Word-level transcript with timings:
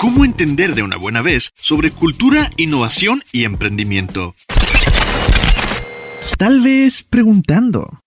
¿Cómo 0.00 0.24
entender 0.24 0.74
de 0.74 0.82
una 0.82 0.96
buena 0.96 1.20
vez 1.20 1.50
sobre 1.56 1.90
cultura, 1.90 2.50
innovación 2.56 3.22
y 3.32 3.44
emprendimiento? 3.44 4.34
Tal 6.38 6.62
vez 6.62 7.02
preguntando. 7.02 8.00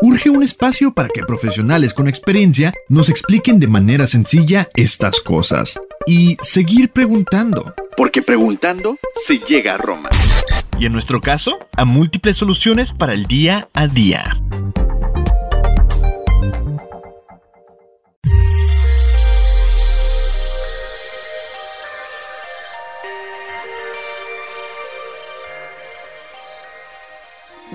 Urge 0.00 0.30
un 0.30 0.44
espacio 0.44 0.94
para 0.94 1.08
que 1.08 1.24
profesionales 1.24 1.92
con 1.92 2.06
experiencia 2.06 2.72
nos 2.88 3.08
expliquen 3.08 3.58
de 3.58 3.66
manera 3.66 4.06
sencilla 4.06 4.68
estas 4.76 5.20
cosas. 5.20 5.76
Y 6.06 6.36
seguir 6.40 6.90
preguntando. 6.90 7.74
Porque 7.96 8.22
preguntando 8.22 8.96
se 9.20 9.40
llega 9.40 9.74
a 9.74 9.78
Roma. 9.78 10.10
Y 10.78 10.86
en 10.86 10.92
nuestro 10.92 11.20
caso, 11.20 11.58
a 11.76 11.84
múltiples 11.84 12.36
soluciones 12.36 12.92
para 12.92 13.12
el 13.12 13.24
día 13.26 13.68
a 13.74 13.88
día. 13.88 14.40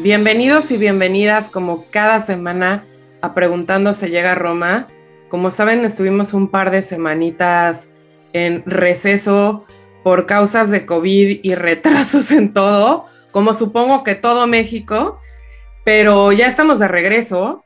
Bienvenidos 0.02 0.72
y 0.72 0.78
bienvenidas 0.78 1.52
como 1.52 1.86
cada 1.92 2.22
semana 2.22 2.86
a 3.22 3.36
Preguntando 3.36 3.94
se 3.94 4.10
llega 4.10 4.32
a 4.32 4.36
Roma. 4.36 4.88
Como 5.30 5.52
saben, 5.52 5.86
estuvimos 5.86 6.34
un 6.34 6.50
par 6.50 6.72
de 6.72 6.82
semanitas 6.82 7.88
en 8.34 8.64
receso 8.66 9.68
por 10.04 10.26
causas 10.26 10.72
de 10.72 10.88
COVID 10.88 11.42
y 11.44 11.54
retrasos 11.54 12.32
en 12.32 12.52
todo, 12.52 13.06
como 13.30 13.54
supongo 13.54 14.04
que 14.04 14.16
todo 14.16 14.48
México, 14.48 15.20
pero 15.86 16.32
ya 16.32 16.48
estamos 16.48 16.80
de 16.80 16.88
regreso. 16.88 17.64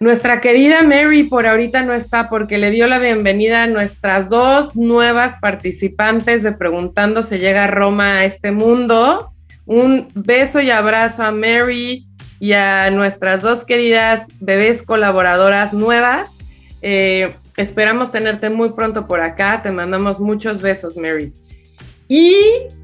Nuestra 0.00 0.40
querida 0.40 0.82
Mary 0.82 1.24
por 1.24 1.46
ahorita 1.46 1.82
no 1.82 1.92
está 1.92 2.30
porque 2.30 2.56
le 2.56 2.70
dio 2.70 2.86
la 2.86 2.98
bienvenida 2.98 3.64
a 3.64 3.66
nuestras 3.66 4.30
dos 4.30 4.74
nuevas 4.74 5.36
participantes 5.36 6.44
de 6.44 6.52
Preguntando 6.52 7.22
se 7.22 7.38
llega 7.38 7.64
a 7.64 7.70
Roma 7.70 8.20
a 8.20 8.24
este 8.24 8.52
mundo. 8.52 9.31
Un 9.66 10.08
beso 10.14 10.60
y 10.60 10.70
abrazo 10.70 11.22
a 11.22 11.32
Mary 11.32 12.06
y 12.40 12.52
a 12.52 12.90
nuestras 12.90 13.42
dos 13.42 13.64
queridas 13.64 14.28
bebés 14.40 14.82
colaboradoras 14.82 15.72
nuevas. 15.72 16.30
Eh, 16.82 17.34
esperamos 17.56 18.10
tenerte 18.10 18.50
muy 18.50 18.70
pronto 18.70 19.06
por 19.06 19.20
acá. 19.20 19.62
Te 19.62 19.70
mandamos 19.70 20.18
muchos 20.18 20.60
besos, 20.60 20.96
Mary. 20.96 21.32
Y 22.08 22.34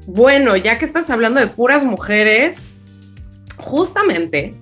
bueno, 0.07 0.55
ya 0.55 0.79
que 0.79 0.85
estás 0.85 1.09
hablando 1.09 1.39
de 1.39 1.47
puras 1.47 1.83
mujeres, 1.83 2.65
justamente 3.57 4.53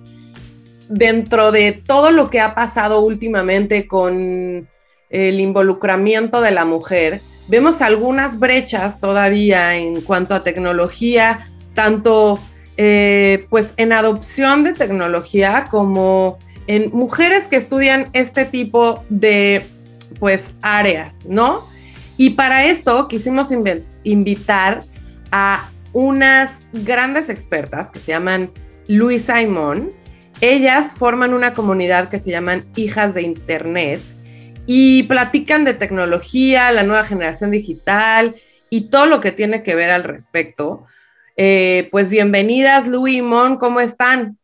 dentro 0.88 1.52
de 1.52 1.72
todo 1.72 2.10
lo 2.10 2.28
que 2.30 2.40
ha 2.40 2.54
pasado 2.54 3.00
últimamente 3.00 3.86
con 3.86 4.68
el 5.10 5.40
involucramiento 5.40 6.40
de 6.40 6.50
la 6.50 6.64
mujer, 6.64 7.20
vemos 7.48 7.80
algunas 7.80 8.38
brechas 8.38 9.00
todavía 9.00 9.76
en 9.76 10.00
cuanto 10.02 10.34
a 10.34 10.40
tecnología, 10.42 11.47
tanto 11.78 12.40
eh, 12.76 13.46
pues 13.50 13.74
en 13.76 13.92
adopción 13.92 14.64
de 14.64 14.72
tecnología 14.72 15.66
como 15.70 16.38
en 16.66 16.90
mujeres 16.90 17.46
que 17.46 17.54
estudian 17.54 18.06
este 18.14 18.44
tipo 18.46 19.04
de 19.10 19.64
pues 20.18 20.50
áreas, 20.60 21.24
¿no? 21.24 21.62
Y 22.16 22.30
para 22.30 22.64
esto 22.64 23.06
quisimos 23.06 23.50
invitar 24.02 24.80
a 25.30 25.70
unas 25.92 26.62
grandes 26.72 27.28
expertas 27.28 27.92
que 27.92 28.00
se 28.00 28.10
llaman 28.10 28.50
Luis 28.88 29.26
Simón. 29.26 29.90
Ellas 30.40 30.94
forman 30.94 31.32
una 31.32 31.54
comunidad 31.54 32.08
que 32.08 32.18
se 32.18 32.32
llaman 32.32 32.64
Hijas 32.74 33.14
de 33.14 33.22
Internet 33.22 34.00
y 34.66 35.04
platican 35.04 35.64
de 35.64 35.74
tecnología, 35.74 36.72
la 36.72 36.82
nueva 36.82 37.04
generación 37.04 37.52
digital 37.52 38.34
y 38.68 38.90
todo 38.90 39.06
lo 39.06 39.20
que 39.20 39.30
tiene 39.30 39.62
que 39.62 39.76
ver 39.76 39.90
al 39.90 40.02
respecto. 40.02 40.86
Eh, 41.40 41.88
pues 41.92 42.10
bienvenidas, 42.10 42.88
Lu 42.88 43.06
y 43.06 43.22
Mon, 43.22 43.58
¿cómo 43.58 43.78
están? 43.78 44.38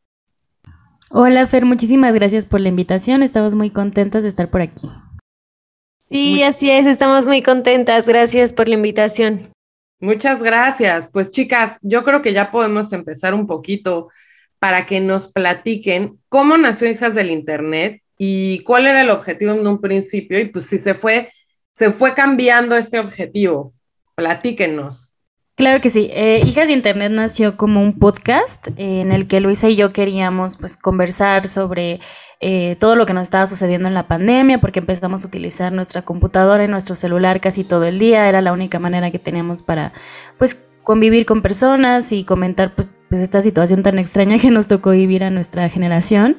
Hola, 1.10 1.44
Fer, 1.48 1.64
muchísimas 1.64 2.14
gracias 2.14 2.46
por 2.46 2.60
la 2.60 2.68
invitación. 2.68 3.24
Estamos 3.24 3.56
muy 3.56 3.70
contentas 3.70 4.22
de 4.22 4.28
estar 4.28 4.48
por 4.48 4.60
aquí. 4.60 4.88
Sí, 6.08 6.44
así 6.44 6.70
es, 6.70 6.86
estamos 6.86 7.26
muy 7.26 7.42
contentas. 7.42 8.06
Gracias 8.06 8.52
por 8.52 8.68
la 8.68 8.76
invitación. 8.76 9.40
Muchas 9.98 10.40
gracias. 10.40 11.08
Pues 11.08 11.32
chicas, 11.32 11.80
yo 11.82 12.04
creo 12.04 12.22
que 12.22 12.32
ya 12.32 12.52
podemos 12.52 12.92
empezar 12.92 13.34
un 13.34 13.48
poquito 13.48 14.10
para 14.60 14.86
que 14.86 15.00
nos 15.00 15.26
platiquen 15.26 16.20
cómo 16.28 16.56
nació 16.56 16.88
Hijas 16.88 17.16
del 17.16 17.32
Internet 17.32 18.02
y 18.18 18.60
cuál 18.60 18.86
era 18.86 19.02
el 19.02 19.10
objetivo 19.10 19.50
en 19.50 19.66
un 19.66 19.80
principio 19.80 20.38
y 20.38 20.44
pues 20.44 20.66
si 20.66 20.78
se 20.78 20.94
fue, 20.94 21.32
se 21.72 21.90
fue 21.90 22.14
cambiando 22.14 22.76
este 22.76 23.00
objetivo. 23.00 23.74
Platíquenos. 24.14 25.13
Claro 25.56 25.80
que 25.80 25.88
sí. 25.88 26.10
Eh, 26.12 26.42
Hijas 26.44 26.66
de 26.66 26.74
Internet 26.74 27.12
nació 27.12 27.56
como 27.56 27.80
un 27.80 27.96
podcast 28.00 28.66
eh, 28.76 29.00
en 29.00 29.12
el 29.12 29.28
que 29.28 29.38
Luisa 29.38 29.68
y 29.68 29.76
yo 29.76 29.92
queríamos 29.92 30.56
pues 30.56 30.76
conversar 30.76 31.46
sobre 31.46 32.00
eh, 32.40 32.76
todo 32.80 32.96
lo 32.96 33.06
que 33.06 33.14
nos 33.14 33.22
estaba 33.22 33.46
sucediendo 33.46 33.86
en 33.86 33.94
la 33.94 34.08
pandemia, 34.08 34.60
porque 34.60 34.80
empezamos 34.80 35.22
a 35.22 35.28
utilizar 35.28 35.72
nuestra 35.72 36.02
computadora 36.02 36.64
y 36.64 36.68
nuestro 36.68 36.96
celular 36.96 37.40
casi 37.40 37.62
todo 37.62 37.84
el 37.84 38.00
día. 38.00 38.28
Era 38.28 38.40
la 38.40 38.52
única 38.52 38.80
manera 38.80 39.12
que 39.12 39.20
teníamos 39.20 39.62
para 39.62 39.92
pues 40.38 40.66
convivir 40.82 41.24
con 41.24 41.40
personas 41.40 42.10
y 42.10 42.24
comentar 42.24 42.74
pues, 42.74 42.90
pues 43.08 43.22
esta 43.22 43.40
situación 43.40 43.84
tan 43.84 44.00
extraña 44.00 44.40
que 44.40 44.50
nos 44.50 44.66
tocó 44.66 44.90
vivir 44.90 45.22
a 45.22 45.30
nuestra 45.30 45.68
generación. 45.68 46.38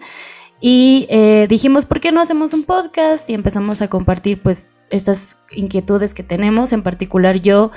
Y 0.60 1.08
dijimos, 1.48 1.86
¿por 1.86 2.00
qué 2.00 2.12
no 2.12 2.22
hacemos 2.22 2.54
un 2.54 2.64
podcast? 2.64 3.30
Y 3.30 3.34
empezamos 3.34 3.82
a 3.82 3.88
compartir 3.88 4.42
pues 4.42 4.74
estas 4.90 5.38
inquietudes 5.52 6.14
que 6.14 6.24
tenemos, 6.24 6.74
en 6.74 6.82
particular 6.82 7.40
yo 7.42 7.72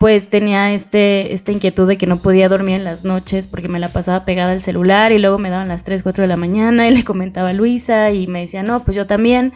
pues 0.00 0.30
tenía 0.30 0.72
este, 0.72 1.34
esta 1.34 1.52
inquietud 1.52 1.86
de 1.86 1.98
que 1.98 2.06
no 2.06 2.16
podía 2.16 2.48
dormir 2.48 2.76
en 2.76 2.84
las 2.84 3.04
noches 3.04 3.46
porque 3.46 3.68
me 3.68 3.78
la 3.78 3.90
pasaba 3.90 4.24
pegada 4.24 4.52
al 4.52 4.62
celular 4.62 5.12
y 5.12 5.18
luego 5.18 5.36
me 5.36 5.50
daban 5.50 5.68
las 5.68 5.84
3, 5.84 6.02
4 6.02 6.22
de 6.22 6.26
la 6.26 6.38
mañana 6.38 6.88
y 6.88 6.94
le 6.94 7.04
comentaba 7.04 7.50
a 7.50 7.52
Luisa 7.52 8.10
y 8.10 8.26
me 8.26 8.40
decía, 8.40 8.62
no, 8.62 8.82
pues 8.82 8.96
yo 8.96 9.06
también. 9.06 9.52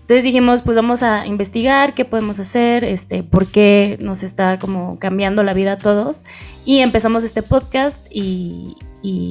Entonces 0.00 0.24
dijimos, 0.24 0.62
pues 0.62 0.76
vamos 0.76 1.04
a 1.04 1.26
investigar 1.26 1.94
qué 1.94 2.04
podemos 2.04 2.40
hacer, 2.40 2.82
este, 2.82 3.22
por 3.22 3.46
qué 3.46 3.96
nos 4.00 4.24
está 4.24 4.58
como 4.58 4.98
cambiando 4.98 5.44
la 5.44 5.54
vida 5.54 5.74
a 5.74 5.78
todos. 5.78 6.24
Y 6.64 6.80
empezamos 6.80 7.22
este 7.22 7.42
podcast 7.44 8.04
y, 8.10 8.74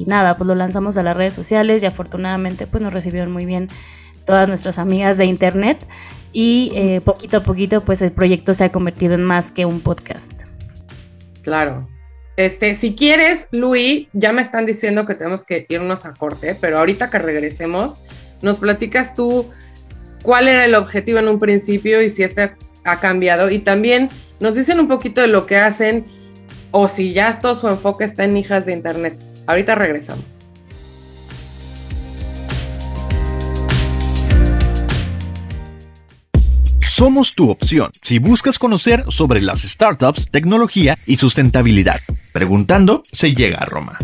nada, 0.06 0.38
pues 0.38 0.48
lo 0.48 0.54
lanzamos 0.54 0.96
a 0.96 1.02
las 1.02 1.14
redes 1.14 1.34
sociales 1.34 1.82
y 1.82 1.86
afortunadamente 1.86 2.66
pues 2.66 2.82
nos 2.82 2.94
recibieron 2.94 3.30
muy 3.30 3.44
bien 3.44 3.68
todas 4.24 4.48
nuestras 4.48 4.78
amigas 4.78 5.18
de 5.18 5.26
internet 5.26 5.86
y 6.32 6.70
eh, 6.74 7.02
poquito 7.02 7.36
a 7.36 7.40
poquito 7.40 7.82
pues 7.82 8.00
el 8.00 8.12
proyecto 8.12 8.54
se 8.54 8.64
ha 8.64 8.72
convertido 8.72 9.12
en 9.14 9.24
más 9.24 9.50
que 9.50 9.66
un 9.66 9.80
podcast. 9.80 10.53
Claro. 11.44 11.88
Este, 12.36 12.74
si 12.74 12.96
quieres, 12.96 13.46
Luis, 13.52 14.08
ya 14.12 14.32
me 14.32 14.42
están 14.42 14.66
diciendo 14.66 15.06
que 15.06 15.14
tenemos 15.14 15.44
que 15.44 15.66
irnos 15.68 16.04
a 16.04 16.14
corte, 16.14 16.56
pero 16.60 16.78
ahorita 16.78 17.08
que 17.08 17.18
regresemos, 17.18 17.98
nos 18.42 18.58
platicas 18.58 19.14
tú 19.14 19.50
cuál 20.22 20.48
era 20.48 20.64
el 20.64 20.74
objetivo 20.74 21.20
en 21.20 21.28
un 21.28 21.38
principio 21.38 22.02
y 22.02 22.10
si 22.10 22.24
este 22.24 22.56
ha 22.84 23.00
cambiado. 23.00 23.50
Y 23.50 23.58
también 23.58 24.08
nos 24.40 24.56
dicen 24.56 24.80
un 24.80 24.88
poquito 24.88 25.20
de 25.20 25.28
lo 25.28 25.46
que 25.46 25.56
hacen 25.56 26.04
o 26.72 26.88
si 26.88 27.12
ya 27.12 27.38
todo 27.38 27.54
su 27.54 27.68
enfoque 27.68 28.04
está 28.04 28.24
en 28.24 28.36
hijas 28.36 28.66
de 28.66 28.72
Internet. 28.72 29.22
Ahorita 29.46 29.76
regresamos. 29.76 30.40
Somos 36.96 37.34
tu 37.34 37.50
opción 37.50 37.90
si 38.04 38.20
buscas 38.20 38.56
conocer 38.56 39.02
sobre 39.08 39.42
las 39.42 39.62
startups, 39.62 40.30
tecnología 40.30 40.96
y 41.06 41.16
sustentabilidad. 41.16 41.96
Preguntando 42.32 43.02
se 43.10 43.34
llega 43.34 43.58
a 43.58 43.66
Roma. 43.66 43.98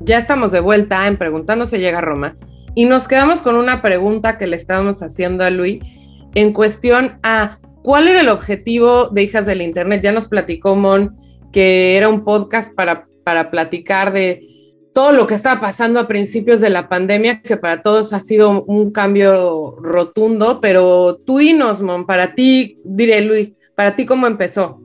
Ya 0.00 0.18
estamos 0.18 0.50
de 0.50 0.58
vuelta 0.58 1.06
en 1.06 1.16
Preguntando 1.16 1.66
se 1.66 1.78
llega 1.78 1.98
a 1.98 2.00
Roma 2.00 2.34
y 2.74 2.86
nos 2.86 3.06
quedamos 3.06 3.40
con 3.40 3.54
una 3.54 3.82
pregunta 3.82 4.36
que 4.36 4.48
le 4.48 4.56
estábamos 4.56 5.00
haciendo 5.04 5.44
a 5.44 5.50
Luis 5.50 5.78
en 6.34 6.52
cuestión 6.52 7.20
a 7.22 7.60
cuál 7.84 8.08
era 8.08 8.20
el 8.20 8.28
objetivo 8.28 9.10
de 9.10 9.22
Hijas 9.22 9.46
del 9.46 9.62
Internet. 9.62 10.02
Ya 10.02 10.10
nos 10.10 10.26
platicó 10.26 10.74
Mon 10.74 11.16
que 11.52 11.96
era 11.96 12.08
un 12.08 12.24
podcast 12.24 12.74
para, 12.74 13.06
para 13.22 13.52
platicar 13.52 14.12
de 14.12 14.51
todo 14.92 15.12
lo 15.12 15.26
que 15.26 15.34
estaba 15.34 15.60
pasando 15.60 16.00
a 16.00 16.06
principios 16.06 16.60
de 16.60 16.70
la 16.70 16.88
pandemia, 16.88 17.40
que 17.42 17.56
para 17.56 17.82
todos 17.82 18.12
ha 18.12 18.20
sido 18.20 18.62
un 18.64 18.90
cambio 18.92 19.76
rotundo, 19.80 20.60
pero 20.60 21.16
tú 21.16 21.40
y 21.40 21.54
Mon, 21.54 22.06
para 22.06 22.34
ti, 22.34 22.76
diré 22.84 23.22
Luis, 23.22 23.50
para 23.74 23.96
ti 23.96 24.04
cómo 24.04 24.26
empezó. 24.26 24.80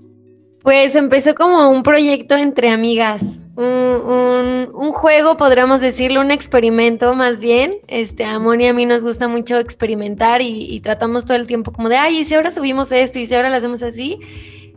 Pues 0.63 0.95
empezó 0.95 1.36
como 1.36 1.69
un 1.69 1.83
proyecto 1.83 2.36
entre 2.36 2.69
amigas, 2.69 3.24
un, 3.56 4.92
juego, 4.92 5.38
podríamos 5.38 5.81
decirlo, 5.81 6.21
un 6.21 6.31
experimento 6.31 7.13
más 7.13 7.39
bien. 7.39 7.77
Este, 7.88 8.25
a 8.25 8.39
Moni 8.39 8.65
y 8.65 8.68
a 8.68 8.74
mí 8.74 8.86
nos 8.86 9.03
gusta 9.03 9.27
mucho 9.27 9.60
experimentar 9.60 10.42
y, 10.42 10.74
y 10.74 10.80
tratamos 10.80 11.25
todo 11.25 11.38
el 11.38 11.48
tiempo 11.48 11.71
como 11.71 11.89
de, 11.89 11.98
ay, 11.98 12.19
y 12.19 12.25
si 12.25 12.33
ahora 12.33 12.51
subimos 12.51 12.92
esto 12.92 13.19
y 13.19 13.27
si 13.27 13.36
ahora 13.36 13.50
lo 13.50 13.56
hacemos 13.56 13.83
así. 13.83 14.19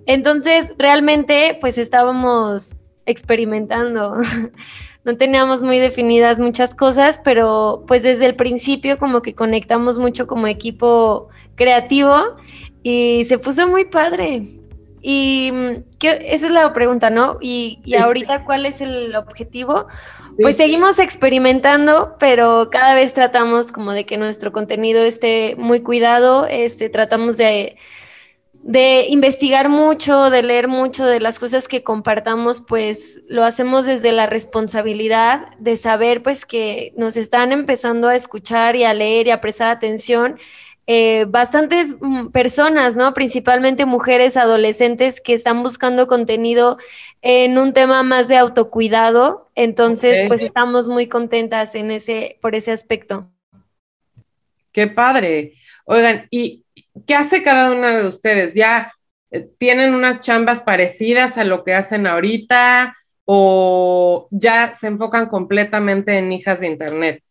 Entonces, 0.06 0.68
realmente, 0.78 1.56
pues 1.60 1.78
estábamos 1.78 2.76
experimentando. 3.06 4.16
no 5.04 5.16
teníamos 5.16 5.62
muy 5.62 5.78
definidas 5.78 6.38
muchas 6.38 6.74
cosas, 6.74 7.20
pero 7.24 7.84
pues 7.86 8.02
desde 8.02 8.26
el 8.26 8.36
principio 8.36 8.98
como 8.98 9.22
que 9.22 9.34
conectamos 9.34 9.98
mucho 9.98 10.26
como 10.26 10.46
equipo 10.46 11.28
creativo 11.54 12.36
y 12.82 13.24
se 13.24 13.38
puso 13.38 13.66
muy 13.66 13.86
padre. 13.86 14.42
Y 15.02 15.50
esa 16.02 16.46
es 16.46 16.52
la 16.52 16.72
pregunta, 16.74 17.08
¿no? 17.08 17.38
Y, 17.40 17.80
y 17.84 17.94
ahorita, 17.94 18.44
¿cuál 18.44 18.66
es 18.66 18.82
el 18.82 19.16
objetivo? 19.16 19.86
Pues 20.40 20.56
seguimos 20.56 20.98
experimentando, 20.98 22.16
pero 22.18 22.68
cada 22.70 22.94
vez 22.94 23.12
tratamos 23.12 23.72
como 23.72 23.92
de 23.92 24.04
que 24.04 24.16
nuestro 24.16 24.52
contenido 24.52 25.02
esté 25.02 25.54
muy 25.56 25.80
cuidado, 25.80 26.46
este, 26.46 26.88
tratamos 26.88 27.36
de, 27.36 27.76
de 28.62 29.06
investigar 29.08 29.68
mucho, 29.68 30.28
de 30.30 30.42
leer 30.42 30.68
mucho 30.68 31.06
de 31.06 31.18
las 31.18 31.38
cosas 31.38 31.66
que 31.66 31.82
compartamos, 31.82 32.62
pues 32.66 33.22
lo 33.28 33.44
hacemos 33.44 33.86
desde 33.86 34.12
la 34.12 34.26
responsabilidad 34.26 35.56
de 35.58 35.76
saber 35.76 36.22
pues 36.22 36.44
que 36.44 36.92
nos 36.96 37.16
están 37.16 37.52
empezando 37.52 38.08
a 38.08 38.16
escuchar 38.16 38.76
y 38.76 38.84
a 38.84 38.92
leer 38.92 39.28
y 39.28 39.30
a 39.30 39.40
prestar 39.40 39.70
atención 39.70 40.38
eh, 40.92 41.24
bastantes 41.28 41.94
mm, 42.00 42.28
personas, 42.28 42.96
¿no? 42.96 43.14
Principalmente 43.14 43.86
mujeres 43.86 44.36
adolescentes 44.36 45.20
que 45.20 45.34
están 45.34 45.62
buscando 45.62 46.06
contenido 46.06 46.78
en 47.22 47.58
un 47.58 47.72
tema 47.72 48.02
más 48.02 48.26
de 48.26 48.36
autocuidado. 48.36 49.50
Entonces, 49.54 50.24
pues 50.26 50.42
estamos 50.42 50.88
muy 50.88 51.06
contentas 51.06 51.76
en 51.76 51.92
ese, 51.92 52.38
por 52.42 52.56
ese 52.56 52.72
aspecto. 52.72 53.30
Qué 54.72 54.88
padre. 54.88 55.54
Oigan, 55.84 56.26
¿y 56.30 56.64
qué 57.06 57.14
hace 57.14 57.42
cada 57.42 57.70
una 57.70 57.96
de 57.96 58.06
ustedes? 58.06 58.54
¿Ya 58.54 58.92
eh, 59.30 59.48
tienen 59.58 59.94
unas 59.94 60.20
chambas 60.20 60.60
parecidas 60.60 61.38
a 61.38 61.44
lo 61.44 61.64
que 61.64 61.74
hacen 61.74 62.06
ahorita 62.06 62.94
o 63.24 64.28
ya 64.30 64.74
se 64.74 64.88
enfocan 64.88 65.26
completamente 65.26 66.18
en 66.18 66.32
hijas 66.32 66.60
de 66.60 66.66
Internet? 66.68 67.22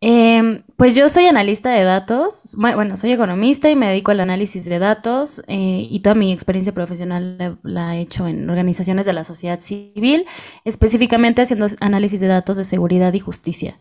Em, 0.00 0.62
pues 0.76 0.94
yo 0.94 1.08
soy 1.08 1.26
analista 1.26 1.70
de 1.70 1.82
datos, 1.82 2.54
bueno, 2.56 2.96
soy 2.96 3.10
economista 3.10 3.68
y 3.68 3.74
me 3.74 3.88
dedico 3.88 4.12
al 4.12 4.20
análisis 4.20 4.64
de 4.64 4.78
datos 4.78 5.42
eh, 5.48 5.88
y 5.90 5.98
toda 6.00 6.14
mi 6.14 6.32
experiencia 6.32 6.72
profesional 6.72 7.58
la, 7.64 7.96
he 7.96 8.02
hecho 8.02 8.28
en 8.28 8.48
organizaciones 8.48 9.06
de 9.06 9.12
la 9.12 9.24
sociedad 9.24 9.60
civil, 9.60 10.24
específicamente 10.64 11.42
haciendo 11.42 11.66
análisis 11.80 12.20
de 12.20 12.28
datos 12.28 12.56
de 12.56 12.62
seguridad 12.62 13.12
y 13.12 13.18
justicia. 13.18 13.76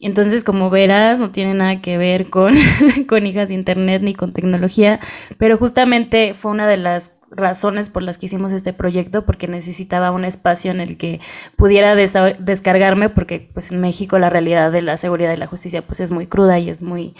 Entonces, 0.00 0.42
como 0.42 0.70
verás, 0.70 1.20
no 1.20 1.30
tiene 1.30 1.54
nada 1.54 1.80
que 1.80 1.98
ver 1.98 2.30
con, 2.30 2.52
con 3.08 3.24
hijas 3.24 3.48
de 3.50 3.54
Internet 3.54 4.02
ni 4.02 4.14
con 4.14 4.32
tecnología, 4.32 4.98
pero 5.38 5.56
justamente 5.56 6.34
fue 6.34 6.50
una 6.50 6.66
de 6.66 6.78
las 6.78 7.19
razones 7.30 7.90
por 7.90 8.02
las 8.02 8.18
que 8.18 8.26
hicimos 8.26 8.52
este 8.52 8.72
proyecto, 8.72 9.24
porque 9.24 9.46
necesitaba 9.46 10.10
un 10.10 10.24
espacio 10.24 10.70
en 10.70 10.80
el 10.80 10.96
que 10.96 11.20
pudiera 11.56 11.94
descargarme, 11.94 13.08
porque 13.08 13.48
pues 13.52 13.70
en 13.70 13.80
México 13.80 14.18
la 14.18 14.30
realidad 14.30 14.72
de 14.72 14.82
la 14.82 14.96
seguridad 14.96 15.32
y 15.32 15.36
la 15.36 15.46
justicia 15.46 15.82
pues 15.82 16.00
es 16.00 16.10
muy 16.10 16.26
cruda 16.26 16.58
y 16.58 16.68
es 16.70 16.82
muy, 16.82 17.14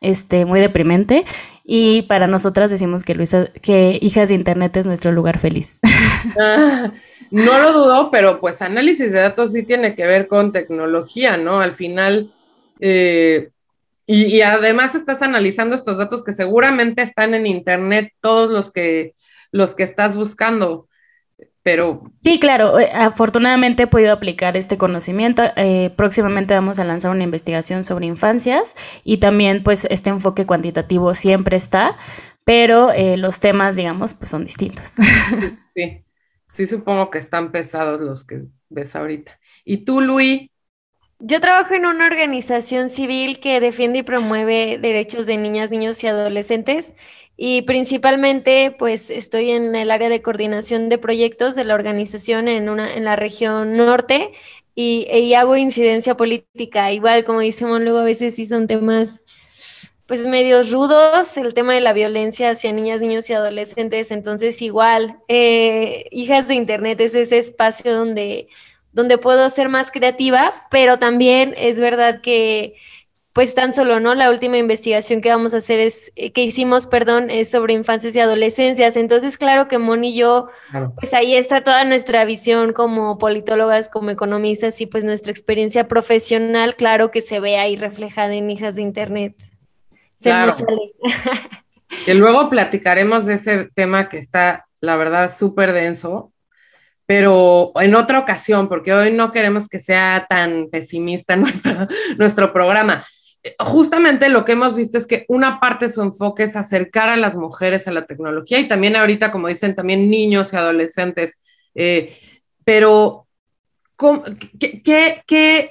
este, 0.00 0.44
muy 0.44 0.60
deprimente. 0.60 1.24
Y 1.64 2.02
para 2.02 2.26
nosotras 2.26 2.70
decimos 2.70 3.04
que, 3.04 3.14
Luisa, 3.14 3.48
que 3.62 3.98
Hijas 4.00 4.30
de 4.30 4.34
Internet 4.34 4.76
es 4.76 4.86
nuestro 4.86 5.12
lugar 5.12 5.38
feliz. 5.38 5.80
Ah, 6.38 6.92
no 7.30 7.58
lo 7.60 7.72
dudo, 7.72 8.10
pero 8.10 8.40
pues 8.40 8.60
análisis 8.60 9.10
de 9.10 9.20
datos 9.20 9.52
sí 9.52 9.62
tiene 9.62 9.94
que 9.94 10.04
ver 10.04 10.28
con 10.28 10.52
tecnología, 10.52 11.38
¿no? 11.38 11.60
Al 11.60 11.72
final... 11.72 12.30
Eh, 12.78 13.48
y, 14.06 14.24
y, 14.24 14.42
además 14.42 14.94
estás 14.94 15.22
analizando 15.22 15.76
estos 15.76 15.96
datos 15.98 16.24
que 16.24 16.32
seguramente 16.32 17.00
están 17.00 17.32
en 17.32 17.46
Internet, 17.46 18.12
todos 18.20 18.50
los 18.50 18.72
que 18.72 19.14
los 19.52 19.74
que 19.74 19.82
estás 19.82 20.16
buscando. 20.16 20.88
Pero... 21.62 22.02
Sí, 22.20 22.40
claro, 22.40 22.78
eh, 22.78 22.90
afortunadamente 22.92 23.82
he 23.82 23.86
podido 23.86 24.12
aplicar 24.12 24.56
este 24.56 24.78
conocimiento. 24.78 25.42
Eh, 25.56 25.92
próximamente 25.94 26.54
vamos 26.54 26.78
a 26.78 26.84
lanzar 26.84 27.10
una 27.10 27.24
investigación 27.24 27.84
sobre 27.84 28.06
infancias 28.06 28.76
y 29.04 29.18
también 29.18 29.62
pues 29.62 29.84
este 29.90 30.10
enfoque 30.10 30.46
cuantitativo 30.46 31.14
siempre 31.14 31.56
está, 31.56 31.98
pero 32.44 32.92
eh, 32.92 33.16
los 33.16 33.40
temas, 33.40 33.76
digamos, 33.76 34.14
pues 34.14 34.30
son 34.30 34.44
distintos. 34.44 34.94
Sí, 35.72 36.04
sí, 36.46 36.66
supongo 36.66 37.10
que 37.10 37.18
están 37.18 37.52
pesados 37.52 38.00
los 38.00 38.24
que 38.24 38.48
ves 38.68 38.96
ahorita. 38.96 39.38
¿Y 39.64 39.84
tú, 39.84 40.00
Luis? 40.00 40.50
Yo 41.20 41.40
trabajo 41.40 41.74
en 41.74 41.86
una 41.86 42.06
organización 42.06 42.90
civil 42.90 43.40
que 43.40 43.60
defiende 43.60 44.00
y 44.00 44.02
promueve 44.02 44.78
derechos 44.78 45.26
de 45.26 45.36
niñas, 45.36 45.70
niños 45.70 46.02
y 46.02 46.08
adolescentes 46.08 46.94
y 47.42 47.62
principalmente 47.62 48.76
pues 48.78 49.08
estoy 49.08 49.52
en 49.52 49.74
el 49.74 49.90
área 49.90 50.10
de 50.10 50.20
coordinación 50.20 50.90
de 50.90 50.98
proyectos 50.98 51.54
de 51.54 51.64
la 51.64 51.72
organización 51.72 52.48
en, 52.48 52.68
una, 52.68 52.92
en 52.94 53.06
la 53.06 53.16
región 53.16 53.78
norte 53.78 54.32
y, 54.74 55.32
hago 55.32 55.56
incidencia 55.56 56.18
política. 56.18 56.92
Igual, 56.92 57.24
como 57.24 57.40
dice 57.40 57.64
luego 57.64 58.00
a 58.00 58.04
veces 58.04 58.34
sí 58.34 58.44
son 58.44 58.66
temas 58.66 59.22
pues 60.04 60.26
medios 60.26 60.70
rudos, 60.70 61.34
el 61.38 61.54
tema 61.54 61.72
de 61.72 61.80
la 61.80 61.94
violencia 61.94 62.50
hacia 62.50 62.74
niñas, 62.74 63.00
niños 63.00 63.30
y 63.30 63.32
adolescentes. 63.32 64.10
Entonces, 64.10 64.60
igual, 64.60 65.16
eh, 65.26 66.08
Hijas 66.10 66.46
de 66.46 66.56
Internet 66.56 67.00
es 67.00 67.14
ese 67.14 67.38
espacio 67.38 67.96
donde, 67.96 68.48
donde 68.92 69.16
puedo 69.16 69.48
ser 69.48 69.70
más 69.70 69.90
creativa, 69.90 70.66
pero 70.70 70.98
también 70.98 71.54
es 71.56 71.80
verdad 71.80 72.20
que 72.20 72.74
pues 73.40 73.54
tan 73.54 73.72
solo, 73.72 74.00
¿no? 74.00 74.14
La 74.14 74.28
última 74.28 74.58
investigación 74.58 75.22
que 75.22 75.30
vamos 75.30 75.54
a 75.54 75.56
hacer 75.56 75.80
es, 75.80 76.12
eh, 76.14 76.30
que 76.30 76.42
hicimos, 76.42 76.86
perdón, 76.86 77.30
es 77.30 77.50
sobre 77.50 77.72
infancias 77.72 78.14
y 78.14 78.20
adolescencias. 78.20 78.98
Entonces, 78.98 79.38
claro 79.38 79.66
que 79.66 79.78
Moni 79.78 80.10
y 80.10 80.14
yo, 80.14 80.48
pues 80.96 81.14
ahí 81.14 81.34
está 81.34 81.64
toda 81.64 81.86
nuestra 81.86 82.26
visión 82.26 82.74
como 82.74 83.16
politólogas, 83.16 83.88
como 83.88 84.10
economistas 84.10 84.78
y 84.82 84.84
pues 84.84 85.04
nuestra 85.04 85.32
experiencia 85.32 85.88
profesional, 85.88 86.76
claro 86.76 87.10
que 87.10 87.22
se 87.22 87.40
ve 87.40 87.56
ahí 87.56 87.76
reflejada 87.76 88.34
en 88.34 88.50
Hijas 88.50 88.74
de 88.74 88.82
Internet. 88.82 89.34
Se 90.16 90.28
claro. 90.28 90.52
sale. 90.52 90.92
que 92.04 92.12
luego 92.12 92.50
platicaremos 92.50 93.24
de 93.24 93.36
ese 93.36 93.70
tema 93.74 94.10
que 94.10 94.18
está, 94.18 94.66
la 94.82 94.96
verdad, 94.96 95.34
súper 95.34 95.72
denso, 95.72 96.30
pero 97.06 97.72
en 97.76 97.94
otra 97.94 98.18
ocasión, 98.18 98.68
porque 98.68 98.92
hoy 98.92 99.12
no 99.12 99.32
queremos 99.32 99.66
que 99.66 99.78
sea 99.78 100.26
tan 100.28 100.68
pesimista 100.70 101.36
nuestro, 101.36 101.88
nuestro 102.18 102.52
programa 102.52 103.02
justamente 103.58 104.28
lo 104.28 104.44
que 104.44 104.52
hemos 104.52 104.76
visto 104.76 104.98
es 104.98 105.06
que 105.06 105.24
una 105.28 105.60
parte 105.60 105.86
de 105.86 105.92
su 105.92 106.02
enfoque 106.02 106.42
es 106.44 106.56
acercar 106.56 107.08
a 107.08 107.16
las 107.16 107.36
mujeres 107.36 107.88
a 107.88 107.92
la 107.92 108.06
tecnología 108.06 108.58
y 108.58 108.68
también 108.68 108.96
ahorita, 108.96 109.32
como 109.32 109.48
dicen, 109.48 109.74
también 109.74 110.10
niños 110.10 110.52
y 110.52 110.56
adolescentes. 110.56 111.40
Eh, 111.74 112.16
pero, 112.64 113.26
¿qué, 114.58 115.70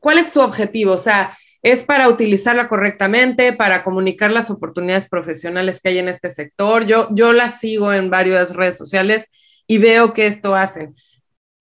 cuál 0.00 0.18
es 0.18 0.32
su 0.32 0.40
objetivo? 0.40 0.92
O 0.92 0.98
sea, 0.98 1.36
¿es 1.62 1.84
para 1.84 2.08
utilizarla 2.08 2.68
correctamente, 2.68 3.52
para 3.52 3.84
comunicar 3.84 4.30
las 4.30 4.50
oportunidades 4.50 5.08
profesionales 5.08 5.80
que 5.82 5.90
hay 5.90 5.98
en 5.98 6.08
este 6.08 6.30
sector? 6.30 6.86
Yo, 6.86 7.08
yo 7.10 7.32
la 7.32 7.52
sigo 7.52 7.92
en 7.92 8.08
varias 8.08 8.54
redes 8.54 8.78
sociales 8.78 9.30
y 9.66 9.78
veo 9.78 10.14
que 10.14 10.26
esto 10.26 10.54
hacen. 10.54 10.94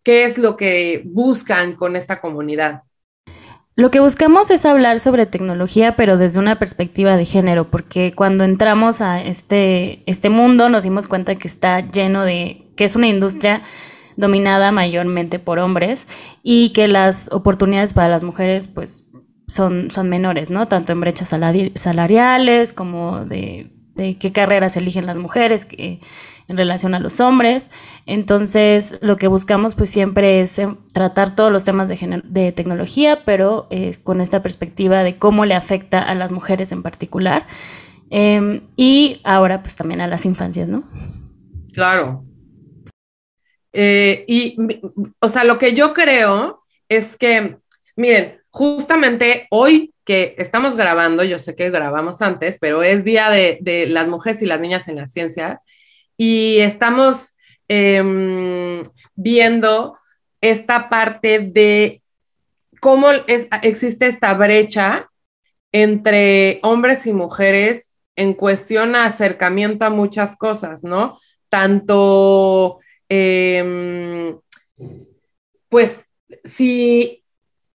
¿Qué 0.03 0.23
es 0.23 0.37
lo 0.37 0.55
que 0.55 1.01
buscan 1.05 1.75
con 1.75 1.95
esta 1.95 2.21
comunidad? 2.21 2.83
Lo 3.77 3.91
que 3.91 3.99
buscamos 3.99 4.51
es 4.51 4.65
hablar 4.65 5.01
sobre 5.01 5.25
tecnología, 5.25 5.97
pero 5.97 6.17
desde 6.17 6.39
una 6.39 6.57
perspectiva 6.57 7.17
de 7.17 7.25
género, 7.25 7.69
porque 7.69 8.13
cuando 8.13 8.45
entramos 8.45 9.01
a 9.01 9.21
este, 9.21 10.01
este 10.09 10.29
mundo 10.29 10.69
nos 10.69 10.85
dimos 10.85 11.07
cuenta 11.07 11.35
que 11.35 11.49
está 11.49 11.81
lleno 11.81 12.23
de, 12.23 12.71
que 12.77 12.85
es 12.85 12.95
una 12.95 13.07
industria 13.07 13.63
dominada 14.15 14.71
mayormente 14.71 15.39
por 15.39 15.59
hombres 15.59 16.07
y 16.41 16.69
que 16.69 16.87
las 16.87 17.29
oportunidades 17.33 17.91
para 17.91 18.07
las 18.07 18.23
mujeres 18.23 18.69
pues 18.69 19.09
son, 19.47 19.91
son 19.91 20.07
menores, 20.07 20.49
¿no? 20.49 20.69
Tanto 20.69 20.93
en 20.93 21.01
brechas 21.01 21.27
salariales 21.27 22.71
como 22.71 23.25
de, 23.25 23.73
de 23.95 24.17
qué 24.17 24.31
carreras 24.31 24.77
eligen 24.77 25.05
las 25.05 25.17
mujeres, 25.17 25.65
que 25.65 25.99
en 26.47 26.57
relación 26.57 26.93
a 26.93 26.99
los 26.99 27.19
hombres. 27.19 27.71
Entonces, 28.05 28.99
lo 29.01 29.17
que 29.17 29.27
buscamos 29.27 29.75
pues 29.75 29.89
siempre 29.89 30.41
es 30.41 30.57
eh, 30.59 30.67
tratar 30.93 31.35
todos 31.35 31.51
los 31.51 31.63
temas 31.63 31.89
de, 31.89 32.51
tecnología, 32.51 33.23
pero 33.25 33.67
es 33.69 33.99
con 33.99 34.21
esta 34.21 34.43
perspectiva 34.43 35.03
de 35.03 35.17
cómo 35.17 35.45
le 35.45 35.55
afecta 35.55 36.01
a 36.01 36.15
las 36.15 36.31
mujeres 36.31 36.71
en 36.71 36.83
particular. 36.83 37.47
Em, 38.09 38.61
y 38.75 39.21
ahora 39.23 39.61
pues 39.61 39.75
también 39.75 40.01
a 40.01 40.07
las 40.07 40.25
infancias, 40.25 40.67
¿no? 40.67 40.83
Claro. 41.73 42.23
Eh, 43.73 44.23
y, 44.27 44.55
o 45.19 45.27
sea, 45.27 45.43
lo 45.43 45.57
que 45.57 45.73
yo 45.73 45.93
creo 45.93 46.63
es 46.87 47.17
que, 47.17 47.57
miren, 47.95 48.39
justamente 48.49 49.47
hoy 49.49 49.93
que 50.05 50.35
estamos 50.37 50.77
grabando, 50.77 51.23
yo 51.23 51.39
sé 51.39 51.55
que 51.55 51.71
grabamos 51.71 52.21
antes, 52.21 52.57
pero 52.61 52.83
es 52.83 53.03
Día 53.03 53.29
de, 53.29 53.57
de 53.59 53.87
las 53.87 54.07
Mujeres 54.07 54.41
y 54.43 54.45
las 54.45 54.59
Niñas 54.59 54.87
en 54.87 54.97
la 54.97 55.07
Ciencia, 55.07 55.61
y 56.17 56.59
estamos 56.59 57.35
em, 57.67 58.83
viendo 59.15 59.97
esta 60.41 60.89
parte 60.89 61.39
de 61.39 62.01
cómo 62.79 63.07
existe 63.63 64.07
esta 64.07 64.33
brecha 64.33 65.09
entre 65.71 66.59
hombres 66.63 67.07
y 67.07 67.13
mujeres 67.13 67.95
en 68.15 68.33
cuestión 68.33 68.95
a 68.95 69.05
acercamiento 69.05 69.85
a 69.85 69.89
muchas 69.89 70.37
cosas, 70.37 70.83
¿no? 70.83 71.19
Tanto 71.49 72.79
em, 73.09 74.39
pues 75.67 76.07
si 76.43 77.24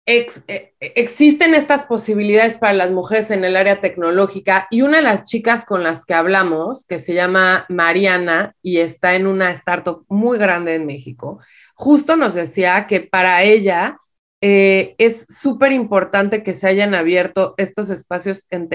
eh, 0.09 0.73
existen 0.79 1.53
estas 1.53 1.83
posibilidades 1.83 2.55
para 2.57 2.71
las 2.71 2.91
mujeres 2.91 3.29
en 3.29 3.43
el 3.43 3.57
área 3.57 3.81
tecnológica 3.81 4.65
y 4.71 4.81
una 4.81 4.97
de 4.97 5.03
las 5.03 5.25
chicas 5.25 5.65
con 5.65 5.83
las 5.83 6.05
que 6.05 6.13
hablamos, 6.13 6.85
que 6.85 7.01
se 7.01 7.13
llama 7.13 7.65
Mariana 7.67 8.55
y 8.61 8.77
está 8.77 9.15
en 9.15 9.27
una 9.27 9.51
startup 9.51 10.05
muy 10.07 10.37
grande 10.37 10.75
en 10.75 10.85
México, 10.85 11.39
justo 11.75 12.15
nos 12.15 12.35
decía 12.35 12.87
que 12.87 13.01
para 13.01 13.43
ella 13.43 13.97
eh, 14.39 14.95
es 14.97 15.25
súper 15.27 15.73
importante 15.73 16.41
que 16.41 16.55
se 16.55 16.67
hayan 16.69 16.95
abierto 16.95 17.53
estos 17.57 17.89
espacios 17.89 18.47
en 18.49 18.69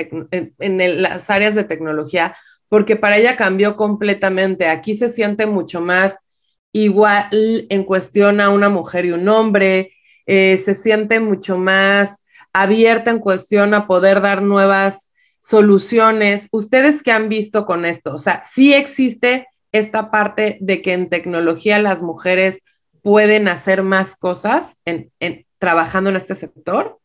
las 1.02 1.30
áreas 1.30 1.54
de 1.54 1.64
tecnología, 1.64 2.36
porque 2.68 2.96
para 2.96 3.16
ella 3.16 3.36
cambió 3.36 3.76
completamente. 3.76 4.66
Aquí 4.68 4.94
se 4.94 5.08
siente 5.08 5.46
mucho 5.46 5.80
más 5.80 6.26
igual 6.72 7.30
en 7.32 7.84
cuestión 7.84 8.42
a 8.42 8.50
una 8.50 8.68
mujer 8.68 9.06
y 9.06 9.12
un 9.12 9.26
hombre 9.28 9.92
eh, 10.26 10.56
se 10.56 10.74
siente 10.74 11.20
mucho 11.20 11.58
más 11.58 12.24
abierta 12.52 13.10
en 13.10 13.18
cuestión 13.18 13.74
a 13.74 13.86
poder 13.86 14.20
dar 14.20 14.42
nuevas 14.42 15.10
soluciones. 15.38 16.48
¿Ustedes 16.52 17.02
qué 17.02 17.12
han 17.12 17.28
visto 17.28 17.66
con 17.66 17.84
esto? 17.84 18.14
O 18.14 18.18
sea, 18.18 18.42
sí 18.44 18.74
existe 18.74 19.48
esta 19.72 20.10
parte 20.10 20.58
de 20.60 20.82
que 20.82 20.92
en 20.92 21.08
tecnología 21.08 21.78
las 21.80 22.02
mujeres 22.02 22.62
pueden 23.02 23.48
hacer 23.48 23.82
más 23.82 24.16
cosas 24.16 24.78
en, 24.84 25.10
trabajando 25.58 26.10
en 26.10 26.16
este 26.16 26.34
sector. 26.34 26.98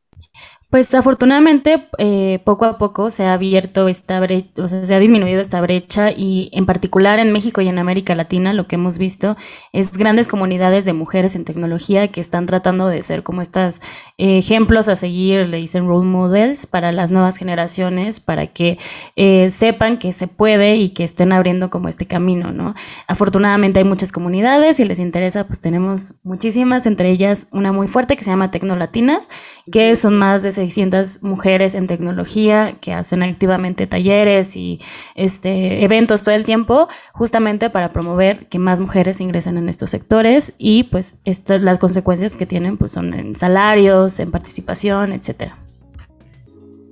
Pues 0.70 0.94
afortunadamente 0.94 1.88
eh, 1.98 2.42
poco 2.44 2.66
a 2.66 2.78
poco 2.78 3.10
se 3.10 3.24
ha 3.24 3.32
abierto 3.32 3.88
esta 3.88 4.20
brecha, 4.20 4.50
o 4.58 4.68
sea, 4.68 4.84
se 4.84 4.94
ha 4.94 5.00
disminuido 5.00 5.40
esta 5.40 5.62
brecha 5.62 6.12
y 6.12 6.50
en 6.52 6.66
particular 6.66 7.20
en 7.20 7.32
México 7.32 7.62
y 7.62 7.70
en 7.70 7.80
América 7.80 8.16
Latina 8.16 8.52
lo 8.52 8.68
que 8.68 8.76
hemos 8.76 8.98
visto 8.98 9.38
es 9.72 9.96
grandes 9.98 10.28
comunidades 10.28 10.84
de 10.84 10.92
mujeres 10.92 11.38
en 11.38 11.46
tecnología 11.46 12.10
que 12.10 12.20
están 12.20 12.48
tratando 12.48 12.90
de 12.90 13.02
ser 13.02 13.24
como 13.24 13.42
estos 13.42 13.82
eh, 14.18 14.40
ejemplos 14.40 14.90
a 14.90 14.98
seguir, 14.98 15.48
le 15.48 15.56
dicen 15.56 15.88
role 15.88 16.06
models 16.06 16.68
para 16.68 16.92
las 16.92 17.12
nuevas 17.12 17.38
generaciones, 17.38 18.20
para 18.20 18.48
que 18.48 18.78
eh, 19.16 19.50
sepan 19.52 19.98
que 19.98 20.12
se 20.12 20.28
puede 20.28 20.76
y 20.76 20.90
que 20.90 21.06
estén 21.06 21.32
abriendo 21.32 21.70
como 21.70 21.88
este 21.88 22.08
camino, 22.08 22.52
¿no? 22.52 22.76
Afortunadamente 23.08 23.80
hay 23.80 23.86
muchas 23.86 24.12
comunidades, 24.12 24.76
si 24.76 24.84
les 24.84 25.00
interesa, 25.00 25.48
pues 25.48 25.62
tenemos 25.62 26.16
muchísimas, 26.24 26.86
entre 26.88 27.10
ellas 27.10 27.48
una 27.54 27.72
muy 27.72 27.88
fuerte 27.88 28.18
que 28.18 28.26
se 28.26 28.32
llama 28.32 28.52
Tecnolatinas, 28.52 29.30
que 29.72 29.96
son 29.96 30.18
más 30.18 30.44
de 30.44 30.57
600 30.58 31.24
mujeres 31.24 31.76
en 31.76 31.88
tecnología 31.88 32.78
que 32.82 32.94
hacen 32.94 33.24
activamente 33.24 33.88
talleres 33.88 34.56
y 34.56 34.82
este, 35.16 35.84
eventos 35.84 36.24
todo 36.24 36.36
el 36.36 36.46
tiempo, 36.46 36.88
justamente 37.14 37.70
para 37.70 37.94
promover 37.94 38.48
que 38.48 38.60
más 38.60 38.82
mujeres 38.82 39.22
ingresen 39.22 39.58
en 39.58 39.70
estos 39.70 39.92
sectores 39.92 40.56
y 40.58 40.84
pues 40.86 41.20
estas, 41.26 41.62
las 41.62 41.80
consecuencias 41.80 42.36
que 42.36 42.46
tienen 42.46 42.78
pues 42.78 42.92
son 42.92 43.14
en 43.14 43.36
salarios, 43.36 44.20
en 44.20 44.32
participación, 44.32 45.14
etcétera. 45.14 45.56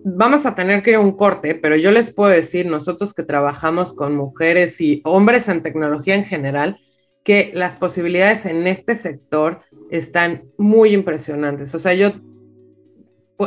Vamos 0.03 0.45
a 0.45 0.53
tener 0.53 0.83
que 0.83 0.91
ir 0.91 0.97
a 0.97 0.99
un 0.99 1.17
corte, 1.17 1.55
pero 1.55 1.75
yo 1.75 1.91
les 1.91 2.13
puedo 2.13 2.29
decir, 2.29 2.67
nosotros 2.67 3.15
que 3.15 3.23
trabajamos 3.23 3.91
con 3.91 4.15
mujeres 4.15 4.79
y 4.79 5.01
hombres 5.03 5.49
en 5.49 5.63
tecnología 5.63 6.13
en 6.13 6.25
general, 6.25 6.77
que 7.23 7.51
las 7.55 7.75
posibilidades 7.75 8.45
en 8.45 8.67
este 8.67 8.95
sector 8.95 9.61
están 9.89 10.43
muy 10.59 10.93
impresionantes. 10.93 11.73
O 11.73 11.79
sea, 11.79 11.95
yo 11.95 12.11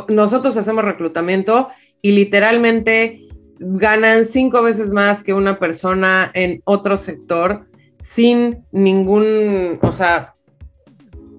nosotros 0.07 0.55
hacemos 0.57 0.83
reclutamiento 0.83 1.69
y 2.01 2.11
literalmente 2.11 3.27
ganan 3.59 4.25
cinco 4.25 4.61
veces 4.61 4.91
más 4.91 5.23
que 5.23 5.33
una 5.33 5.59
persona 5.59 6.31
en 6.33 6.61
otro 6.63 6.97
sector 6.97 7.65
sin 7.99 8.65
ningún, 8.71 9.79
o 9.81 9.91
sea, 9.91 10.33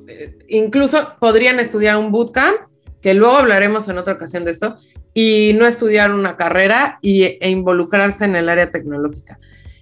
eh, 0.07 0.37
incluso 0.49 1.15
podrían 1.19 1.59
estudiar 1.59 1.97
un 1.97 2.13
bootcamp, 2.13 2.57
que 3.01 3.15
luego 3.15 3.37
hablaremos 3.39 3.89
en 3.89 3.99
otra 3.99 4.15
ocasión 4.15 4.45
de 4.45 4.51
esto, 4.51 4.79
y 5.15 5.53
no 5.57 5.67
estudiar 5.67 6.13
una 6.13 6.37
carrera 6.37 6.99
y, 7.03 7.25
e 7.25 7.51
involucrarse 7.51 8.25
en 8.25 8.37
el 8.37 8.49
área 8.49 8.71
tecnológica. 8.71 9.39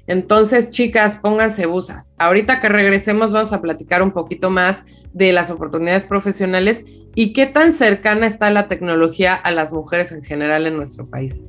Entonces, 0.06 0.70
chicas, 0.70 1.18
pónganse 1.18 1.66
busas. 1.66 2.14
Ahorita 2.16 2.60
que 2.60 2.70
regresemos 2.70 3.32
vamos 3.32 3.52
a 3.52 3.60
platicar 3.60 4.02
un 4.02 4.12
poquito 4.12 4.48
más 4.48 4.84
de 5.12 5.34
las 5.34 5.50
oportunidades 5.50 6.06
profesionales 6.06 6.84
y 7.20 7.32
qué 7.32 7.46
tan 7.46 7.72
cercana 7.72 8.28
está 8.28 8.48
la 8.52 8.68
tecnología 8.68 9.34
a 9.34 9.50
las 9.50 9.72
mujeres 9.72 10.12
en 10.12 10.22
general 10.22 10.68
en 10.68 10.76
nuestro 10.76 11.04
país. 11.04 11.44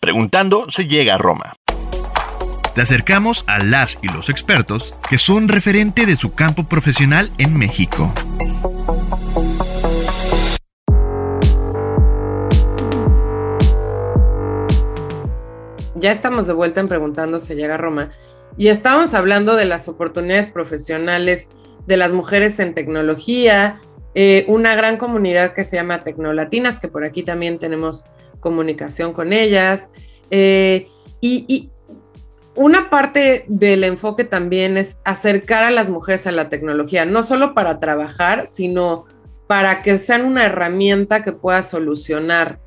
Preguntando 0.00 0.68
se 0.70 0.88
llega 0.88 1.14
a 1.14 1.18
Roma. 1.18 1.54
Te 2.74 2.80
acercamos 2.80 3.44
a 3.46 3.62
las 3.62 3.96
y 4.02 4.08
los 4.08 4.28
expertos 4.28 4.98
que 5.08 5.18
son 5.18 5.46
referente 5.46 6.04
de 6.04 6.16
su 6.16 6.34
campo 6.34 6.64
profesional 6.64 7.30
en 7.38 7.56
México. 7.56 8.12
Ya 15.94 16.10
estamos 16.10 16.48
de 16.48 16.54
vuelta 16.54 16.80
en 16.80 16.88
Preguntando 16.88 17.38
se 17.38 17.54
llega 17.54 17.74
a 17.74 17.78
Roma 17.78 18.10
y 18.56 18.66
estábamos 18.66 19.14
hablando 19.14 19.54
de 19.54 19.66
las 19.66 19.86
oportunidades 19.86 20.48
profesionales 20.48 21.50
de 21.86 21.96
las 21.96 22.12
mujeres 22.12 22.58
en 22.60 22.74
tecnología, 22.74 23.80
eh, 24.14 24.44
una 24.46 24.74
gran 24.76 24.96
comunidad 24.96 25.52
que 25.52 25.64
se 25.64 25.76
llama 25.76 26.04
Tecnolatinas, 26.04 26.78
que 26.78 26.88
por 26.88 27.04
aquí 27.04 27.22
también 27.22 27.58
tenemos 27.58 28.04
comunicación 28.40 29.12
con 29.12 29.32
ellas. 29.32 29.90
Eh, 30.30 30.88
y, 31.20 31.70
una 32.56 32.88
parte 32.88 33.44
del 33.48 33.82
enfoque 33.82 34.22
también 34.22 34.76
es 34.76 34.98
acercar 35.04 35.64
a 35.64 35.72
las 35.72 35.88
mujeres 35.88 36.28
a 36.28 36.30
la 36.30 36.48
tecnología, 36.48 37.04
no 37.04 37.24
solo 37.24 37.52
para 37.52 37.80
trabajar, 37.80 38.46
sino 38.46 39.06
para 39.48 39.82
que 39.82 39.98
sean 39.98 40.24
una 40.24 40.46
herramienta 40.46 41.24
que 41.24 41.32
pueda 41.32 41.64
solucionar 41.64 42.60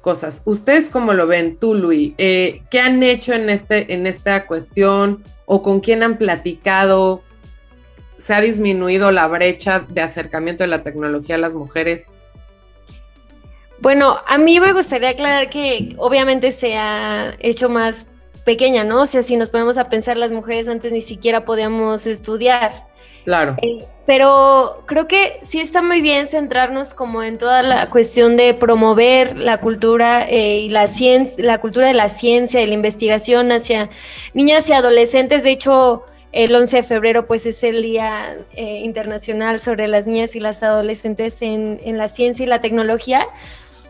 cosas. 0.00 0.40
¿Ustedes 0.46 0.88
cómo 0.88 1.12
lo 1.12 1.26
ven, 1.26 1.58
tú, 1.58 1.74
Luis? 1.74 2.14
Eh, 2.16 2.62
¿Qué 2.70 2.80
han 2.80 3.02
hecho 3.02 3.34
en, 3.34 3.50
este, 3.50 3.92
en 3.92 4.06
esta 4.06 4.46
cuestión 4.46 5.22
o 5.44 5.60
con 5.60 5.80
quién 5.80 6.02
han 6.02 6.16
platicado? 6.16 7.22
¿Se 8.18 8.34
ha 8.34 8.40
disminuido 8.40 9.10
la 9.10 9.26
brecha 9.26 9.84
de 9.88 10.00
acercamiento 10.02 10.64
de 10.64 10.68
la 10.68 10.82
tecnología 10.82 11.36
a 11.36 11.38
las 11.38 11.54
mujeres? 11.54 12.14
Bueno, 13.80 14.18
a 14.26 14.38
mí 14.38 14.58
me 14.58 14.72
gustaría 14.72 15.10
aclarar 15.10 15.50
que 15.50 15.94
obviamente 15.98 16.52
se 16.52 16.76
ha 16.76 17.34
hecho 17.38 17.68
más 17.68 18.06
pequeña, 18.44 18.82
¿no? 18.82 19.02
O 19.02 19.06
sea, 19.06 19.22
si 19.22 19.36
nos 19.36 19.50
ponemos 19.50 19.78
a 19.78 19.88
pensar, 19.88 20.16
las 20.16 20.32
mujeres 20.32 20.68
antes 20.68 20.90
ni 20.90 21.02
siquiera 21.02 21.44
podíamos 21.44 22.06
estudiar. 22.06 22.88
Claro. 23.24 23.56
Eh, 23.60 23.84
pero 24.06 24.84
creo 24.86 25.06
que 25.06 25.38
sí 25.42 25.60
está 25.60 25.82
muy 25.82 26.00
bien 26.00 26.28
centrarnos 26.28 26.94
como 26.94 27.22
en 27.22 27.36
toda 27.36 27.62
la 27.62 27.90
cuestión 27.90 28.38
de 28.38 28.54
promover 28.54 29.36
la 29.36 29.58
cultura 29.60 30.26
eh, 30.26 30.60
y 30.60 30.70
la 30.70 30.86
ciencia, 30.86 31.44
la 31.44 31.60
cultura 31.60 31.86
de 31.86 31.94
la 31.94 32.08
ciencia 32.08 32.62
y 32.62 32.66
la 32.66 32.74
investigación 32.74 33.52
hacia 33.52 33.90
niñas 34.32 34.68
y 34.70 34.72
adolescentes. 34.72 35.44
De 35.44 35.50
hecho, 35.50 36.06
el 36.32 36.54
11 36.54 36.78
de 36.78 36.82
febrero 36.82 37.26
pues 37.26 37.46
es 37.46 37.62
el 37.62 37.82
Día 37.82 38.38
eh, 38.54 38.80
Internacional 38.80 39.60
sobre 39.60 39.88
las 39.88 40.06
niñas 40.06 40.36
y 40.36 40.40
las 40.40 40.62
adolescentes 40.62 41.42
en, 41.42 41.80
en 41.84 41.98
la 41.98 42.08
ciencia 42.08 42.44
y 42.44 42.48
la 42.48 42.60
tecnología. 42.60 43.26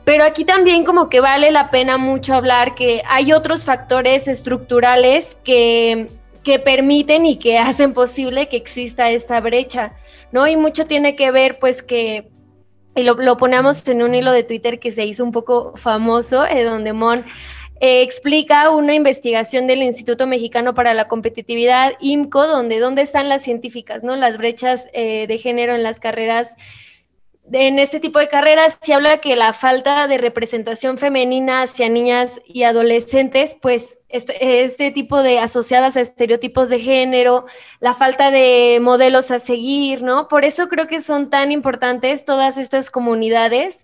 Pero 0.05 0.25
aquí 0.25 0.45
también 0.45 0.85
como 0.85 1.11
que 1.11 1.21
vale 1.21 1.51
la 1.51 1.71
pena 1.71 1.99
mucho 1.99 2.35
hablar 2.35 2.75
que 2.75 3.03
hay 3.07 3.33
otros 3.33 3.65
factores 3.65 4.27
estructurales 4.27 5.37
que 5.45 6.09
que 6.49 6.59
permiten 6.59 7.27
y 7.27 7.37
que 7.37 7.59
hacen 7.59 7.93
posible 7.93 8.49
que 8.49 8.57
exista 8.57 9.11
esta 9.11 9.39
brecha, 9.41 9.93
¿no? 10.33 10.47
Y 10.47 10.57
mucho 10.57 10.87
tiene 10.87 11.15
que 11.15 11.31
ver, 11.31 11.59
pues, 11.59 11.83
que 11.83 12.31
y 12.95 13.05
lo, 13.05 13.37
ponemos 13.37 13.87
en 13.87 14.03
un 14.03 14.15
hilo 14.15 14.33
de 14.33 14.43
Twitter 14.43 14.81
que 14.81 14.91
se 14.91 15.05
hizo 15.05 15.23
un 15.23 15.31
poco 15.31 15.75
famoso, 15.77 16.45
eh, 16.45 16.65
donde 16.65 16.93
Mon 16.93 17.25
eh, 17.81 18.03
explica 18.03 18.71
una 18.71 18.95
investigación 18.95 19.67
del 19.67 19.83
Instituto 19.83 20.27
Mexicano 20.27 20.75
para 20.75 20.95
la 20.95 21.09
Competitividad, 21.09 21.95
IMCO, 22.01 22.47
donde 22.47 22.79
dónde 22.79 23.03
están 23.03 23.29
las 23.29 23.43
científicas, 23.43 24.03
¿no? 24.03 24.17
Las 24.17 24.39
brechas 24.39 24.89
eh, 24.93 25.27
de 25.27 25.39
género 25.39 25.75
en 25.75 25.83
las 25.83 26.01
carreras 26.01 26.57
en 27.53 27.79
este 27.79 28.01
tipo 28.01 28.19
de 28.19 28.29
carreras 28.29 28.79
se 28.83 28.93
habla 28.93 29.21
que 29.21 29.37
la 29.37 29.53
falta 29.53 30.07
de 30.07 30.19
representación 30.19 30.99
femenina 30.99 31.63
hacia 31.63 31.89
niñas 31.89 32.41
y 32.45 32.65
adolescentes, 32.65 33.57
pues 33.61 34.01
este, 34.09 34.65
este, 34.65 34.91
tipo 34.91 35.23
de 35.23 35.39
asociadas 35.39 35.97
a 35.97 36.01
estereotipos 36.01 36.69
de 36.69 36.81
género, 36.81 37.47
la 37.81 37.95
falta 37.95 38.31
de 38.31 38.79
modelos 38.83 39.31
a 39.31 39.39
seguir, 39.39 40.03
¿no? 40.03 40.29
Por 40.29 40.45
eso 40.45 40.69
creo 40.69 40.87
que 40.89 41.01
son 41.01 41.31
tan 41.31 41.53
importantes 41.53 42.25
todas 42.25 42.59
estas 42.59 42.91
comunidades 42.91 43.79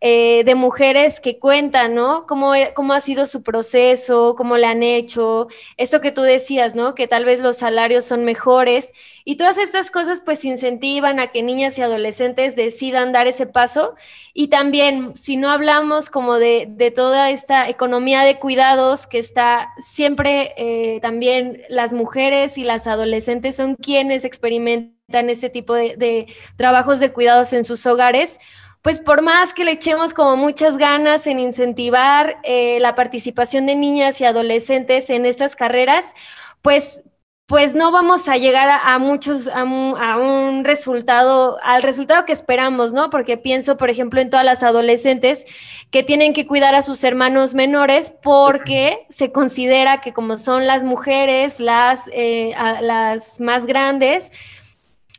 eh, 0.00 0.42
de 0.44 0.54
mujeres 0.54 1.20
que 1.20 1.38
cuentan, 1.38 1.94
¿no? 1.94 2.26
Cómo, 2.26 2.52
cómo 2.74 2.92
ha 2.92 3.00
sido 3.00 3.24
su 3.26 3.42
proceso, 3.42 4.34
cómo 4.36 4.58
le 4.58 4.66
han 4.66 4.82
hecho, 4.82 5.48
esto 5.78 6.00
que 6.00 6.12
tú 6.12 6.22
decías, 6.22 6.74
¿no? 6.74 6.94
Que 6.94 7.08
tal 7.08 7.24
vez 7.24 7.40
los 7.40 7.56
salarios 7.56 8.04
son 8.04 8.24
mejores 8.24 8.92
y 9.24 9.36
todas 9.36 9.56
estas 9.56 9.90
cosas 9.90 10.20
pues 10.22 10.44
incentivan 10.44 11.20
a 11.20 11.28
que 11.28 11.42
niñas 11.42 11.78
y 11.78 11.82
adolescentes 11.82 12.54
decidan 12.54 13.12
dar 13.12 13.26
ese 13.26 13.46
paso 13.46 13.94
y 14.34 14.48
también 14.48 15.16
si 15.16 15.36
no 15.36 15.50
hablamos 15.50 16.10
como 16.10 16.38
de, 16.38 16.66
de 16.68 16.90
toda 16.90 17.30
esta 17.30 17.68
economía 17.68 18.24
de 18.24 18.38
cuidados 18.38 19.06
que 19.06 19.18
está 19.18 19.72
siempre 19.78 20.52
eh, 20.58 21.00
también 21.00 21.62
las 21.70 21.94
mujeres 21.94 22.58
y 22.58 22.64
las 22.64 22.86
adolescentes 22.86 23.56
son 23.56 23.76
quienes 23.76 24.24
experimentan 24.26 25.30
ese 25.30 25.48
tipo 25.48 25.74
de 25.74 26.26
trabajos 26.56 27.00
de 27.00 27.12
cuidados 27.12 27.52
en 27.52 27.64
sus 27.64 27.86
hogares, 27.86 28.38
pues 28.84 29.00
por 29.00 29.22
más 29.22 29.54
que 29.54 29.64
le 29.64 29.72
echemos 29.72 30.12
como 30.12 30.36
muchas 30.36 30.76
ganas 30.76 31.26
en 31.26 31.38
incentivar 31.38 32.36
eh, 32.42 32.78
la 32.80 32.94
participación 32.94 33.64
de 33.64 33.76
niñas 33.76 34.20
y 34.20 34.26
adolescentes 34.26 35.08
en 35.08 35.24
estas 35.24 35.56
carreras, 35.56 36.12
pues, 36.60 37.02
pues 37.46 37.74
no 37.74 37.92
vamos 37.92 38.28
a 38.28 38.36
llegar 38.36 38.68
a, 38.84 38.98
muchos, 38.98 39.48
a 39.48 39.64
un, 39.64 40.64
resultado, 40.64 41.58
al 41.62 41.82
resultado 41.82 42.26
que 42.26 42.34
esperamos, 42.34 42.92
¿no? 42.92 43.08
Porque 43.08 43.38
pienso, 43.38 43.78
por 43.78 43.88
ejemplo, 43.88 44.20
en 44.20 44.28
todas 44.28 44.44
las 44.44 44.62
adolescentes 44.62 45.46
que 45.90 46.02
tienen 46.02 46.34
que 46.34 46.46
cuidar 46.46 46.74
a 46.74 46.82
sus 46.82 47.04
hermanos 47.04 47.54
menores 47.54 48.12
porque 48.22 49.06
se 49.08 49.32
considera 49.32 50.02
que 50.02 50.12
como 50.12 50.36
son 50.36 50.66
las 50.66 50.84
mujeres 50.84 51.58
las, 51.58 52.02
eh, 52.12 52.54
las 52.82 53.40
más 53.40 53.64
grandes, 53.64 54.30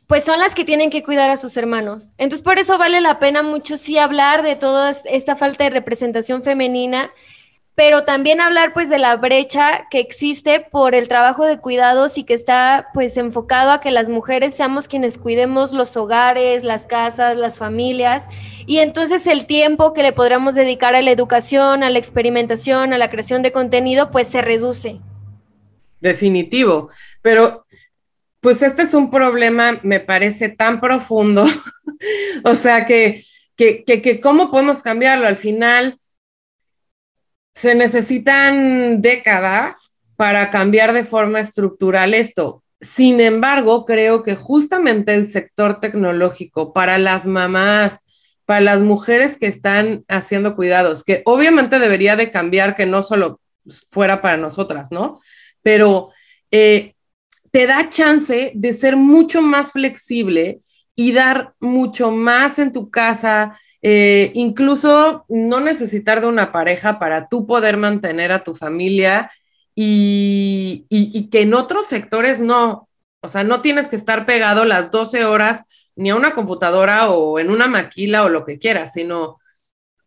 pues 0.06 0.24
son 0.24 0.38
las 0.38 0.54
que 0.54 0.64
tienen 0.64 0.90
que 0.90 1.02
cuidar 1.02 1.30
a 1.30 1.36
sus 1.36 1.56
hermanos. 1.56 2.14
Entonces, 2.18 2.44
por 2.44 2.58
eso 2.58 2.78
vale 2.78 3.00
la 3.00 3.18
pena 3.18 3.42
mucho 3.42 3.76
sí 3.76 3.98
hablar 3.98 4.42
de 4.42 4.56
toda 4.56 4.90
esta 4.90 5.36
falta 5.36 5.64
de 5.64 5.70
representación 5.70 6.42
femenina, 6.42 7.10
pero 7.76 8.04
también 8.04 8.40
hablar 8.40 8.72
pues 8.72 8.88
de 8.88 8.98
la 8.98 9.16
brecha 9.16 9.86
que 9.90 10.00
existe 10.00 10.60
por 10.60 10.94
el 10.94 11.08
trabajo 11.08 11.44
de 11.44 11.58
cuidados 11.58 12.16
y 12.16 12.24
que 12.24 12.32
está 12.32 12.88
pues 12.94 13.18
enfocado 13.18 13.70
a 13.70 13.82
que 13.82 13.90
las 13.90 14.08
mujeres 14.08 14.54
seamos 14.54 14.88
quienes 14.88 15.18
cuidemos 15.18 15.72
los 15.72 15.94
hogares, 15.96 16.64
las 16.64 16.86
casas, 16.86 17.36
las 17.36 17.58
familias 17.58 18.24
y 18.64 18.78
entonces 18.78 19.26
el 19.26 19.44
tiempo 19.44 19.92
que 19.92 20.02
le 20.02 20.14
podríamos 20.14 20.54
dedicar 20.54 20.94
a 20.94 21.02
la 21.02 21.10
educación, 21.10 21.82
a 21.82 21.90
la 21.90 21.98
experimentación, 21.98 22.94
a 22.94 22.98
la 22.98 23.10
creación 23.10 23.42
de 23.42 23.52
contenido 23.52 24.10
pues 24.10 24.28
se 24.28 24.40
reduce. 24.40 24.98
Definitivo, 26.00 26.88
pero 27.20 27.65
pues 28.46 28.62
este 28.62 28.82
es 28.82 28.94
un 28.94 29.10
problema, 29.10 29.80
me 29.82 29.98
parece, 29.98 30.48
tan 30.48 30.80
profundo. 30.80 31.44
o 32.44 32.54
sea, 32.54 32.86
que, 32.86 33.24
que, 33.56 33.82
que, 33.82 34.20
cómo 34.20 34.52
podemos 34.52 34.82
cambiarlo. 34.82 35.26
Al 35.26 35.36
final, 35.36 35.98
se 37.56 37.74
necesitan 37.74 39.02
décadas 39.02 39.96
para 40.14 40.50
cambiar 40.50 40.92
de 40.92 41.02
forma 41.02 41.40
estructural 41.40 42.14
esto. 42.14 42.62
Sin 42.80 43.20
embargo, 43.20 43.84
creo 43.84 44.22
que 44.22 44.36
justamente 44.36 45.14
el 45.14 45.26
sector 45.26 45.80
tecnológico 45.80 46.72
para 46.72 46.98
las 46.98 47.26
mamás, 47.26 48.04
para 48.44 48.60
las 48.60 48.80
mujeres 48.80 49.38
que 49.38 49.48
están 49.48 50.04
haciendo 50.06 50.54
cuidados, 50.54 51.02
que 51.02 51.22
obviamente 51.24 51.80
debería 51.80 52.14
de 52.14 52.30
cambiar, 52.30 52.76
que 52.76 52.86
no 52.86 53.02
solo 53.02 53.40
fuera 53.90 54.22
para 54.22 54.36
nosotras, 54.36 54.92
¿no? 54.92 55.18
Pero 55.62 56.10
eh, 56.52 56.92
te 57.56 57.66
da 57.66 57.88
chance 57.88 58.52
de 58.54 58.72
ser 58.74 58.96
mucho 58.96 59.40
más 59.40 59.72
flexible 59.72 60.60
y 60.94 61.12
dar 61.12 61.54
mucho 61.58 62.10
más 62.10 62.58
en 62.58 62.70
tu 62.70 62.90
casa, 62.90 63.58
eh, 63.80 64.30
incluso 64.34 65.24
no 65.30 65.60
necesitar 65.60 66.20
de 66.20 66.26
una 66.26 66.52
pareja 66.52 66.98
para 66.98 67.28
tú 67.28 67.46
poder 67.46 67.78
mantener 67.78 68.30
a 68.30 68.44
tu 68.44 68.54
familia 68.54 69.30
y, 69.74 70.84
y, 70.90 71.30
que 71.30 71.40
en 71.40 71.54
otros 71.54 71.86
sectores 71.86 72.40
no, 72.40 72.90
o 73.22 73.28
sea, 73.30 73.42
no 73.42 73.62
tienes 73.62 73.88
que 73.88 73.96
estar 73.96 74.26
pegado 74.26 74.66
las 74.66 74.90
12 74.90 75.24
horas 75.24 75.64
ni 75.94 76.10
a 76.10 76.16
una 76.16 76.34
computadora 76.34 77.08
o 77.08 77.38
en 77.38 77.48
una 77.48 77.68
maquila 77.68 78.24
o 78.24 78.28
lo 78.28 78.44
que 78.44 78.58
quieras, 78.58 78.92
sino, 78.92 79.38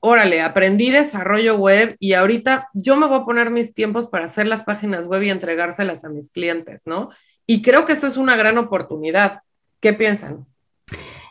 órale, 0.01 0.43
aprendí 0.43 0.91
desarrollo 0.91 1.55
web 1.55 1.95
y 1.99 2.13
ahorita 2.13 2.69
yo 2.75 2.95
me 2.95 3.07
voy 3.07 3.21
a 3.21 3.25
poner 3.25 3.49
mis 3.49 3.73
tiempos 3.73 4.05
para 4.05 4.25
hacer 4.25 4.45
las 4.45 4.63
páginas 4.63 5.07
web 5.07 5.23
y 5.23 5.31
entregárselas 5.31 6.05
a 6.05 6.09
mis 6.09 6.29
clientes, 6.29 6.83
¿no? 6.85 7.09
Y 7.49 7.63
creo 7.63 7.87
que 7.87 7.93
eso 7.93 8.05
es 8.05 8.15
una 8.15 8.35
gran 8.35 8.59
oportunidad. 8.59 9.41
¿Qué 9.79 9.93
piensan? 9.93 10.45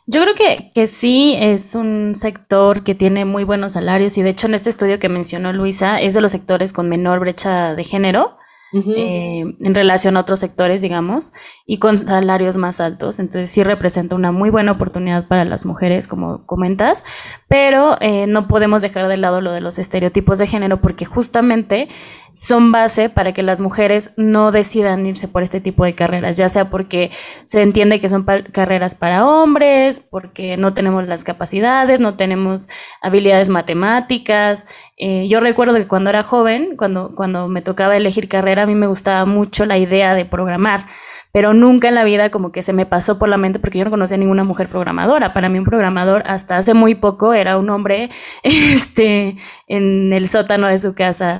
Yo 0.08 0.20
creo 0.22 0.34
que, 0.34 0.72
que, 0.75 0.88
sí 0.88 1.37
es 1.38 1.76
un 1.76 2.16
sector 2.16 2.83
que 2.83 2.96
tiene 2.96 3.24
muy 3.24 3.44
buenos 3.44 3.74
salarios 3.74 4.18
y 4.18 4.22
de 4.22 4.31
hecho 4.31 4.48
en 4.48 4.54
este 4.54 4.68
estudio 4.68 4.98
que 4.98 5.09
mencionó 5.09 5.52
Luisa 5.52 6.00
es 6.00 6.14
de 6.14 6.20
los 6.20 6.33
sectores 6.33 6.72
con 6.72 6.88
menor 6.88 7.20
brecha 7.20 7.76
de 7.76 7.85
género. 7.85 8.37
Eh, 8.72 9.44
en 9.61 9.74
relación 9.74 10.18
a 10.18 10.20
otros 10.20 10.40
sectores, 10.40 10.83
digamos, 10.83 11.33
y 11.64 11.78
con 11.78 11.96
salarios 11.96 12.59
más 12.59 12.83
altos. 12.83 13.18
Entonces 13.18 13.50
sí 13.50 13.62
representa 13.62 14.14
una 14.14 14.31
muy 14.31 14.50
buena 14.50 14.72
oportunidad 14.72 15.26
para 15.26 15.46
las 15.46 15.64
mujeres, 15.64 16.07
como 16.07 16.44
comentas, 16.44 17.02
pero 17.48 17.96
eh, 18.00 18.26
no 18.26 18.46
podemos 18.46 18.83
dejar 18.83 19.09
de 19.09 19.16
lado 19.16 19.40
lo 19.40 19.52
de 19.52 19.62
los 19.62 19.78
estereotipos 19.78 20.38
de 20.38 20.46
género 20.46 20.83
porque 20.83 21.07
justamente 21.07 21.88
son 22.34 22.72
base 22.72 23.08
para 23.08 23.32
que 23.32 23.42
las 23.42 23.60
mujeres 23.60 24.12
no 24.16 24.52
decidan 24.52 25.06
irse 25.06 25.28
por 25.28 25.42
este 25.42 25.60
tipo 25.60 25.84
de 25.84 25.94
carreras, 25.94 26.36
ya 26.36 26.48
sea 26.48 26.70
porque 26.70 27.10
se 27.44 27.62
entiende 27.62 28.00
que 28.00 28.08
son 28.08 28.24
carreras 28.52 28.94
para 28.94 29.26
hombres, 29.26 30.00
porque 30.00 30.56
no 30.56 30.74
tenemos 30.74 31.06
las 31.06 31.24
capacidades, 31.24 32.00
no 32.00 32.14
tenemos 32.14 32.68
habilidades 33.02 33.48
matemáticas. 33.48 34.66
Eh, 34.96 35.26
yo 35.28 35.40
recuerdo 35.40 35.74
que 35.74 35.86
cuando 35.86 36.10
era 36.10 36.22
joven, 36.22 36.76
cuando, 36.76 37.14
cuando 37.14 37.48
me 37.48 37.62
tocaba 37.62 37.96
elegir 37.96 38.28
carrera, 38.28 38.62
a 38.62 38.66
mí 38.66 38.74
me 38.74 38.86
gustaba 38.86 39.24
mucho 39.24 39.66
la 39.66 39.78
idea 39.78 40.14
de 40.14 40.24
programar 40.24 40.86
pero 41.32 41.52
nunca 41.54 41.88
en 41.88 41.94
la 41.94 42.04
vida 42.04 42.30
como 42.30 42.52
que 42.52 42.62
se 42.62 42.72
me 42.72 42.86
pasó 42.86 43.18
por 43.18 43.28
la 43.28 43.36
mente 43.36 43.58
porque 43.58 43.78
yo 43.78 43.84
no 43.84 43.90
conocía 43.90 44.16
ninguna 44.16 44.44
mujer 44.44 44.68
programadora. 44.68 45.32
Para 45.32 45.48
mí 45.48 45.58
un 45.58 45.64
programador 45.64 46.22
hasta 46.26 46.56
hace 46.56 46.74
muy 46.74 46.94
poco 46.94 47.34
era 47.34 47.58
un 47.58 47.70
hombre 47.70 48.10
este, 48.42 49.36
en 49.66 50.12
el 50.12 50.28
sótano 50.28 50.66
de 50.68 50.78
su 50.78 50.94
casa 50.94 51.38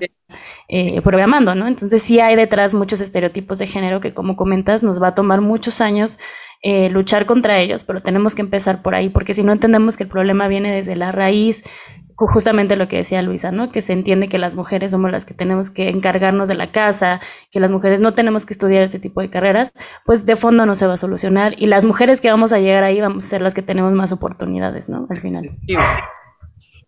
eh, 0.69 1.01
programando, 1.03 1.55
¿no? 1.55 1.67
Entonces 1.67 2.03
sí 2.03 2.21
hay 2.21 2.37
detrás 2.37 2.75
muchos 2.75 3.01
estereotipos 3.01 3.59
de 3.59 3.67
género 3.67 4.01
que 4.01 4.15
como 4.15 4.37
comentas 4.37 4.83
nos 4.83 5.03
va 5.03 5.09
a 5.09 5.15
tomar 5.15 5.41
muchos 5.41 5.81
años 5.81 6.19
eh, 6.63 6.91
luchar 6.91 7.27
contra 7.27 7.59
ellos, 7.59 7.85
pero 7.85 8.01
tenemos 8.01 8.35
que 8.35 8.43
empezar 8.43 8.83
por 8.83 8.95
ahí 8.95 9.09
porque 9.09 9.35
si 9.35 9.43
no 9.43 9.53
entendemos 9.53 9.97
que 9.97 10.05
el 10.05 10.11
problema 10.11 10.49
viene 10.49 10.75
desde 10.75 10.97
la 10.97 11.13
raíz 11.13 11.65
justamente 12.27 12.75
lo 12.75 12.89
que 12.89 12.97
decía 12.97 13.23
Luisa, 13.23 13.53
¿no? 13.53 13.71
Que 13.71 13.81
se 13.81 13.93
entiende 13.93 14.29
que 14.29 14.39
las 14.39 14.57
mujeres 14.57 14.91
somos 14.91 15.13
las 15.13 15.25
que 15.25 15.35
tenemos 15.35 15.71
que 15.71 15.89
encargarnos 15.89 16.49
de 16.49 16.57
la 16.57 16.73
casa, 16.73 17.21
que 17.53 17.61
las 17.61 17.71
mujeres 17.71 18.01
no 18.01 18.13
tenemos 18.15 18.45
que 18.45 18.55
estudiar 18.55 18.83
este 18.83 18.99
tipo 18.99 19.21
de 19.21 19.31
carreras, 19.31 19.73
pues 20.05 20.27
de 20.27 20.35
fondo 20.35 20.67
no 20.67 20.75
se 20.75 20.87
va 20.87 20.95
a 20.95 20.97
solucionar 20.97 21.55
y 21.57 21.67
las 21.67 21.85
mujeres 21.85 22.21
que 22.21 22.31
vamos 22.31 22.53
a 22.53 22.59
llegar 22.59 22.83
ahí 22.83 23.01
vamos 23.01 23.25
a 23.25 23.29
ser 23.29 23.43
las 23.43 23.55
que 23.55 23.63
tenemos 23.63 23.93
más 23.93 24.11
oportunidades, 24.11 24.89
¿no? 24.89 25.07
Al 25.09 25.19
final. 25.19 25.59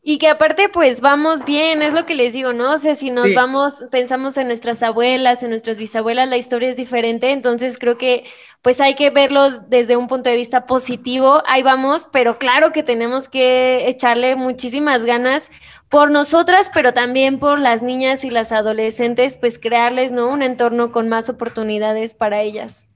Y 0.02 0.16
que 0.16 0.28
aparte, 0.28 0.70
pues 0.70 1.02
vamos 1.02 1.44
bien, 1.44 1.82
es 1.82 1.92
lo 1.92 2.06
que 2.06 2.14
les 2.14 2.32
digo, 2.32 2.54
¿no? 2.54 2.72
O 2.72 2.78
sea, 2.78 2.94
si 2.94 3.10
nos 3.10 3.34
vamos, 3.34 3.84
pensamos 3.90 4.38
en 4.38 4.46
nuestras 4.46 4.82
abuelas, 4.82 5.42
en 5.42 5.50
nuestras 5.50 5.76
bisabuelas, 5.76 6.26
la 6.26 6.38
historia 6.38 6.70
es 6.70 6.76
diferente, 6.76 7.32
entonces 7.32 7.78
creo 7.78 7.98
que 7.98 8.24
pues 8.62 8.80
hay 8.80 8.94
que 8.94 9.10
verlo 9.10 9.50
desde 9.50 9.96
un 9.96 10.06
punto 10.06 10.30
de 10.30 10.36
vista 10.36 10.64
positivo, 10.64 11.42
ahí 11.46 11.62
vamos, 11.62 12.08
pero 12.10 12.38
claro 12.38 12.72
que 12.72 12.82
tenemos 12.82 13.28
que 13.28 13.88
echarle 13.88 14.36
muchísimas 14.36 15.04
ganas 15.04 15.50
por 15.90 16.10
nosotras, 16.10 16.70
pero 16.72 16.92
también 16.92 17.38
por 17.38 17.58
las 17.58 17.82
niñas 17.82 18.24
y 18.24 18.30
las 18.30 18.52
adolescentes, 18.52 19.36
pues 19.36 19.58
crearles, 19.58 20.12
¿no? 20.12 20.30
Un 20.30 20.42
entorno 20.42 20.92
con 20.92 21.08
más 21.08 21.28
oportunidades 21.28 22.14
para 22.14 22.40
ellas. 22.40 22.88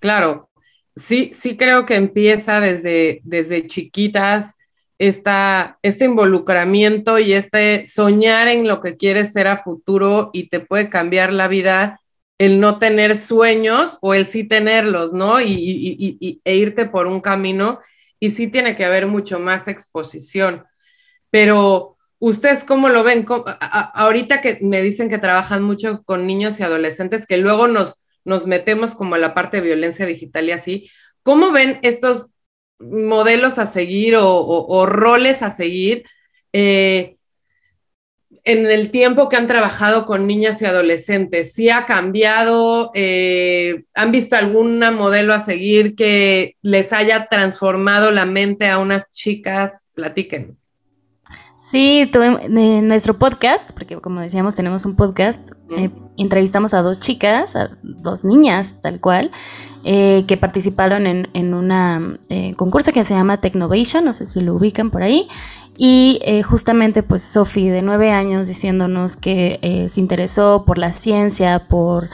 Claro, 0.00 0.48
sí, 0.96 1.30
sí 1.32 1.56
creo 1.56 1.86
que 1.86 1.94
empieza 1.94 2.60
desde, 2.60 3.20
desde 3.22 3.66
chiquitas 3.68 4.56
esta, 5.02 5.80
este 5.82 6.04
involucramiento 6.04 7.18
y 7.18 7.32
este 7.32 7.86
soñar 7.86 8.46
en 8.46 8.68
lo 8.68 8.80
que 8.80 8.96
quieres 8.96 9.32
ser 9.32 9.48
a 9.48 9.56
futuro 9.56 10.30
y 10.32 10.48
te 10.48 10.60
puede 10.60 10.90
cambiar 10.90 11.32
la 11.32 11.48
vida 11.48 12.00
el 12.38 12.60
no 12.60 12.78
tener 12.78 13.18
sueños 13.18 13.98
o 14.00 14.14
el 14.14 14.26
sí 14.26 14.44
tenerlos, 14.44 15.12
¿no? 15.12 15.40
Y, 15.40 16.40
e 16.44 16.56
irte 16.56 16.86
por 16.86 17.08
un 17.08 17.20
camino 17.20 17.80
y 18.20 18.30
sí 18.30 18.46
tiene 18.46 18.76
que 18.76 18.84
haber 18.84 19.08
mucho 19.08 19.40
más 19.40 19.66
exposición. 19.66 20.64
Pero 21.30 21.96
ustedes 22.20 22.62
cómo 22.62 22.88
lo 22.88 23.02
ven? 23.02 23.26
ahorita 23.94 24.40
que 24.40 24.60
me 24.62 24.82
dicen 24.82 25.08
que 25.10 25.18
trabajan 25.18 25.64
mucho 25.64 26.04
con 26.04 26.28
niños 26.28 26.60
y 26.60 26.62
adolescentes, 26.62 27.26
que 27.26 27.38
luego 27.38 27.66
nos, 27.66 28.00
nos 28.24 28.46
metemos 28.46 28.94
como 28.94 29.16
a 29.16 29.18
la 29.18 29.34
parte 29.34 29.56
de 29.56 29.66
violencia 29.66 30.06
digital 30.06 30.46
y 30.46 30.52
así, 30.52 30.90
¿cómo 31.24 31.50
ven 31.50 31.80
estos 31.82 32.28
modelos 32.78 33.58
a 33.58 33.66
seguir 33.66 34.16
o, 34.18 34.86
roles 34.86 35.42
a 35.42 35.50
seguir 35.50 36.04
eh, 36.52 37.16
en 38.44 38.66
el 38.66 38.90
tiempo 38.90 39.28
que 39.28 39.36
han 39.36 39.46
trabajado 39.46 40.06
con 40.06 40.26
niñas 40.26 40.62
y 40.62 40.66
adolescentes? 40.66 41.52
¿Sí 41.52 41.70
ha 41.70 41.86
cambiado? 41.86 42.90
Eh, 42.94 43.84
¿Han 43.94 44.12
visto 44.12 44.36
algún 44.36 44.78
modelo 44.78 45.34
a 45.34 45.40
seguir 45.40 45.94
que 45.94 46.56
les 46.62 46.92
haya 46.92 47.26
transformado 47.26 48.10
la 48.10 48.26
mente 48.26 48.68
a 48.68 48.78
unas 48.78 49.10
chicas? 49.10 49.82
Platiquen. 49.94 50.61
Sí, 51.72 52.10
en 52.12 52.86
nuestro 52.86 53.18
podcast, 53.18 53.72
porque 53.72 53.96
como 53.96 54.20
decíamos, 54.20 54.54
tenemos 54.54 54.84
un 54.84 54.94
podcast, 54.94 55.52
eh, 55.70 55.88
entrevistamos 56.18 56.74
a 56.74 56.82
dos 56.82 57.00
chicas, 57.00 57.56
a 57.56 57.70
dos 57.82 58.26
niñas, 58.26 58.76
tal 58.82 59.00
cual, 59.00 59.30
eh, 59.82 60.24
que 60.28 60.36
participaron 60.36 61.06
en, 61.06 61.54
un 61.54 62.18
eh, 62.28 62.52
concurso 62.58 62.92
que 62.92 63.04
se 63.04 63.14
llama 63.14 63.40
Technovation, 63.40 64.04
no 64.04 64.12
sé 64.12 64.26
si 64.26 64.42
lo 64.42 64.54
ubican 64.54 64.90
por 64.90 65.02
ahí, 65.02 65.28
y 65.74 66.20
justamente 66.44 67.02
pues 67.02 67.22
Sofi 67.22 67.70
de 67.70 67.80
nueve 67.80 68.10
años 68.10 68.48
diciéndonos 68.48 69.16
que 69.16 69.86
se 69.88 69.98
interesó 69.98 70.64
por 70.66 70.76
la 70.76 70.92
ciencia, 70.92 71.68
por... 71.70 72.10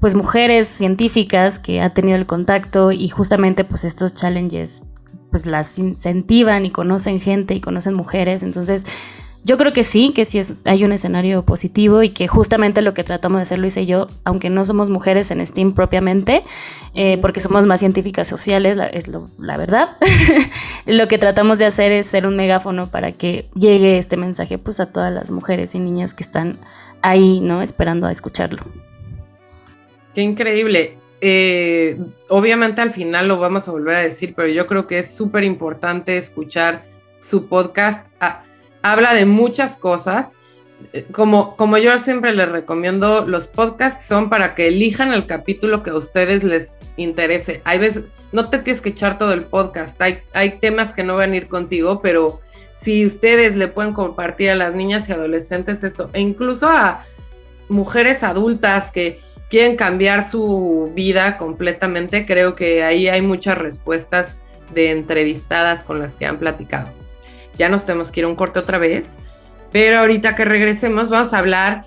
pues 0.00 0.14
mujeres 0.14 0.68
científicas 0.68 1.58
que 1.58 1.82
ha 1.82 1.92
tenido 1.92 2.16
el 2.16 2.24
contacto 2.24 2.92
y 2.92 3.10
justamente 3.10 3.62
pues 3.64 3.84
estos 3.84 4.14
challenges 4.14 4.84
pues 5.34 5.46
las 5.46 5.80
incentivan 5.80 6.64
y 6.64 6.70
conocen 6.70 7.20
gente 7.20 7.54
y 7.54 7.60
conocen 7.60 7.92
mujeres. 7.92 8.44
Entonces, 8.44 8.86
yo 9.42 9.56
creo 9.56 9.72
que 9.72 9.82
sí, 9.82 10.12
que 10.14 10.24
sí 10.24 10.38
es, 10.38 10.58
hay 10.64 10.84
un 10.84 10.92
escenario 10.92 11.44
positivo 11.44 12.04
y 12.04 12.10
que 12.10 12.28
justamente 12.28 12.82
lo 12.82 12.94
que 12.94 13.02
tratamos 13.02 13.38
de 13.38 13.42
hacer 13.42 13.58
Luisa 13.58 13.80
y 13.80 13.86
yo, 13.86 14.06
aunque 14.22 14.48
no 14.48 14.64
somos 14.64 14.90
mujeres 14.90 15.32
en 15.32 15.44
STEAM 15.44 15.74
propiamente, 15.74 16.44
eh, 16.94 17.18
porque 17.20 17.40
somos 17.40 17.66
más 17.66 17.80
científicas 17.80 18.28
sociales, 18.28 18.78
es 18.92 19.08
la 19.08 19.56
verdad, 19.56 19.96
lo 20.86 21.08
que 21.08 21.18
tratamos 21.18 21.58
de 21.58 21.64
hacer 21.64 21.90
es 21.90 22.06
ser 22.06 22.28
un 22.28 22.36
megáfono 22.36 22.86
para 22.86 23.10
que 23.10 23.48
llegue 23.56 23.98
este 23.98 24.16
mensaje 24.16 24.58
pues 24.58 24.78
a 24.78 24.92
todas 24.92 25.12
las 25.12 25.32
mujeres 25.32 25.74
y 25.74 25.80
niñas 25.80 26.14
que 26.14 26.22
están 26.22 26.60
ahí, 27.02 27.40
¿no? 27.40 27.60
Esperando 27.60 28.06
a 28.06 28.12
escucharlo. 28.12 28.62
Qué 30.14 30.22
increíble. 30.22 30.96
Eh, 31.26 31.98
obviamente 32.28 32.82
al 32.82 32.92
final 32.92 33.28
lo 33.28 33.38
vamos 33.38 33.66
a 33.66 33.70
volver 33.70 33.96
a 33.96 34.00
decir, 34.00 34.34
pero 34.36 34.46
yo 34.46 34.66
creo 34.66 34.86
que 34.86 34.98
es 34.98 35.16
súper 35.16 35.42
importante 35.42 36.18
escuchar 36.18 36.84
su 37.18 37.48
podcast. 37.48 38.06
Ah, 38.20 38.42
habla 38.82 39.14
de 39.14 39.24
muchas 39.24 39.78
cosas. 39.78 40.32
Eh, 40.92 41.06
como, 41.12 41.56
como 41.56 41.78
yo 41.78 41.98
siempre 41.98 42.34
les 42.34 42.50
recomiendo, 42.50 43.26
los 43.26 43.48
podcasts 43.48 44.04
son 44.04 44.28
para 44.28 44.54
que 44.54 44.68
elijan 44.68 45.14
el 45.14 45.24
capítulo 45.24 45.82
que 45.82 45.88
a 45.88 45.96
ustedes 45.96 46.44
les 46.44 46.78
interese. 46.98 47.62
Hay 47.64 47.78
veces, 47.78 48.04
no 48.32 48.50
te 48.50 48.58
tienes 48.58 48.82
que 48.82 48.90
echar 48.90 49.16
todo 49.16 49.32
el 49.32 49.46
podcast, 49.46 49.98
hay, 50.02 50.18
hay 50.34 50.58
temas 50.58 50.92
que 50.92 51.04
no 51.04 51.16
van 51.16 51.32
a 51.32 51.36
ir 51.36 51.48
contigo, 51.48 52.02
pero 52.02 52.42
si 52.74 53.06
ustedes 53.06 53.56
le 53.56 53.68
pueden 53.68 53.94
compartir 53.94 54.50
a 54.50 54.56
las 54.56 54.74
niñas 54.74 55.08
y 55.08 55.12
adolescentes 55.12 55.84
esto, 55.84 56.10
e 56.12 56.20
incluso 56.20 56.68
a 56.68 57.06
mujeres 57.70 58.22
adultas 58.22 58.92
que 58.92 59.24
quieren 59.54 59.76
cambiar 59.76 60.24
su 60.24 60.90
vida 60.96 61.38
completamente, 61.38 62.26
creo 62.26 62.56
que 62.56 62.82
ahí 62.82 63.06
hay 63.06 63.22
muchas 63.22 63.56
respuestas 63.56 64.36
de 64.74 64.90
entrevistadas 64.90 65.84
con 65.84 66.00
las 66.00 66.16
que 66.16 66.26
han 66.26 66.40
platicado. 66.40 66.88
Ya 67.56 67.68
nos 67.68 67.86
tenemos 67.86 68.10
que 68.10 68.18
ir 68.18 68.26
un 68.26 68.34
corte 68.34 68.58
otra 68.58 68.78
vez, 68.78 69.16
pero 69.70 70.00
ahorita 70.00 70.34
que 70.34 70.44
regresemos 70.44 71.08
vamos 71.08 71.32
a 71.32 71.38
hablar 71.38 71.84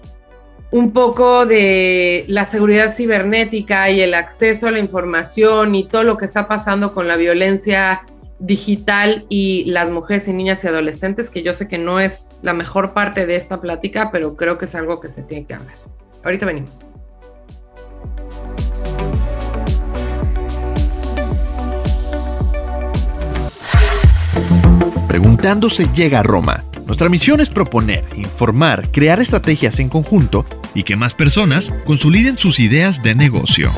un 0.71 0.93
poco 0.93 1.45
de 1.45 2.23
la 2.30 2.45
seguridad 2.45 2.95
cibernética 2.95 3.89
y 3.89 3.99
el 3.99 4.13
acceso 4.13 4.69
a 4.69 4.71
la 4.71 4.80
información 4.80 5.75
y 5.75 5.89
todo 5.89 6.03
lo 6.03 6.15
que 6.15 6.23
está 6.23 6.47
pasando 6.47 6.93
con 6.93 7.10
la 7.10 7.17
violencia 7.17 8.03
digital 8.39 9.25
y 9.27 9.65
las 9.65 9.89
mujeres 9.89 10.30
y 10.30 10.32
niñas 10.32 10.63
y 10.63 10.67
adolescentes, 10.67 11.30
que 11.30 11.43
yo 11.43 11.53
sé 11.53 11.67
que 11.67 11.80
no 11.80 11.99
es 11.99 12.30
la 12.43 12.53
mejor 12.53 12.93
parte 12.93 13.25
de 13.25 13.36
esta 13.36 13.60
plática, 13.60 14.10
pero 14.10 14.38
creo 14.38 14.58
que 14.58 14.63
es 14.63 14.75
algo 14.75 15.01
que 15.01 15.10
se 15.10 15.21
tiene 15.21 15.45
que 15.45 15.56
hablar. 15.56 15.75
Ahorita 16.23 16.45
venimos. 16.45 16.80
Preguntando 25.19 25.67
se 25.71 25.88
llega 25.88 26.19
a 26.19 26.21
Roma. 26.21 26.63
Nuestra 26.86 27.10
misión 27.10 27.39
es 27.39 27.49
proponer, 27.49 28.03
informar, 28.15 28.91
crear 28.91 29.19
estrategias 29.19 29.80
en 29.80 29.89
conjunto 29.89 30.45
y 30.75 30.84
que 30.84 30.95
más 30.95 31.15
personas 31.15 31.73
consoliden 31.88 32.38
sus 32.38 32.60
ideas 32.60 33.01
de 33.01 33.15
negocio. 33.15 33.71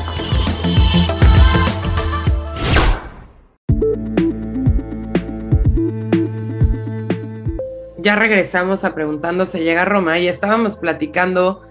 Ya 7.96 8.16
regresamos 8.16 8.84
a 8.84 8.94
Preguntando 8.94 9.46
se 9.46 9.64
llega 9.64 9.80
a 9.80 9.86
Roma 9.86 10.18
y 10.18 10.28
estábamos 10.28 10.76
platicando 10.76 11.62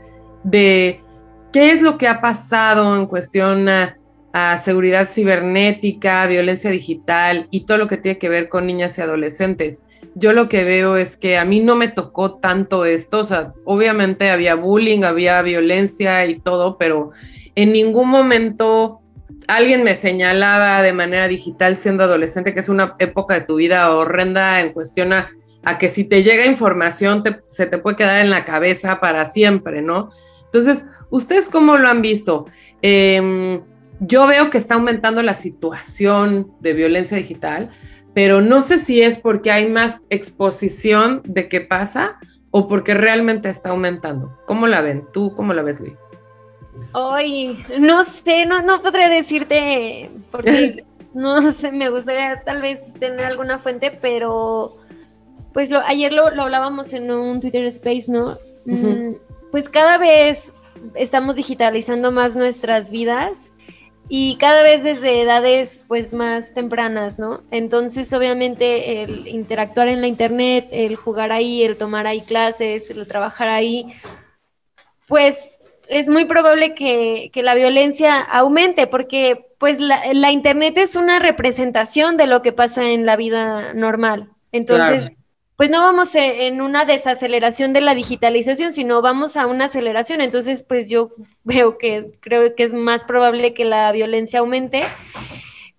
de 0.44 1.04
qué 1.54 1.70
es 1.74 1.84
lo 1.84 2.00
que 2.00 2.08
ha 2.08 2.22
pasado 2.22 2.98
en 2.98 3.06
cuestión 3.06 3.70
a 3.70 3.99
a 4.34 4.58
seguridad 4.58 5.08
cibernética, 5.08 6.26
violencia 6.28 6.72
digital 6.72 7.48
y 7.52 7.62
todo 7.62 7.78
lo 7.78 7.88
que 7.88 7.98
tiene 7.98 8.20
que 8.20 8.30
ver 8.30 8.50
con 8.50 8.68
niñas 8.68 8.98
y 8.98 9.02
adolescentes. 9.02 9.84
Yo 10.16 10.34
lo 10.34 10.50
que 10.50 10.64
veo 10.64 10.98
es 10.98 11.18
que 11.18 11.38
a 11.38 11.46
mí 11.46 11.60
no 11.60 11.76
me 11.76 11.88
tocó 11.88 12.36
tanto 12.36 12.86
esto, 12.86 13.20
o 13.20 13.26
sea, 13.26 13.54
obviamente 13.66 14.30
había 14.30 14.56
bullying, 14.56 15.04
había 15.04 15.42
violencia 15.42 16.26
y 16.26 16.40
todo, 16.40 16.78
pero 16.78 17.12
en 17.56 17.72
ningún 17.72 18.10
momento 18.10 19.02
alguien 19.48 19.84
me 19.84 19.96
señalaba 19.96 20.82
de 20.84 20.94
manera 20.94 21.28
digital 21.28 21.76
siendo 21.76 22.04
adolescente 22.04 22.54
que 22.54 22.60
es 22.60 22.70
una 22.70 22.96
época 23.00 23.36
de 23.36 23.42
tu 23.42 23.56
vida 23.56 23.96
horrenda 23.96 24.62
en 24.62 24.74
cuestión 24.74 25.14
a, 25.14 25.32
que 25.80 25.90
si 25.90 26.04
te 26.04 26.24
llega 26.24 26.46
información 26.46 27.24
se 27.48 27.66
te 27.66 27.78
puede 27.78 27.96
quedar 27.96 28.22
en 28.22 28.30
la 28.30 28.46
cabeza 28.46 29.00
para 29.00 29.26
siempre, 29.26 29.82
¿no? 29.82 30.10
Entonces, 30.46 30.88
¿ustedes 31.12 31.50
cómo 31.50 31.78
lo 31.78 31.88
han 31.88 32.02
visto? 32.02 32.48
Eh, 32.82 33.62
yo 34.00 34.28
veo 34.28 34.50
que 34.50 34.58
está 34.58 34.76
aumentando 34.76 35.22
la 35.22 35.34
situación 35.34 36.52
de 36.60 36.74
violencia 36.74 37.18
digital, 37.18 37.70
pero 38.14 38.42
no 38.42 38.62
sé 38.62 38.80
si 38.80 39.02
es 39.02 39.18
porque 39.18 39.52
hay 39.52 39.70
más 39.70 40.04
exposición 40.10 41.22
de 41.26 41.48
qué 41.48 41.62
pasa 41.62 42.18
o 42.52 42.68
porque 42.68 42.94
realmente 42.94 43.50
está 43.50 43.70
aumentando. 43.70 44.40
¿Cómo 44.46 44.68
la 44.68 44.82
ven? 44.82 45.06
¿Tú 45.14 45.34
cómo 45.36 45.54
la 45.54 45.62
ves, 45.62 45.80
Luis? 45.80 45.94
Ay, 46.94 47.62
no 47.78 48.04
sé, 48.04 48.46
no, 48.46 48.62
no 48.62 48.82
podré 48.82 49.10
decirte 49.10 50.10
porque 50.32 50.84
no 51.14 51.52
sé, 51.52 51.72
me 51.72 51.90
gustaría 51.90 52.42
tal 52.44 52.62
vez 52.62 52.94
tener 53.00 53.26
alguna 53.26 53.60
fuente, 53.60 53.92
pero 53.92 54.78
pues 55.54 55.70
lo, 55.70 55.82
ayer 55.82 56.14
lo, 56.14 56.28
hablábamos 56.28 56.94
en 56.94 57.12
un 57.12 57.42
Twitter 57.42 57.66
Space, 57.66 58.06
¿no? 58.08 58.38
Mm, 58.66 59.16
pues 59.52 59.68
cada 59.70 59.98
vez 59.98 60.54
estamos 60.96 61.36
digitalizando 61.36 62.12
más 62.12 62.36
nuestras 62.36 62.90
vidas 62.92 63.54
y 64.10 64.38
cada 64.38 64.64
vez 64.64 64.84
desde 64.84 65.22
edades 65.22 65.86
pues 65.88 66.14
más 66.14 66.54
tempranas, 66.54 67.20
¿no? 67.20 67.44
Entonces 67.52 68.12
obviamente 68.12 69.04
el 69.04 69.28
interactuar 69.28 69.88
en 69.88 70.02
la 70.02 70.08
internet, 70.08 70.68
el 70.72 70.96
jugar 70.96 71.32
ahí, 71.32 71.64
el 71.64 71.78
tomar 71.78 72.08
ahí 72.08 72.22
clases, 72.22 72.90
el 72.90 73.08
trabajar 73.08 73.48
ahí, 73.50 73.94
pues 75.08 75.62
es 75.88 76.10
muy 76.10 76.26
probable 76.26 76.74
que, 76.74 77.32
la 77.36 77.54
violencia 77.54 78.20
aumente 78.20 78.88
porque 78.88 79.46
pues 79.60 79.80
la, 79.80 80.32
internet 80.32 80.78
es 80.78 80.96
una 80.96 81.20
representación 81.20 82.18
de 82.18 82.28
lo 82.28 82.42
que 82.42 82.52
pasa 82.52 82.90
en 82.90 83.06
la 83.06 83.16
vida 83.16 83.74
normal. 83.74 84.30
Entonces 84.52 85.12
pues 85.60 85.70
no 85.70 85.82
vamos 85.82 86.16
e, 86.16 86.48
en 86.48 86.62
una 86.62 86.86
desaceleración 86.86 87.74
de 87.74 87.82
la 87.82 87.94
digitalización, 87.94 88.72
sino 88.72 89.02
vamos 89.02 89.36
a 89.36 89.46
una 89.46 89.66
aceleración. 89.66 90.22
Entonces, 90.22 90.64
pues 90.64 90.90
yo 90.90 91.12
veo 91.44 91.78
que 91.78 92.12
creo 92.22 92.56
que 92.56 92.64
es 92.64 92.74
más 92.74 93.04
probable 93.04 93.54
que 93.54 93.66
la 93.66 93.92
violencia 93.92 94.40
aumente. 94.40 94.84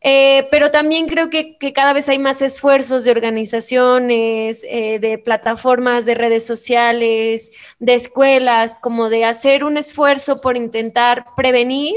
Eh, 0.02 0.46
pero 0.50 0.70
también 0.70 1.06
creo 1.06 1.30
que, 1.30 1.56
cada 1.74 1.94
vez 1.94 2.10
hay 2.10 2.18
más 2.18 2.42
esfuerzos 2.42 3.04
de 3.04 3.10
organizaciones, 3.10 4.66
eh, 4.68 4.98
de 4.98 5.16
plataformas, 5.16 6.04
de 6.04 6.14
redes 6.14 6.44
sociales, 6.44 7.50
de 7.78 7.94
escuelas, 7.94 8.78
como 8.82 9.08
de 9.08 9.24
hacer 9.24 9.64
un 9.64 9.78
esfuerzo 9.78 10.42
por 10.42 10.58
intentar 10.58 11.24
prevenir 11.36 11.96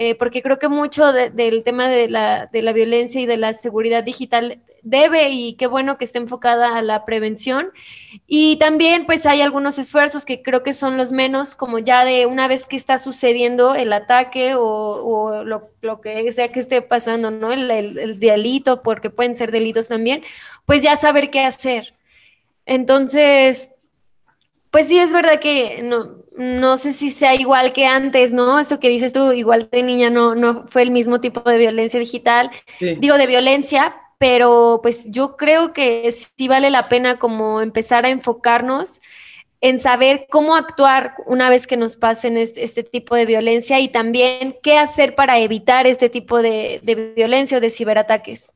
eh, 0.00 0.14
porque 0.14 0.42
creo 0.42 0.60
que 0.60 0.68
mucho 0.68 1.12
del 1.12 1.64
tema 1.64 1.88
de 1.88 2.08
la, 2.08 2.46
de 2.52 2.62
la, 2.62 2.72
violencia 2.72 3.20
y 3.20 3.26
de 3.26 3.36
la 3.36 3.52
seguridad 3.52 4.04
digital 4.04 4.60
debe 4.88 5.30
y 5.30 5.54
qué 5.54 5.66
bueno 5.66 5.98
que 5.98 6.04
esté 6.04 6.18
enfocada 6.18 6.76
a 6.76 6.82
la 6.82 7.04
prevención. 7.04 7.70
Y 8.26 8.56
también 8.56 9.06
pues 9.06 9.26
hay 9.26 9.42
algunos 9.42 9.78
esfuerzos 9.78 10.24
que 10.24 10.42
creo 10.42 10.62
que 10.62 10.72
son 10.72 10.96
los 10.96 11.12
menos, 11.12 11.54
como 11.54 11.78
ya 11.78 12.04
de 12.04 12.26
una 12.26 12.48
vez 12.48 12.66
que 12.66 12.76
está 12.76 12.98
sucediendo 12.98 13.74
el 13.74 13.92
ataque 13.92 14.54
o, 14.56 15.42
lo, 15.44 15.70
lo, 15.82 16.00
que 16.00 16.32
sea 16.32 16.52
que 16.52 16.60
esté 16.60 16.82
pasando, 16.82 17.30
¿no? 17.30 17.52
El, 17.52 17.70
el 17.70 18.20
delito, 18.20 18.82
porque 18.82 19.10
pueden 19.10 19.36
ser 19.36 19.50
delitos 19.52 19.88
también, 19.88 20.22
pues 20.66 20.82
ya 20.82 20.96
saber 20.96 21.30
qué 21.30 21.40
hacer. 21.40 21.94
Entonces, 22.66 23.70
pues 24.70 24.88
sí, 24.88 24.98
es 24.98 25.12
verdad 25.12 25.40
que 25.40 25.80
no, 25.82 26.18
no 26.36 26.76
sé 26.76 26.92
si 26.92 27.10
sea 27.10 27.34
igual 27.34 27.72
que 27.72 27.86
antes, 27.86 28.32
¿no? 28.32 28.60
Esto 28.60 28.78
que 28.78 28.88
dices 28.88 29.12
tú, 29.12 29.32
igual 29.32 29.68
de 29.72 29.82
niña 29.82 30.10
no, 30.10 30.34
no 30.34 30.66
fue 30.68 30.82
el 30.82 30.90
mismo 30.90 31.20
tipo 31.20 31.40
de 31.48 31.58
violencia 31.58 31.98
digital, 31.98 32.50
digo 32.80 33.16
de 33.18 33.26
violencia, 33.26 33.96
pero 34.18 34.80
pues 34.82 35.04
yo 35.10 35.36
creo 35.36 35.72
que 35.72 36.12
sí 36.12 36.48
vale 36.48 36.70
la 36.70 36.82
pena 36.84 37.18
como 37.18 37.62
empezar 37.62 38.04
a 38.04 38.10
enfocarnos 38.10 39.00
en 39.60 39.80
saber 39.80 40.26
cómo 40.30 40.54
actuar 40.54 41.14
una 41.26 41.50
vez 41.50 41.66
que 41.66 41.76
nos 41.76 41.96
pasen 41.96 42.36
este, 42.36 42.82
tipo 42.82 43.16
de 43.16 43.26
violencia 43.26 43.80
y 43.80 43.88
también 43.88 44.56
qué 44.62 44.78
hacer 44.78 45.14
para 45.14 45.38
evitar 45.38 45.86
este 45.86 46.08
tipo 46.08 46.42
de, 46.42 46.80
violencia 47.16 47.58
o 47.58 47.60
de 47.60 47.70
ciberataques. 47.70 48.52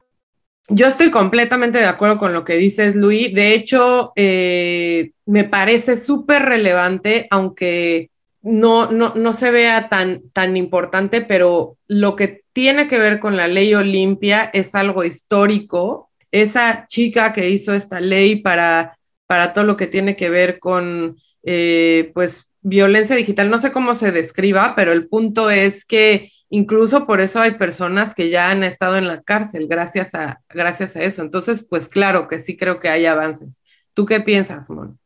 yo 0.68 0.86
estoy 0.86 1.10
completamente 1.10 1.78
de 1.78 1.86
acuerdo 1.86 2.18
con 2.18 2.32
lo 2.32 2.44
que 2.44 2.56
dices, 2.56 2.94
Luis. 2.94 3.34
De 3.34 3.54
hecho, 3.54 4.12
eh, 4.14 5.10
me 5.26 5.42
parece 5.44 5.96
súper 5.96 6.42
relevante, 6.42 7.26
aunque 7.30 8.11
no, 8.42 8.90
no, 8.90 9.14
no, 9.14 9.32
se 9.32 9.50
vea 9.50 9.88
tan, 9.88 10.28
tan 10.32 10.56
importante, 10.56 11.20
pero 11.20 11.78
lo 11.86 12.16
que 12.16 12.42
tiene 12.52 12.88
que 12.88 12.98
ver 12.98 13.20
con 13.20 13.36
la 13.36 13.48
ley 13.48 13.74
Olimpia 13.74 14.50
es 14.52 14.74
algo 14.74 15.04
histórico. 15.04 16.10
Esa 16.30 16.86
chica 16.88 17.32
que 17.32 17.50
hizo 17.50 17.72
esta 17.72 18.00
ley 18.00 18.36
para, 18.36 18.98
para 19.26 19.52
todo 19.52 19.64
lo 19.64 19.76
que 19.76 19.86
tiene 19.86 20.16
que 20.16 20.28
ver 20.28 20.58
con, 20.58 21.16
eh, 21.44 22.10
pues, 22.14 22.52
violencia 22.62 23.16
digital, 23.16 23.50
no 23.50 23.58
sé 23.58 23.72
cómo 23.72 23.94
se 23.94 24.12
describa, 24.12 24.74
pero 24.76 24.92
el 24.92 25.08
punto 25.08 25.50
es 25.50 25.84
que 25.84 26.30
incluso 26.48 27.06
por 27.06 27.20
eso 27.20 27.40
hay 27.40 27.52
personas 27.52 28.14
que 28.14 28.30
ya 28.30 28.50
han 28.50 28.62
estado 28.62 28.96
en 28.96 29.08
la 29.08 29.22
cárcel 29.22 29.66
gracias 29.68 30.14
a, 30.14 30.40
gracias 30.48 30.96
a 30.96 31.02
eso. 31.02 31.22
Entonces, 31.22 31.66
pues 31.68 31.88
claro 31.88 32.28
que 32.28 32.38
sí 32.38 32.56
creo 32.56 32.80
que 32.80 32.88
hay 32.88 33.06
avances. 33.06 33.62
¿Tú 33.94 34.06
qué 34.06 34.20
piensas, 34.20 34.70
Mon? 34.70 34.98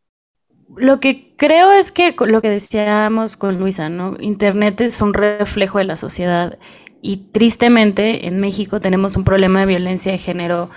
Lo 0.75 1.01
que 1.01 1.33
creo 1.37 1.73
es 1.73 1.93
que 1.93 2.15
lo 2.19 2.43
que 2.43 2.51
decíamos 2.51 3.37
con 3.37 3.59
Luisa, 3.59 3.89
¿no? 3.89 4.17
Internet 4.21 4.81
es 4.81 5.01
un 5.01 5.15
reflejo 5.15 5.79
de 5.79 5.85
la 5.85 5.97
sociedad 5.97 6.59
y 7.03 7.19
tristemente 7.33 8.27
en 8.27 8.41
México 8.41 8.81
tenemos 8.81 9.17
un 9.17 9.25
problema 9.25 9.61
de 9.61 9.67
violencia 9.67 10.13
de 10.13 10.19
género 10.19 10.71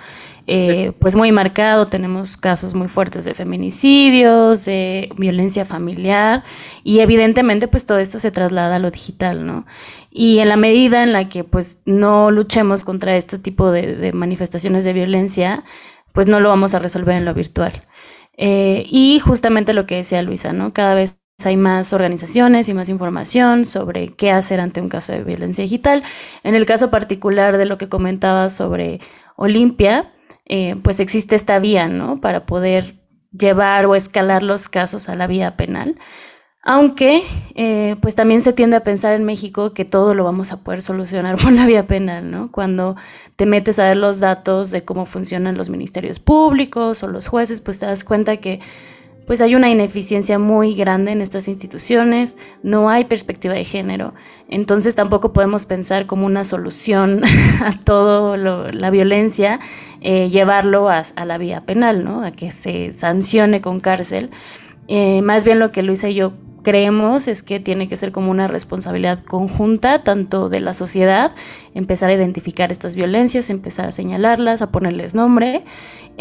eh, 0.52 0.94
pues 0.98 1.16
muy 1.16 1.32
marcado, 1.32 1.90
tenemos 1.90 2.36
casos 2.36 2.74
muy 2.74 2.88
fuertes 2.88 3.24
de 3.24 3.36
feminicidios, 3.36 4.66
de 4.66 5.10
violencia 5.16 5.64
familiar 5.64 6.44
y 6.84 7.02
evidentemente 7.02 7.68
pues 7.68 7.86
todo 7.86 8.00
esto 8.00 8.20
se 8.20 8.32
traslada 8.32 8.78
a 8.78 8.80
lo 8.80 8.90
digital, 8.90 9.46
¿no? 9.46 9.68
Y 10.10 10.40
en 10.40 10.50
la 10.50 10.58
medida 10.58 11.04
en 11.04 11.14
la 11.14 11.30
que 11.30 11.44
pues 11.44 11.84
no 11.86 12.32
luchemos 12.32 12.84
contra 12.84 13.16
este 13.16 13.38
tipo 13.38 13.72
de, 13.72 14.12
manifestaciones 14.14 14.86
de 14.86 14.94
violencia, 14.94 15.64
pues 16.14 16.26
no 16.26 16.40
lo 16.40 16.50
vamos 16.50 16.74
a 16.74 16.80
resolver 16.80 17.16
en 17.16 17.26
lo 17.26 17.36
virtual. 17.36 17.84
Eh, 18.42 18.86
y 18.88 19.20
justamente 19.20 19.74
lo 19.74 19.86
que 19.86 19.98
decía 19.98 20.22
Luisa, 20.22 20.54
¿no? 20.54 20.72
Cada 20.72 20.96
vez 20.96 21.20
hay 21.44 21.58
más 21.58 21.92
organizaciones 21.92 22.70
y 22.70 22.74
más 22.74 22.88
información 22.88 23.66
sobre 23.66 24.14
qué 24.14 24.32
hacer 24.32 24.62
ante 24.62 24.80
un 24.80 24.88
caso 24.88 25.12
de 25.12 25.26
violencia 25.26 25.62
digital. 25.62 26.04
En 26.44 26.56
el 26.56 26.66
caso 26.66 26.90
particular 26.90 27.58
de 27.58 27.66
lo 27.66 27.78
que 27.78 27.90
comentaba 27.90 28.48
sobre 28.48 29.02
Olimpia, 29.36 30.14
eh, 30.46 30.78
pues 30.82 31.02
existe 31.02 31.36
esta 31.36 31.60
vía, 31.60 31.90
¿no? 31.90 32.22
Para 32.22 32.46
poder 32.46 32.96
llevar 33.38 33.86
o 33.86 33.96
escalar 33.96 34.42
los 34.42 34.70
casos 34.70 35.10
a 35.10 35.18
la 35.18 35.28
vía 35.28 35.58
penal. 35.58 35.98
Aunque, 36.62 37.24
eh, 37.56 37.96
pues 38.02 38.16
también 38.16 38.42
se 38.42 38.52
tiende 38.52 38.76
a 38.76 38.84
pensar 38.84 39.14
en 39.14 39.24
México 39.24 39.74
que 39.74 39.86
todo 39.86 40.14
lo 40.14 40.26
vamos 40.26 40.52
a 40.52 40.62
poder 40.62 40.82
solucionar 40.82 41.38
por 41.42 41.52
la 41.52 41.66
vía 41.66 41.88
penal, 41.88 42.30
¿no? 42.30 42.52
Cuando 42.52 42.96
te 43.38 43.46
metes 43.46 43.80
a 43.80 43.88
ver 43.88 43.98
los 43.98 44.20
datos 44.20 44.72
de 44.72 44.84
cómo 44.84 45.06
funcionan 45.06 45.58
los 45.58 45.70
ministerios 45.70 46.20
públicos 46.20 47.02
o 47.04 47.08
los 47.08 47.28
jueces, 47.28 47.62
pues 47.62 47.80
te 47.80 47.86
das 47.86 48.04
cuenta 48.04 48.38
que 48.38 48.60
pues 49.26 49.42
hay 49.42 49.54
una 49.54 49.70
ineficiencia 49.70 50.40
muy 50.40 50.74
grande 50.74 51.12
en 51.12 51.22
estas 51.22 51.48
instituciones, 51.48 52.40
no 52.64 52.90
hay 52.90 53.06
perspectiva 53.06 53.54
de 53.54 53.64
género, 53.64 54.16
entonces 54.50 54.96
tampoco 54.96 55.34
podemos 55.34 55.68
pensar 55.68 56.08
como 56.08 56.26
una 56.26 56.44
solución 56.44 57.22
a 57.64 57.78
toda 57.84 58.38
la 58.38 58.90
violencia, 58.90 59.60
eh, 60.02 60.30
llevarlo 60.30 60.90
a, 60.90 61.04
la 61.26 61.38
vía 61.38 61.62
penal, 61.62 62.04
¿no? 62.04 62.24
a 62.24 62.32
que 62.32 62.52
se 62.52 62.92
sancione 62.92 63.62
con 63.62 63.82
cárcel. 63.82 64.32
Eh, 64.88 65.22
más 65.22 65.46
bien 65.46 65.60
lo 65.60 65.72
que 65.72 65.84
Luisa 65.84 66.10
y 66.10 66.16
yo 66.16 66.34
creemos 66.64 67.28
es 67.28 67.44
que 67.44 67.60
tiene 67.60 67.88
que 67.88 67.98
ser 67.98 68.12
como 68.12 68.32
una 68.32 68.48
responsabilidad 68.48 69.20
conjunta, 69.24 70.04
tanto 70.04 70.50
de 70.50 70.60
la 70.60 70.74
sociedad, 70.74 71.34
empezar 71.74 72.10
a 72.10 72.14
identificar 72.14 72.72
estas 72.72 72.96
violencias, 72.96 73.50
empezar 73.50 73.88
a 73.88 73.92
señalarlas, 73.92 74.62
a 74.62 74.72
ponerles 74.72 75.16
nombre, 75.16 75.64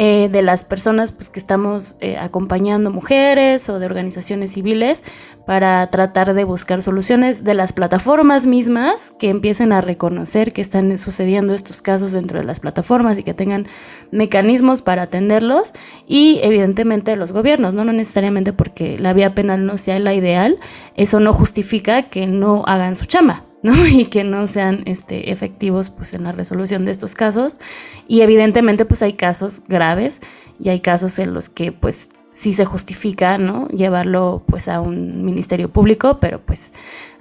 eh, 0.00 0.28
de 0.30 0.42
las 0.42 0.62
personas 0.62 1.10
pues, 1.10 1.28
que 1.28 1.40
estamos 1.40 1.96
eh, 2.00 2.16
acompañando 2.18 2.92
mujeres 2.92 3.68
o 3.68 3.80
de 3.80 3.86
organizaciones 3.86 4.52
civiles 4.52 5.02
para 5.44 5.84
tratar 5.90 6.34
de 6.34 6.44
buscar 6.44 6.82
soluciones 6.82 7.42
de 7.42 7.54
las 7.54 7.72
plataformas 7.72 8.46
mismas 8.46 9.12
que 9.18 9.28
empiecen 9.28 9.72
a 9.72 9.80
reconocer 9.80 10.52
que 10.52 10.60
están 10.60 10.96
sucediendo 10.98 11.54
estos 11.54 11.82
casos 11.82 12.12
dentro 12.12 12.38
de 12.38 12.44
las 12.44 12.60
plataformas 12.60 13.18
y 13.18 13.22
que 13.22 13.34
tengan 13.34 13.66
mecanismos 14.12 14.82
para 14.82 15.02
atenderlos 15.02 15.72
y 16.06 16.38
evidentemente 16.42 17.16
los 17.16 17.32
gobiernos, 17.32 17.74
no, 17.74 17.84
no 17.84 17.92
necesariamente 17.92 18.52
porque 18.52 18.98
la 18.98 19.14
vía 19.14 19.34
penal 19.34 19.66
no 19.66 19.78
sea 19.78 19.98
la 19.98 20.12
ideal, 20.28 20.58
eso 20.96 21.20
no 21.20 21.32
justifica 21.32 22.04
que 22.04 22.26
no 22.26 22.64
hagan 22.66 22.96
su 22.96 23.06
chamba. 23.06 23.44
¿no? 23.62 23.88
y 23.88 24.04
que 24.06 24.22
no 24.22 24.46
sean 24.46 24.84
este, 24.86 25.32
efectivos 25.32 25.90
pues, 25.90 26.14
en 26.14 26.22
la 26.22 26.30
resolución 26.30 26.84
de 26.84 26.92
estos 26.92 27.16
casos. 27.16 27.58
Y 28.06 28.20
evidentemente 28.20 28.84
pues 28.84 29.02
hay 29.02 29.14
casos 29.14 29.64
graves 29.66 30.20
y 30.60 30.68
hay 30.68 30.78
casos 30.78 31.18
en 31.18 31.34
los 31.34 31.48
que 31.48 31.72
pues 31.72 32.10
sí 32.30 32.52
se 32.52 32.64
justifica 32.64 33.36
¿no? 33.36 33.66
llevarlo 33.68 34.44
pues 34.46 34.68
a 34.68 34.80
un 34.80 35.24
ministerio 35.24 35.70
público, 35.70 36.18
pero 36.20 36.40
pues 36.40 36.72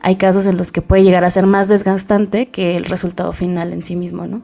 hay 0.01 0.17
casos 0.17 0.45
en 0.45 0.57
los 0.57 0.71
que 0.71 0.83
puede 0.83 1.03
llegar 1.03 1.25
a 1.25 1.31
ser 1.31 1.47
más 1.47 1.69
desgastante 1.69 2.47
que 2.47 2.75
el 2.75 2.85
resultado 2.85 3.33
final 3.33 3.73
en 3.73 3.81
sí 3.81 3.95
mismo, 3.95 4.27
¿no? 4.27 4.43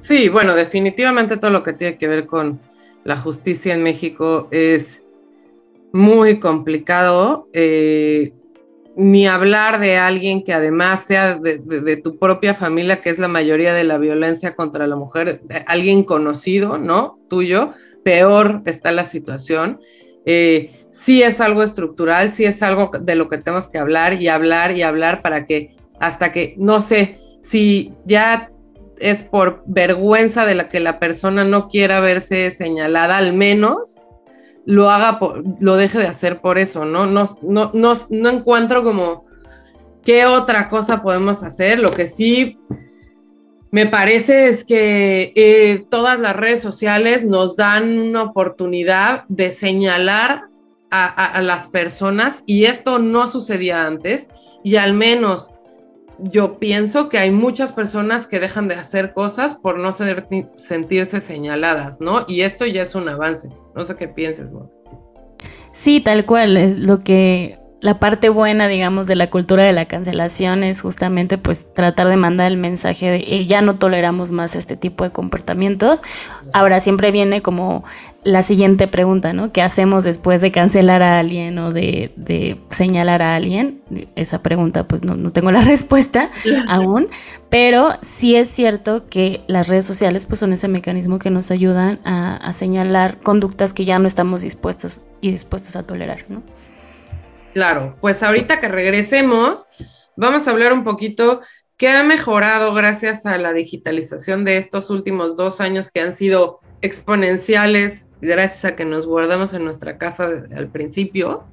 Sí, 0.00 0.28
bueno, 0.28 0.54
definitivamente 0.54 1.36
todo 1.36 1.50
lo 1.50 1.62
que 1.62 1.74
tiene 1.74 1.96
que 1.96 2.08
ver 2.08 2.26
con 2.26 2.60
la 3.04 3.16
justicia 3.16 3.74
en 3.74 3.82
México 3.82 4.48
es 4.50 5.02
muy 5.92 6.40
complicado. 6.40 7.48
Eh, 7.52 8.32
ni 9.00 9.28
hablar 9.28 9.78
de 9.78 9.96
alguien 9.96 10.42
que 10.42 10.52
además 10.52 11.04
sea 11.06 11.34
de, 11.34 11.96
tu 12.02 12.18
propia 12.18 12.52
familia, 12.54 13.00
que 13.00 13.10
es 13.10 13.20
la 13.20 13.28
mayoría 13.28 13.72
de 13.72 13.84
la 13.84 13.96
violencia 13.96 14.56
contra 14.56 14.88
la 14.88 14.96
mujer, 14.96 15.40
alguien 15.66 16.02
conocido, 16.02 16.78
¿no? 16.78 17.16
Tuyo, 17.28 17.74
peor 18.02 18.62
está 18.66 18.90
la 18.90 19.04
situación. 19.04 19.80
Eh, 20.26 20.72
sí 20.90 21.22
es 21.22 21.40
algo 21.40 21.62
estructural, 21.62 22.32
sí 22.32 22.44
es 22.44 22.60
algo 22.60 22.90
de 23.00 23.14
lo 23.14 23.28
que 23.28 23.38
tenemos 23.38 23.70
que 23.70 23.78
hablar 23.78 24.20
y 24.20 24.26
hablar 24.26 24.76
y 24.76 24.82
hablar 24.82 25.22
para 25.22 25.46
que 25.46 25.76
hasta 26.00 26.32
que, 26.32 26.56
no 26.58 26.80
sé, 26.80 27.20
si 27.40 27.92
ya 28.04 28.50
es 28.98 29.22
por 29.22 29.62
vergüenza 29.66 30.44
de 30.44 30.56
la 30.56 30.68
que 30.68 30.80
la 30.80 30.98
persona 30.98 31.44
no 31.44 31.68
quiera 31.68 32.00
verse 32.00 32.50
señalada, 32.50 33.16
al 33.16 33.32
menos 33.32 34.00
lo 34.68 34.90
haga, 34.90 35.18
lo 35.60 35.76
deje 35.76 35.98
de 35.98 36.06
hacer 36.06 36.42
por 36.42 36.58
eso, 36.58 36.84
¿no? 36.84 37.06
No, 37.06 37.24
no, 37.40 37.72
no, 37.72 38.28
encuentro 38.28 38.84
como 38.84 39.24
qué 40.04 40.26
otra 40.26 40.68
cosa 40.68 41.00
podemos 41.02 41.42
hacer. 41.42 41.78
Lo 41.78 41.90
que 41.90 42.06
sí 42.06 42.58
me 43.70 43.86
parece 43.86 44.48
es 44.48 44.64
que 44.64 45.32
eh, 45.36 45.86
todas 45.88 46.20
las 46.20 46.36
redes 46.36 46.60
sociales 46.60 47.24
nos 47.24 47.56
dan 47.56 47.98
una 47.98 48.24
oportunidad 48.24 49.24
de 49.28 49.52
señalar 49.52 50.48
a, 50.90 51.40
las 51.40 51.68
personas 51.68 52.42
y 52.44 52.64
esto 52.64 52.98
no 52.98 53.26
sucedía 53.26 53.86
antes 53.86 54.28
y 54.62 54.76
al 54.76 54.92
menos 54.92 55.50
yo 56.18 56.58
pienso 56.58 57.08
que 57.08 57.18
hay 57.18 57.30
muchas 57.30 57.72
personas 57.72 58.26
que 58.26 58.40
dejan 58.40 58.68
de 58.68 58.74
hacer 58.74 59.12
cosas 59.12 59.54
por 59.54 59.78
no 59.78 59.92
sentirse 59.92 61.20
señaladas, 61.20 62.00
¿no? 62.00 62.24
Y 62.28 62.42
esto 62.42 62.66
ya 62.66 62.82
es 62.82 62.94
un 62.94 63.08
avance. 63.08 63.48
No 63.74 63.84
sé 63.84 63.96
qué 63.96 64.08
pienses, 64.08 64.50
vos. 64.50 64.68
Sí, 65.72 66.00
tal 66.00 66.26
cual. 66.26 66.56
Es 66.56 66.76
lo 66.76 67.04
que 67.04 67.57
la 67.80 68.00
parte 68.00 68.28
buena, 68.28 68.66
digamos, 68.66 69.06
de 69.06 69.14
la 69.14 69.30
cultura 69.30 69.62
de 69.62 69.72
la 69.72 69.86
cancelación 69.86 70.64
es 70.64 70.80
justamente 70.80 71.38
pues 71.38 71.72
tratar 71.74 72.08
de 72.08 72.16
mandar 72.16 72.50
el 72.50 72.56
mensaje 72.56 73.08
de 73.08 73.16
eh, 73.18 73.46
ya 73.46 73.62
no 73.62 73.76
toleramos 73.76 74.32
más 74.32 74.56
este 74.56 74.76
tipo 74.76 75.04
de 75.04 75.10
comportamientos. 75.10 76.02
Ahora 76.52 76.80
siempre 76.80 77.12
viene 77.12 77.40
como 77.40 77.84
la 78.24 78.42
siguiente 78.42 78.88
pregunta, 78.88 79.32
¿no? 79.32 79.52
¿Qué 79.52 79.62
hacemos 79.62 80.02
después 80.02 80.40
de 80.40 80.50
cancelar 80.50 81.02
a 81.02 81.20
alguien 81.20 81.56
o 81.60 81.72
de, 81.72 82.58
señalar 82.70 83.22
a 83.22 83.36
alguien? 83.36 83.80
Esa 84.16 84.42
pregunta 84.42 84.88
pues 84.88 85.04
no, 85.04 85.30
tengo 85.30 85.52
la 85.52 85.60
respuesta 85.62 86.30
aún, 86.66 87.06
pero 87.48 87.92
sí 88.00 88.34
es 88.34 88.48
cierto 88.48 89.08
que 89.08 89.42
las 89.46 89.68
redes 89.68 89.86
sociales 89.86 90.26
pues 90.26 90.40
son 90.40 90.52
ese 90.52 90.66
mecanismo 90.66 91.20
que 91.20 91.30
nos 91.30 91.52
ayudan 91.52 92.00
a, 92.04 92.38
a 92.38 92.52
señalar 92.52 93.18
conductas 93.20 93.72
que 93.72 93.84
ya 93.84 94.00
no 94.00 94.08
estamos 94.08 94.42
dispuestas 94.42 95.06
y 95.20 95.30
dispuestos 95.30 95.76
a 95.76 95.86
tolerar, 95.86 96.24
¿no? 96.28 96.42
Claro, 97.52 97.96
pues 98.00 98.22
ahorita 98.22 98.60
que 98.60 98.68
regresemos, 98.68 99.66
vamos 100.16 100.46
a 100.46 100.50
hablar 100.50 100.72
un 100.72 100.84
poquito 100.84 101.40
qué 101.76 101.88
ha 101.88 102.02
mejorado 102.02 102.74
gracias 102.74 103.24
a 103.26 103.38
la 103.38 103.52
digitalización 103.52 104.44
de 104.44 104.58
estos 104.58 104.90
últimos 104.90 105.36
dos 105.36 105.60
años 105.60 105.90
que 105.90 106.00
han 106.00 106.14
sido 106.14 106.60
exponenciales, 106.82 108.10
gracias 108.20 108.64
a 108.64 108.76
que 108.76 108.84
nos 108.84 109.06
guardamos 109.06 109.54
en 109.54 109.64
nuestra 109.64 109.98
casa 109.98 110.28
al 110.54 110.68
principio. 110.70 111.44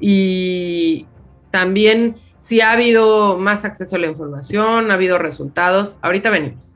Y 0.00 1.06
también 1.50 2.16
si 2.36 2.60
ha 2.60 2.72
habido 2.72 3.38
más 3.38 3.64
acceso 3.64 3.96
a 3.96 3.98
la 3.98 4.06
información, 4.06 4.90
ha 4.90 4.94
habido 4.94 5.18
resultados. 5.18 5.96
Ahorita 6.02 6.30
venimos. 6.30 6.75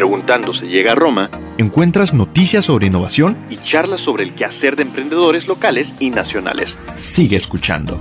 Preguntando 0.00 0.54
se 0.54 0.66
llega 0.66 0.92
a 0.92 0.94
Roma, 0.94 1.30
encuentras 1.58 2.14
noticias 2.14 2.64
sobre 2.64 2.86
innovación 2.86 3.36
y 3.50 3.58
charlas 3.58 4.00
sobre 4.00 4.24
el 4.24 4.34
quehacer 4.34 4.74
de 4.74 4.84
emprendedores 4.84 5.46
locales 5.46 5.94
y 6.00 6.08
nacionales. 6.08 6.78
Sigue 6.96 7.36
escuchando. 7.36 8.00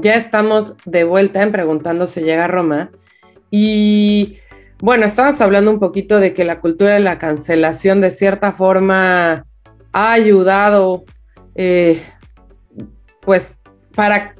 Ya 0.00 0.14
estamos 0.14 0.76
de 0.84 1.02
vuelta 1.02 1.42
en 1.42 1.50
Preguntando 1.50 2.06
si 2.06 2.20
llega 2.20 2.44
a 2.44 2.48
Roma. 2.48 2.92
Y 3.50 4.38
bueno, 4.78 5.06
estamos 5.06 5.40
hablando 5.40 5.72
un 5.72 5.80
poquito 5.80 6.20
de 6.20 6.34
que 6.34 6.44
la 6.44 6.60
cultura 6.60 6.94
de 6.94 7.00
la 7.00 7.18
cancelación 7.18 8.00
de 8.00 8.12
cierta 8.12 8.52
forma 8.52 9.44
ha 9.92 10.12
ayudado, 10.12 11.02
eh, 11.56 12.00
pues, 13.22 13.57
para 13.98 14.36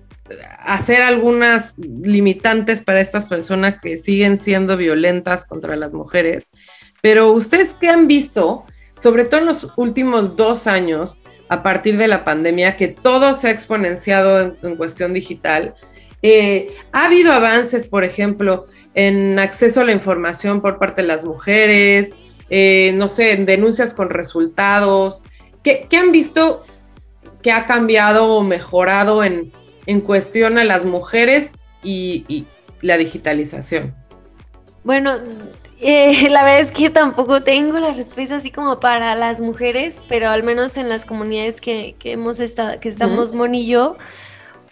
hacer 0.61 1.03
algunas 1.03 1.77
limitantes 1.79 2.81
para 2.81 3.01
estas 3.01 3.27
personas 3.27 3.81
que 3.83 3.97
siguen 3.97 4.39
siendo 4.39 4.77
violentas 4.77 5.45
contra 5.45 5.75
las 5.75 5.93
mujeres. 5.93 6.53
Pero 7.03 7.33
ustedes 7.33 7.75
qué 7.75 7.89
han 7.89 8.07
visto, 8.07 8.65
sobre 8.95 9.25
todo 9.25 9.41
en 9.41 9.47
los 9.47 9.67
últimos 9.77 10.37
dos 10.37 10.69
años, 10.69 11.21
a 11.49 11.65
partir 11.65 11.97
de 11.97 12.07
la 12.07 12.23
pandemia, 12.23 12.77
que 12.77 12.87
todo 12.87 13.35
se 13.35 13.49
ha 13.49 13.51
exponenciado 13.51 14.57
en, 14.63 14.77
cuestión 14.77 15.13
digital, 15.13 15.75
eh, 16.23 16.73
ha 16.93 17.07
habido 17.07 17.33
avances, 17.33 17.89
por 17.89 18.05
ejemplo, 18.05 18.67
en 18.95 19.41
acceso 19.41 19.81
a 19.81 19.85
la 19.85 19.91
información 19.91 20.61
por 20.61 20.79
parte 20.79 21.03
de 21.03 21.09
las 21.09 21.25
mujeres, 21.25 22.15
eh, 22.49 22.93
no 22.95 23.09
sé, 23.09 23.33
en 23.33 23.45
denuncias 23.45 23.93
con 23.93 24.09
resultados. 24.09 25.25
¿Qué, 25.65 25.89
han 25.99 26.13
visto 26.13 26.63
que 27.43 27.53
ha 27.53 27.67
cambiado 27.67 28.27
o 28.27 28.43
mejorado 28.43 29.23
en, 29.25 29.53
en 29.87 30.01
cuestión 30.03 30.59
a 30.59 30.65
las 30.65 30.85
mujeres 30.85 31.59
y, 31.83 32.47
la 32.83 32.97
digitalización? 32.97 33.95
Bueno, 34.85 35.15
eh, 35.81 36.29
la 36.31 36.45
verdad 36.45 36.61
es 36.61 36.71
que 36.71 36.85
yo 36.85 36.93
tampoco 36.93 37.43
tengo 37.43 37.79
la 37.79 37.93
respuesta 37.93 38.37
así 38.37 38.51
como 38.51 38.81
para 38.81 39.15
las 39.15 39.41
mujeres, 39.41 40.01
pero 40.09 40.29
al 40.29 40.43
menos 40.43 40.77
en 40.77 40.89
las 40.89 41.05
comunidades 41.05 41.61
que, 41.61 41.97
hemos 42.05 42.39
estado, 42.39 42.79
que 42.81 42.89
estamos 42.89 43.33
Mon 43.33 43.55
y 43.55 43.67
yo, 43.67 43.97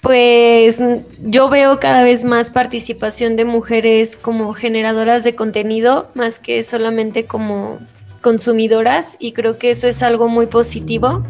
pues 0.03 0.79
yo 1.19 1.49
veo 1.49 1.81
cada 1.81 2.03
vez 2.03 2.25
más 2.25 2.51
participación 2.51 3.35
de 3.37 3.45
mujeres 3.45 4.17
como 4.17 4.53
generadoras 4.55 5.25
de 5.25 5.35
contenido, 5.35 6.11
más 6.15 6.39
que 6.39 6.63
solamente 6.63 7.25
como 7.25 7.79
consumidoras, 8.21 9.17
y 9.19 9.33
creo 9.33 9.59
que 9.59 9.71
eso 9.71 9.89
es 9.89 10.03
algo 10.03 10.29
muy 10.29 10.47
positivo. 10.47 11.25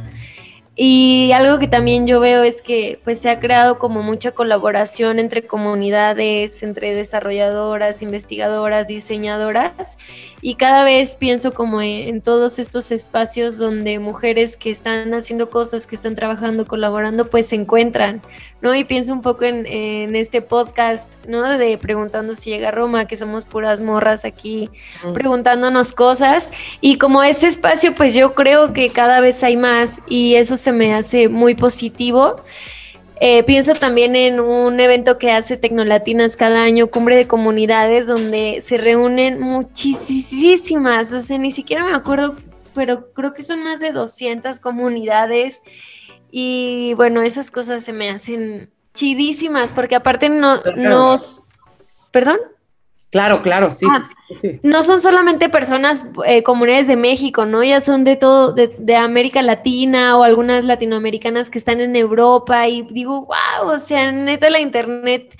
Y 0.79 1.33
algo 1.33 1.59
que 1.59 1.69
también 1.69 2.07
yo 2.07 2.21
veo 2.21 2.43
es 2.43 2.61
que 2.61 3.01
pues 3.03 3.19
se 3.21 3.31
ha 3.31 3.41
creado 3.41 3.79
como 3.79 4.03
mucha 4.03 4.33
colaboración 4.33 5.19
entre 5.19 5.47
comunidades, 5.47 6.63
entre 6.63 6.95
desarrolladoras, 6.95 8.03
investigadoras, 8.03 8.87
diseñadoras 8.87 9.97
y 10.43 10.55
cada 10.57 10.85
vez 10.85 11.17
pienso 11.17 11.53
como 11.53 11.81
en, 11.81 12.21
todos 12.21 12.59
estos 12.59 12.91
espacios 12.91 13.59
donde 13.59 13.99
mujeres 13.99 14.57
que 14.57 14.71
están 14.71 15.15
haciendo 15.15 15.51
cosas, 15.51 15.87
que 15.87 15.97
están 15.97 16.15
trabajando, 16.15 16.67
colaborando, 16.67 17.27
pues 17.29 17.47
se 17.47 17.57
encuentran, 17.57 18.23
¿no? 18.61 18.75
Y 18.75 18.85
pienso 18.85 19.13
un 19.13 19.23
poco 19.23 19.45
en, 19.45 19.67
en 19.67 20.15
este 20.15 20.43
podcast, 20.43 21.09
¿no? 21.27 21.59
De 21.59 21.79
preguntando 21.79 22.35
si 22.35 22.51
llega 22.51 22.69
a 22.69 22.73
Roma, 22.73 23.07
que 23.07 23.17
somos 23.17 23.45
puras 23.45 23.81
morras 23.81 24.25
aquí 24.25 24.71
mm. 25.05 25.13
preguntándonos 25.15 25.93
cosas 25.93 26.51
y 26.81 26.99
como 26.99 27.23
este 27.23 27.47
espacio 27.47 27.95
pues 27.95 28.15
yo 28.15 28.35
creo 28.35 28.73
que 28.73 28.89
cada 28.91 29.21
vez 29.21 29.43
hay 29.43 29.57
más 29.57 30.03
y 30.09 30.35
eso 30.35 30.57
se 30.57 30.73
me 30.73 30.95
hace 30.95 31.29
muy 31.29 31.55
positivo. 31.55 32.37
Eh, 33.19 33.43
pienso 33.45 33.73
también 33.75 34.15
en 34.15 34.41
un 34.41 34.79
evento 34.79 35.19
que 35.19 35.31
hace 35.31 35.57
Tecnolatinas 35.57 36.37
cada 36.37 36.63
año, 36.63 36.89
Cumbre 36.89 37.17
de 37.17 37.27
Comunidades, 37.27 38.07
donde 38.07 38.63
se 38.65 38.77
reúnen 38.77 39.41
muchísimas, 39.41 41.13
o 41.13 41.23
sea, 41.23 41.39
ni 41.39 41.51
siquiera 41.51 41.85
me 41.85 41.97
acuerdo, 41.97 42.37
pero 42.75 43.13
creo 43.15 43.33
que 43.33 43.43
son 43.43 43.65
más 43.65 43.81
de 43.81 43.93
200 43.93 44.61
comunidades. 44.61 45.63
Y 46.31 46.93
bueno, 46.95 47.23
esas 47.23 47.51
cosas 47.51 47.85
se 47.85 47.95
me 47.95 48.11
hacen 48.11 48.71
chidísimas, 48.93 49.73
porque 49.73 49.97
aparte 49.97 50.29
no, 50.29 50.61
nos... 50.77 51.47
¿Perdón? 52.11 52.39
Claro, 53.17 53.41
claro, 53.41 53.73
sí, 53.73 53.87
ah, 53.91 54.03
sí, 54.39 54.61
No 54.63 54.83
son 54.83 55.01
solamente 55.01 55.49
personas, 55.49 56.05
eh, 56.27 56.43
comunidades 56.43 56.87
de 56.87 56.97
México, 56.97 57.47
¿no? 57.47 57.65
Ya 57.65 57.81
son 57.81 58.05
de 58.05 58.15
todo, 58.17 58.53
de, 58.53 58.97
América 58.97 59.41
Latina 59.41 60.19
o 60.19 60.23
algunas 60.23 60.65
latinoamericanas 60.65 61.49
que 61.49 61.57
están 61.57 61.81
en 61.81 61.97
Europa 61.97 62.69
y 62.69 62.83
digo, 62.83 63.25
wow, 63.25 63.71
o 63.71 63.79
sea, 63.79 64.13
neta 64.13 64.51
la 64.51 64.61
internet, 64.61 65.35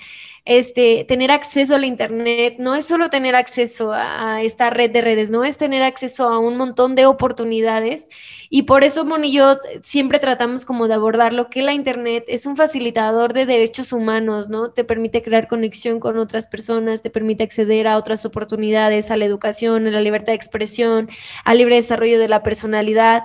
este, 0.47 1.03
tener 1.03 1.29
acceso 1.29 1.75
a 1.75 1.79
la 1.79 1.87
internet 1.87 2.55
no 2.57 2.73
es 2.73 2.85
solo 2.85 3.09
tener 3.09 3.35
acceso 3.35 3.91
a 3.93 4.41
esta 4.41 4.69
red 4.69 4.91
de 4.91 5.01
redes, 5.01 5.29
no 5.29 5.43
es 5.43 5.57
tener 5.57 5.83
acceso 5.83 6.29
a 6.29 6.39
un 6.39 6.55
montón 6.57 6.95
de 6.95 7.05
oportunidades 7.05 8.07
y 8.49 8.63
por 8.63 8.83
eso 8.85 9.03
Moni 9.03 9.27
y 9.27 9.33
yo 9.33 9.57
siempre 9.83 10.19
tratamos 10.19 10.63
como 10.65 10.87
de 10.87 10.93
abordar 10.93 11.33
lo 11.33 11.49
que 11.49 11.61
la 11.63 11.73
Internet 11.73 12.23
es 12.27 12.45
un 12.45 12.55
facilitador 12.55 13.33
de 13.33 13.45
derechos 13.45 13.91
humanos, 13.91 14.49
¿no? 14.49 14.71
Te 14.71 14.85
permite 14.85 15.21
crear 15.21 15.49
conexión 15.49 15.99
con 15.99 16.17
otras 16.17 16.47
personas, 16.47 17.01
te 17.01 17.09
permite 17.09 17.43
acceder 17.43 17.87
a 17.87 17.97
otras 17.97 18.25
oportunidades, 18.25 19.11
a 19.11 19.17
la 19.17 19.25
educación, 19.25 19.85
a 19.87 19.91
la 19.91 20.01
libertad 20.01 20.27
de 20.27 20.35
expresión, 20.35 21.09
al 21.43 21.57
libre 21.57 21.75
desarrollo 21.75 22.19
de 22.19 22.29
la 22.29 22.41
personalidad. 22.41 23.23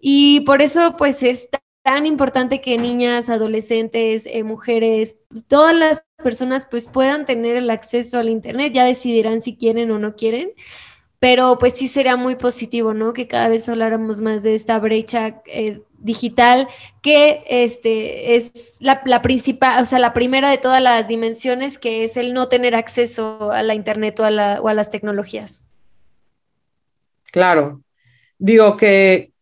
Y 0.00 0.40
por 0.40 0.60
eso 0.60 0.96
pues 0.96 1.22
es 1.22 1.48
tan 1.84 2.06
importante 2.06 2.62
que 2.62 2.78
niñas, 2.78 3.28
adolescentes, 3.28 4.24
eh, 4.24 4.42
mujeres, 4.42 5.18
todas 5.48 5.76
las 5.76 6.02
personas 6.22 6.66
pues 6.70 6.88
puedan 6.88 7.26
tener 7.26 7.56
el 7.56 7.68
acceso 7.68 8.18
al 8.18 8.30
Internet, 8.30 8.72
ya 8.72 8.84
decidirán 8.84 9.42
si 9.42 9.54
quieren 9.54 9.90
o 9.90 9.98
no 9.98 10.16
quieren, 10.16 10.52
pero 11.18 11.58
pues 11.58 11.74
sí 11.74 11.88
sería 11.88 12.16
muy 12.16 12.36
positivo, 12.36 12.94
¿no? 12.94 13.12
Que 13.12 13.28
cada 13.28 13.48
vez 13.48 13.68
habláramos 13.68 14.22
más 14.22 14.42
de 14.42 14.54
esta 14.54 14.78
brecha 14.78 15.42
eh, 15.44 15.82
digital, 15.98 16.68
que 17.02 17.44
este, 17.48 18.36
es 18.36 18.78
la, 18.80 19.02
principal, 19.20 19.82
o 19.82 19.84
sea, 19.84 19.98
la 19.98 20.14
primera 20.14 20.48
de 20.48 20.56
todas 20.56 20.80
las 20.80 21.06
dimensiones, 21.06 21.76
que 21.76 22.04
es 22.04 22.16
el 22.16 22.32
no 22.32 22.48
tener 22.48 22.74
acceso 22.74 23.52
a 23.52 23.62
la 23.62 23.74
Internet 23.74 24.20
o 24.20 24.24
a, 24.24 24.30
las 24.74 24.90
tecnologías. 24.90 25.62
Claro. 27.30 27.82
Digo 28.38 28.78
que 28.78 29.33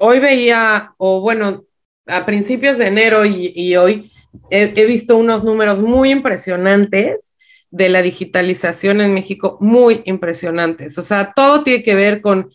hoy 0.00 0.18
veía, 0.18 0.94
o 0.98 1.20
bueno, 1.20 1.64
a 2.06 2.26
principios 2.26 2.78
de 2.78 2.88
enero 2.88 3.24
y, 3.24 3.76
hoy, 3.76 4.10
he 4.50 4.84
visto 4.86 5.16
unos 5.16 5.44
números 5.44 5.80
muy 5.80 6.10
impresionantes 6.10 7.36
de 7.70 7.88
la 7.88 8.02
digitalización 8.02 9.00
en 9.00 9.14
México 9.14 9.56
muy 9.60 10.02
impresionantes. 10.04 10.98
O 10.98 11.02
sea, 11.02 11.32
todo 11.34 11.62
tiene 11.62 11.82
que 11.82 11.94
ver 11.94 12.20
con 12.20 12.50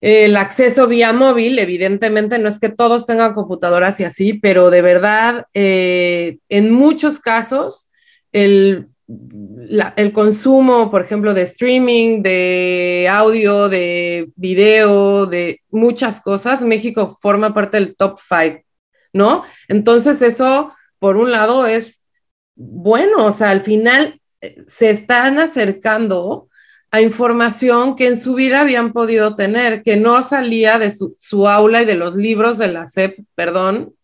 el 0.00 0.36
acceso 0.36 0.88
vía 0.88 1.12
móvil, 1.12 1.58
evidentemente 1.60 2.38
no 2.38 2.48
es 2.48 2.58
que 2.58 2.68
todos 2.68 3.06
tengan 3.06 3.34
computadoras 3.34 4.00
y 4.00 4.04
así, 4.04 4.34
pero 4.34 4.68
de 4.68 4.82
verdad, 4.82 5.46
eh, 5.54 6.38
en 6.48 6.72
muchos 6.72 7.20
casos, 7.20 7.88
el, 8.32 8.88
el, 9.08 10.12
consumo, 10.12 10.90
por 10.90 11.02
ejemplo, 11.02 11.34
de 11.34 11.42
streaming, 11.42 12.22
de 12.22 13.08
audio, 13.10 13.68
de 13.68 14.30
video, 14.36 15.26
de 15.26 15.60
muchas 15.70 16.20
cosas, 16.20 16.62
México 16.62 17.18
forma 17.20 17.52
parte 17.52 17.78
del 17.78 17.96
top 17.96 18.18
five, 18.18 18.64
¿no? 19.12 19.42
Entonces 19.68 20.22
eso, 20.22 20.72
por 20.98 21.16
un 21.16 21.30
lado, 21.30 21.66
es 21.66 22.02
bueno, 22.54 23.26
o 23.26 23.32
sea, 23.32 23.50
al 23.50 23.62
final 23.62 24.20
eh, 24.40 24.56
se 24.68 24.90
están 24.90 25.38
acercando 25.38 26.48
a 26.90 27.00
información 27.00 27.96
que 27.96 28.06
en 28.06 28.18
su 28.18 28.34
vida 28.34 28.60
habían 28.60 28.92
podido 28.92 29.34
tener, 29.34 29.82
que 29.82 29.96
no 29.96 30.22
salía 30.22 30.78
de 30.78 30.90
su, 30.90 31.48
aula 31.48 31.82
y 31.82 31.84
de 31.86 31.94
los 31.94 32.14
libros 32.14 32.58
de 32.58 32.68
la 32.68 32.84
SEP, 32.84 33.18
perdón, 33.34 33.94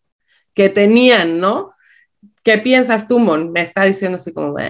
que 0.55 0.69
tenían, 0.69 1.39
¿no? 1.39 1.71
¿Qué 2.43 2.57
piensas 2.57 3.07
tú, 3.07 3.19
Mon? 3.19 3.51
Me 3.51 3.61
está 3.61 3.83
diciendo 3.83 4.17
así 4.17 4.33
como. 4.33 4.55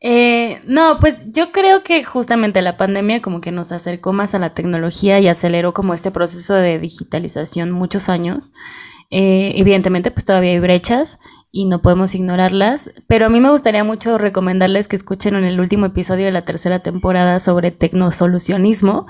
Eh, 0.00 0.62
no, 0.64 0.98
pues 0.98 1.30
yo 1.32 1.52
creo 1.52 1.82
que 1.82 2.02
justamente 2.02 2.62
la 2.62 2.78
pandemia 2.78 3.20
como 3.20 3.42
que 3.42 3.52
nos 3.52 3.70
acercó 3.70 4.14
más 4.14 4.34
a 4.34 4.38
la 4.38 4.54
tecnología 4.54 5.20
y 5.20 5.28
aceleró 5.28 5.74
como 5.74 5.92
este 5.92 6.10
proceso 6.10 6.54
de 6.54 6.78
digitalización 6.78 7.70
muchos 7.70 8.08
años. 8.08 8.50
Eh, 9.10 9.52
evidentemente, 9.56 10.10
pues 10.10 10.24
todavía 10.24 10.52
hay 10.52 10.60
brechas 10.60 11.18
y 11.50 11.64
no 11.64 11.80
podemos 11.80 12.14
ignorarlas, 12.14 12.90
pero 13.06 13.26
a 13.26 13.28
mí 13.30 13.40
me 13.40 13.50
gustaría 13.50 13.82
mucho 13.82 14.18
recomendarles 14.18 14.86
que 14.86 14.96
escuchen 14.96 15.34
en 15.34 15.44
el 15.44 15.60
último 15.60 15.86
episodio 15.86 16.26
de 16.26 16.32
la 16.32 16.44
tercera 16.44 16.80
temporada 16.80 17.38
sobre 17.38 17.70
tecnosolucionismo, 17.70 19.06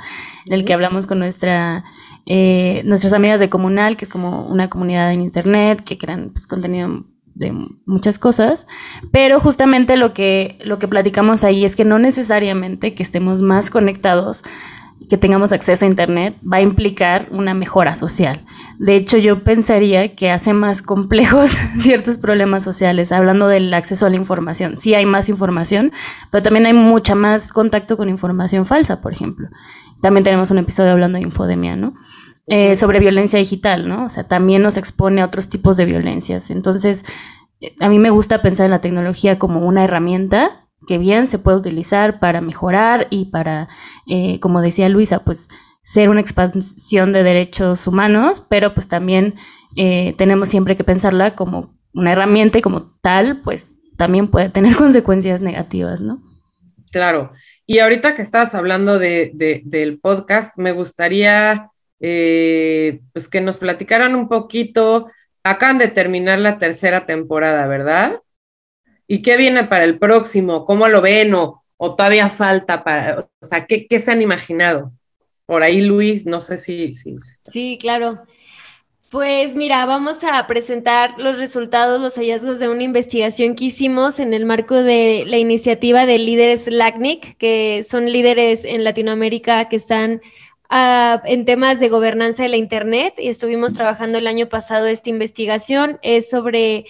en 0.46 0.52
el 0.52 0.64
que 0.64 0.72
hablamos 0.72 1.06
con 1.06 1.18
nuestra, 1.18 1.84
eh, 2.26 2.82
nuestras 2.84 3.12
amigas 3.12 3.40
de 3.40 3.48
Comunal, 3.48 3.96
que 3.96 4.04
es 4.04 4.10
como 4.10 4.46
una 4.46 4.68
comunidad 4.68 5.12
en 5.12 5.22
Internet 5.22 5.82
que 5.84 5.98
crean 5.98 6.30
pues, 6.30 6.46
contenido 6.46 7.04
de 7.34 7.52
muchas 7.86 8.18
cosas, 8.18 8.66
pero 9.12 9.40
justamente 9.40 9.96
lo 9.96 10.12
que, 10.12 10.58
lo 10.64 10.78
que 10.78 10.88
platicamos 10.88 11.44
ahí 11.44 11.64
es 11.64 11.76
que 11.76 11.84
no 11.84 11.98
necesariamente 11.98 12.94
que 12.94 13.02
estemos 13.02 13.42
más 13.42 13.70
conectados 13.70 14.42
que 15.08 15.16
tengamos 15.16 15.52
acceso 15.52 15.84
a 15.84 15.88
Internet 15.88 16.36
va 16.40 16.58
a 16.58 16.60
implicar 16.60 17.28
una 17.30 17.54
mejora 17.54 17.94
social. 17.94 18.44
De 18.78 18.96
hecho, 18.96 19.16
yo 19.16 19.42
pensaría 19.44 20.14
que 20.14 20.30
hace 20.30 20.52
más 20.52 20.82
complejos 20.82 21.50
ciertos 21.78 22.18
problemas 22.18 22.64
sociales, 22.64 23.12
hablando 23.12 23.48
del 23.48 23.72
acceso 23.72 24.06
a 24.06 24.10
la 24.10 24.16
información. 24.16 24.76
Sí 24.76 24.94
hay 24.94 25.06
más 25.06 25.28
información, 25.28 25.92
pero 26.30 26.42
también 26.42 26.66
hay 26.66 26.74
mucha 26.74 27.14
más 27.14 27.52
contacto 27.52 27.96
con 27.96 28.08
información 28.08 28.66
falsa, 28.66 29.00
por 29.00 29.12
ejemplo. 29.12 29.48
También 30.00 30.24
tenemos 30.24 30.50
un 30.50 30.58
episodio 30.58 30.92
hablando 30.92 31.18
de 31.18 31.24
infodemia, 31.24 31.76
¿no? 31.76 31.94
Eh, 32.50 32.76
sobre 32.76 32.98
violencia 32.98 33.38
digital, 33.38 33.88
¿no? 33.88 34.06
O 34.06 34.10
sea, 34.10 34.24
también 34.24 34.62
nos 34.62 34.78
expone 34.78 35.20
a 35.20 35.26
otros 35.26 35.50
tipos 35.50 35.76
de 35.76 35.84
violencias. 35.84 36.50
Entonces, 36.50 37.04
eh, 37.60 37.74
a 37.78 37.90
mí 37.90 37.98
me 37.98 38.08
gusta 38.08 38.40
pensar 38.40 38.64
en 38.64 38.70
la 38.70 38.80
tecnología 38.80 39.38
como 39.38 39.60
una 39.60 39.84
herramienta 39.84 40.66
que 40.86 40.96
bien 40.96 41.26
se 41.26 41.38
puede 41.38 41.58
utilizar 41.58 42.20
para 42.20 42.40
mejorar 42.40 43.06
y 43.10 43.26
para, 43.26 43.68
eh, 44.06 44.40
como 44.40 44.62
decía 44.62 44.88
Luisa, 44.88 45.24
pues 45.24 45.50
ser 45.82 46.08
una 46.08 46.22
expansión 46.22 47.12
de 47.12 47.22
derechos 47.22 47.86
humanos, 47.86 48.40
pero 48.48 48.72
pues 48.72 48.88
también 48.88 49.34
tenemos 50.16 50.48
siempre 50.48 50.76
que 50.76 50.82
pensarla 50.82 51.36
como 51.36 51.78
una 51.94 52.10
herramienta 52.10 52.58
y 52.58 52.62
como 52.62 52.96
tal, 53.00 53.42
pues 53.42 53.76
también 53.96 54.28
puede 54.28 54.48
tener 54.48 54.74
consecuencias 54.76 55.42
negativas, 55.42 56.00
¿no? 56.00 56.22
Claro. 56.90 57.32
Y 57.70 57.80
ahorita 57.80 58.14
que 58.14 58.22
estabas 58.22 58.54
hablando 58.54 58.98
de, 58.98 59.30
del 59.62 60.00
podcast, 60.00 60.56
me 60.56 60.72
gustaría 60.72 61.70
eh, 62.00 63.00
pues 63.12 63.28
que 63.28 63.42
nos 63.42 63.58
platicaran 63.58 64.14
un 64.14 64.26
poquito. 64.26 65.08
Acaban 65.44 65.76
de 65.76 65.88
terminar 65.88 66.38
la 66.38 66.56
tercera 66.56 67.04
temporada, 67.04 67.66
¿verdad? 67.66 68.22
¿Y 69.06 69.20
qué 69.20 69.36
viene 69.36 69.64
para 69.64 69.84
el 69.84 69.98
próximo? 69.98 70.64
¿Cómo 70.64 70.88
lo 70.88 71.02
ven? 71.02 71.34
¿O, 71.34 71.62
todavía 71.76 72.30
falta 72.30 72.82
para, 72.82 73.28
o 73.38 73.44
sea, 73.44 73.66
¿qué, 73.66 73.86
se 73.98 74.12
han 74.12 74.22
imaginado? 74.22 74.90
Por 75.44 75.62
ahí, 75.62 75.82
Luis, 75.82 76.24
no 76.24 76.40
sé 76.40 76.56
si... 76.56 76.94
Sí, 76.94 77.16
sí, 77.52 77.76
claro. 77.78 78.24
Pues 79.10 79.54
mira, 79.54 79.86
vamos 79.86 80.22
a 80.22 80.46
presentar 80.46 81.18
los 81.18 81.38
resultados, 81.38 81.98
los 81.98 82.16
hallazgos 82.16 82.58
de 82.58 82.68
una 82.68 82.82
investigación 82.82 83.54
que 83.54 83.66
hicimos 83.66 84.20
en 84.20 84.34
el 84.34 84.44
marco 84.44 84.74
de 84.74 85.24
la 85.26 85.38
iniciativa 85.38 86.04
de 86.04 86.18
líderes 86.18 86.66
LACNIC, 86.66 87.38
que 87.38 87.86
son 87.88 88.12
líderes 88.12 88.66
en 88.66 88.84
Latinoamérica 88.84 89.70
que 89.70 89.76
están 89.76 90.20
Ah, 90.70 91.22
en 91.24 91.46
temas 91.46 91.80
de 91.80 91.88
gobernanza 91.88 92.42
de 92.42 92.50
la 92.50 92.58
Internet 92.58 93.14
y 93.16 93.28
estuvimos 93.28 93.72
trabajando 93.72 94.18
el 94.18 94.26
año 94.26 94.50
pasado 94.50 94.86
esta 94.86 95.08
investigación. 95.08 95.98
Es 96.02 96.28
sobre 96.28 96.84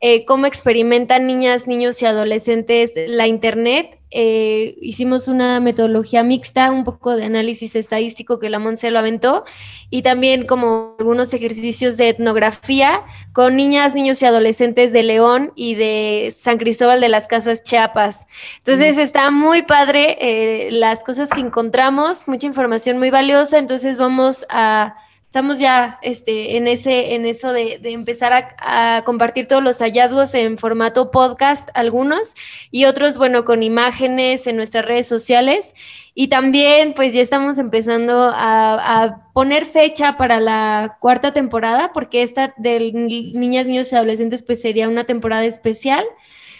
eh, 0.00 0.24
cómo 0.24 0.46
experimentan 0.46 1.26
niñas, 1.26 1.66
niños 1.66 2.00
y 2.00 2.06
adolescentes 2.06 2.92
la 2.94 3.26
Internet 3.26 3.97
eh, 4.10 4.76
hicimos 4.80 5.28
una 5.28 5.60
metodología 5.60 6.22
mixta, 6.22 6.70
un 6.70 6.84
poco 6.84 7.16
de 7.16 7.24
análisis 7.24 7.76
estadístico 7.76 8.38
que 8.38 8.50
la 8.50 8.58
Monse 8.58 8.90
lo 8.90 8.98
aventó, 8.98 9.44
y 9.90 10.02
también 10.02 10.46
como 10.46 10.96
algunos 10.98 11.32
ejercicios 11.34 11.96
de 11.96 12.10
etnografía 12.10 13.02
con 13.32 13.56
niñas, 13.56 13.94
niños 13.94 14.20
y 14.22 14.26
adolescentes 14.26 14.92
de 14.92 15.02
León 15.02 15.52
y 15.54 15.74
de 15.74 16.34
San 16.36 16.58
Cristóbal 16.58 17.00
de 17.00 17.08
las 17.08 17.26
Casas 17.26 17.62
Chiapas. 17.62 18.26
Entonces 18.58 18.98
está 18.98 19.30
muy 19.30 19.62
padre 19.62 20.16
eh, 20.20 20.70
las 20.72 21.00
cosas 21.00 21.28
que 21.30 21.40
encontramos, 21.40 22.28
mucha 22.28 22.46
información 22.46 22.98
muy 22.98 23.10
valiosa, 23.10 23.58
entonces 23.58 23.98
vamos 23.98 24.46
a 24.48 24.96
estamos 25.28 25.58
ya 25.58 25.98
este, 26.00 26.56
en, 26.56 26.66
ese, 26.66 27.14
en 27.14 27.26
eso 27.26 27.52
de, 27.52 27.78
empezar 27.84 28.54
a, 28.58 29.02
compartir 29.04 29.46
todos 29.46 29.62
los 29.62 29.78
hallazgos 29.78 30.32
en 30.32 30.56
formato 30.56 31.10
podcast, 31.10 31.68
algunos, 31.74 32.34
y 32.70 32.86
otros, 32.86 33.18
bueno, 33.18 33.44
con 33.44 33.62
imágenes 33.62 34.46
en 34.46 34.56
nuestras 34.56 34.86
redes 34.86 35.06
sociales. 35.06 35.74
Y 36.14 36.28
también, 36.28 36.94
pues 36.94 37.12
ya 37.12 37.20
estamos 37.20 37.58
empezando 37.58 38.32
a, 38.34 39.24
poner 39.34 39.66
fecha 39.66 40.16
para 40.16 40.40
la 40.40 40.96
cuarta 40.98 41.32
temporada, 41.32 41.92
porque 41.92 42.22
esta 42.22 42.54
de 42.56 42.90
niñas, 42.92 43.66
niños 43.66 43.92
y 43.92 43.96
adolescentes, 43.96 44.42
pues 44.42 44.62
sería 44.62 44.88
una 44.88 45.04
temporada 45.04 45.44
especial. 45.44 46.04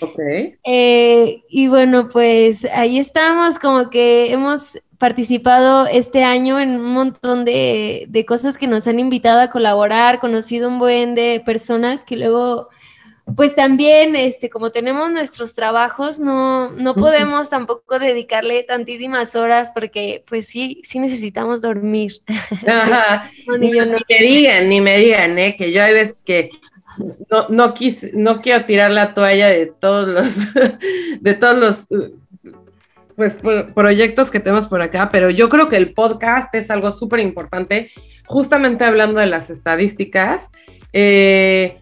Ok. 0.01 0.18
Eh, 0.64 1.42
y 1.49 1.68
bueno, 1.68 2.09
pues 2.09 2.64
ahí 2.72 2.99
estamos, 2.99 3.59
como 3.59 3.90
que 3.90 4.32
hemos 4.32 4.78
participado 4.99 5.86
este 5.86 6.24
año 6.24 6.59
en 6.59 6.70
un 6.80 6.92
montón 6.92 7.44
de, 7.44 8.07
de, 8.09 8.26
cosas 8.26 8.59
que 8.59 8.66
nos 8.66 8.86
han 8.88 8.99
invitado 8.99 9.40
a 9.40 9.51
colaborar, 9.51 10.18
conocido 10.18 10.68
un 10.68 10.80
buen 10.80 11.14
de 11.14 11.40
personas 11.44 12.03
que 12.03 12.16
luego, 12.16 12.68
pues 13.36 13.55
también, 13.55 14.16
este, 14.16 14.51
como 14.51 14.70
tenemos 14.70 15.11
nuestros 15.12 15.55
trabajos, 15.55 16.18
no, 16.18 16.72
no 16.72 16.96
podemos 16.96 17.49
tampoco 17.49 18.01
dedicarle 18.01 18.64
tantísimas 18.64 19.36
horas 19.36 19.70
porque, 19.72 20.24
pues 20.26 20.46
sí, 20.46 20.80
sí 20.82 20.99
necesitamos 20.99 21.61
dormir. 21.61 22.20
ni, 23.61 23.70
me 23.70 24.18
digan, 24.18 24.68
ni 24.68 24.80
me 24.80 24.99
digan, 24.99 25.38
¿eh? 25.38 25.55
que 25.57 25.70
yo 25.70 25.82
hay 25.82 25.94
veces 25.94 26.24
que 26.24 26.51
no, 27.30 27.47
no, 27.49 27.74
quise, 27.74 28.12
no 28.14 28.41
quiero 28.41 28.64
tirar 28.64 28.91
la 28.91 29.14
toalla 29.14 29.49
de 29.49 29.66
todos 29.66 30.09
los, 30.09 30.47
de 31.20 31.34
todos 31.34 31.59
los 31.59 31.89
pues 33.18 33.36
proyectos 33.74 34.30
que 34.30 34.39
tenemos 34.39 34.68
por 34.68 34.80
acá, 34.80 35.09
pero 35.11 35.28
yo 35.28 35.49
creo 35.49 35.68
que 35.68 35.76
el 35.76 35.93
podcast 35.93 36.55
es 36.55 36.70
algo 36.70 36.93
súper 36.93 37.18
importante, 37.18 37.91
justamente 38.26 38.84
hablando 38.84 39.18
de 39.18 39.26
las 39.26 39.51
estadísticas. 39.51 40.51
Eh, 40.93 41.80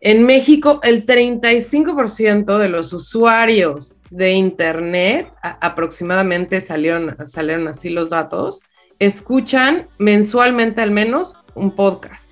en 0.00 0.24
México, 0.24 0.78
el 0.84 1.04
35% 1.04 2.58
de 2.58 2.68
los 2.68 2.92
usuarios 2.92 4.00
de 4.10 4.32
Internet, 4.32 5.30
aproximadamente 5.42 6.60
salieron, 6.60 7.16
salieron 7.26 7.66
así 7.66 7.90
los 7.90 8.08
datos, 8.08 8.62
escuchan 9.00 9.88
mensualmente 9.98 10.80
al 10.80 10.92
menos 10.92 11.36
un 11.54 11.74
podcast. 11.74 12.30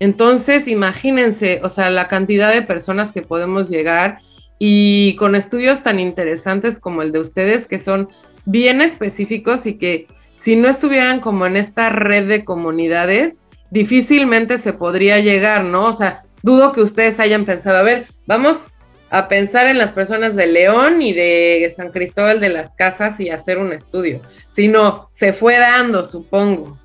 Entonces, 0.00 0.68
imagínense, 0.68 1.60
o 1.62 1.68
sea, 1.68 1.90
la 1.90 2.08
cantidad 2.08 2.52
de 2.52 2.62
personas 2.62 3.12
que 3.12 3.22
podemos 3.22 3.68
llegar 3.68 4.18
y 4.58 5.16
con 5.16 5.34
estudios 5.34 5.82
tan 5.82 6.00
interesantes 6.00 6.80
como 6.80 7.02
el 7.02 7.12
de 7.12 7.20
ustedes, 7.20 7.66
que 7.66 7.78
son 7.78 8.08
bien 8.44 8.80
específicos 8.80 9.66
y 9.66 9.74
que 9.74 10.06
si 10.34 10.56
no 10.56 10.68
estuvieran 10.68 11.20
como 11.20 11.46
en 11.46 11.56
esta 11.56 11.90
red 11.90 12.28
de 12.28 12.44
comunidades, 12.44 13.42
difícilmente 13.70 14.58
se 14.58 14.72
podría 14.72 15.18
llegar, 15.18 15.64
¿no? 15.64 15.86
O 15.86 15.92
sea, 15.92 16.22
dudo 16.42 16.72
que 16.72 16.80
ustedes 16.80 17.18
hayan 17.20 17.44
pensado, 17.44 17.78
a 17.78 17.82
ver, 17.82 18.06
vamos 18.26 18.68
a 19.10 19.28
pensar 19.28 19.66
en 19.66 19.78
las 19.78 19.92
personas 19.92 20.36
de 20.36 20.46
León 20.46 21.02
y 21.02 21.12
de 21.12 21.70
San 21.74 21.90
Cristóbal 21.90 22.40
de 22.40 22.50
las 22.50 22.74
Casas 22.74 23.18
y 23.20 23.30
hacer 23.30 23.58
un 23.58 23.72
estudio, 23.72 24.20
sino 24.48 25.08
se 25.12 25.32
fue 25.32 25.58
dando, 25.58 26.04
supongo. 26.04 26.78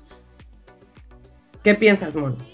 ¿Qué 1.62 1.74
piensas, 1.74 2.16
Mon? 2.16 2.53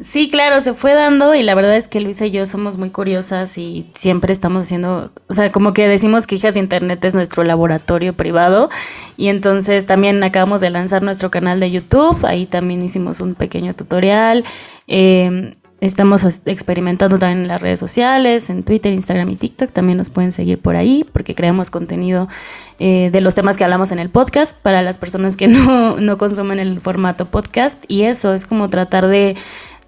Sí, 0.00 0.30
claro, 0.30 0.60
se 0.60 0.74
fue 0.74 0.94
dando 0.94 1.34
y 1.34 1.42
la 1.44 1.54
verdad 1.54 1.76
es 1.76 1.86
que 1.86 2.00
Luisa 2.00 2.26
y 2.26 2.32
yo 2.32 2.44
somos 2.44 2.76
muy 2.76 2.90
curiosas 2.90 3.56
y 3.56 3.86
siempre 3.94 4.32
estamos 4.32 4.64
haciendo, 4.64 5.12
o 5.28 5.34
sea, 5.34 5.52
como 5.52 5.74
que 5.74 5.86
decimos 5.86 6.26
que 6.26 6.34
Hijas 6.34 6.54
de 6.54 6.60
Internet 6.60 7.04
es 7.04 7.14
nuestro 7.14 7.44
laboratorio 7.44 8.12
privado 8.14 8.68
y 9.16 9.28
entonces 9.28 9.86
también 9.86 10.22
acabamos 10.24 10.60
de 10.60 10.70
lanzar 10.70 11.02
nuestro 11.02 11.30
canal 11.30 11.60
de 11.60 11.70
YouTube, 11.70 12.24
ahí 12.24 12.46
también 12.46 12.82
hicimos 12.82 13.20
un 13.20 13.34
pequeño 13.36 13.74
tutorial, 13.74 14.44
em, 14.88 15.52
estamos 15.82 16.22
experimentando 16.46 17.18
también 17.18 17.42
en 17.42 17.48
las 17.48 17.60
redes 17.60 17.80
sociales, 17.80 18.48
en 18.50 18.62
Twitter, 18.62 18.92
Instagram 18.92 19.28
y 19.30 19.36
TikTok, 19.36 19.72
también 19.72 19.98
nos 19.98 20.10
pueden 20.10 20.30
seguir 20.30 20.60
por 20.60 20.76
ahí 20.76 21.04
porque 21.12 21.34
creamos 21.34 21.70
contenido 21.70 22.28
eh, 22.78 23.10
de 23.10 23.20
los 23.20 23.34
temas 23.34 23.56
que 23.56 23.64
hablamos 23.64 23.90
en 23.90 23.98
el 23.98 24.08
podcast 24.08 24.56
para 24.56 24.82
las 24.82 24.98
personas 24.98 25.36
que 25.36 25.48
no, 25.48 25.98
no 25.98 26.18
consumen 26.18 26.60
el 26.60 26.80
formato 26.80 27.26
podcast 27.26 27.84
y 27.88 28.02
eso 28.02 28.32
es 28.32 28.46
como 28.46 28.70
tratar 28.70 29.08
de 29.08 29.34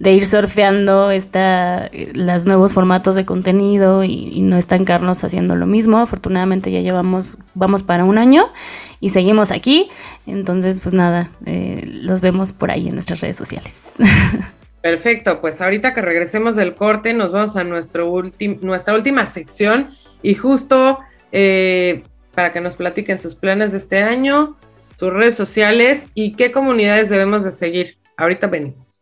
de 0.01 0.13
ir 0.13 0.27
surfeando 0.27 1.13
esta, 1.13 1.89
los 2.13 2.47
nuevos 2.47 2.75
formatos 2.75 3.15
de 3.15 3.25
contenido 3.25 4.03
y, 4.03 4.41
no 4.41 4.59
estancarnos 4.59 5.23
haciendo 5.23 5.55
lo 5.55 5.67
mismo. 5.67 5.99
Afortunadamente 5.99 6.73
ya 6.73 6.81
llevamos, 6.81 7.39
vamos 7.55 7.85
para 7.85 8.05
un 8.05 8.19
año 8.19 8.49
y 9.01 9.11
seguimos 9.11 9.53
aquí. 9.53 9.89
Entonces, 10.27 10.81
pues 10.81 10.95
nada, 10.95 11.31
eh, 11.47 11.85
los 11.87 12.21
vemos 12.21 12.53
por 12.53 12.73
ahí 12.73 12.89
en 12.89 12.95
nuestras 12.95 13.21
redes 13.21 13.37
sociales. 13.37 13.93
Perfecto, 14.85 15.41
pues 15.41 15.63
ahorita 15.63 15.95
que 15.95 16.03
regresemos 16.03 16.57
del 16.57 16.75
corte 16.75 17.15
nos 17.15 17.33
vamos 17.33 17.57
a 17.57 17.65
nuestro 17.65 18.23
nuestra 18.61 18.95
última 18.95 19.25
sección 19.25 19.95
y 20.21 20.35
justo 20.35 20.99
eh, 21.33 22.03
para 22.35 22.53
que 22.53 22.61
nos 22.61 22.77
platiquen 22.77 23.17
sus 23.17 23.35
planes 23.35 23.73
de 23.73 23.79
este 23.79 24.03
año, 24.03 24.59
sus 24.95 25.11
redes 25.11 25.37
sociales 25.37 26.11
y 26.13 26.33
qué 26.33 26.53
comunidades 26.53 27.09
debemos 27.09 27.45
de 27.45 27.53
seguir. 27.53 27.97
Ahorita 28.19 28.47
venimos. 28.49 29.01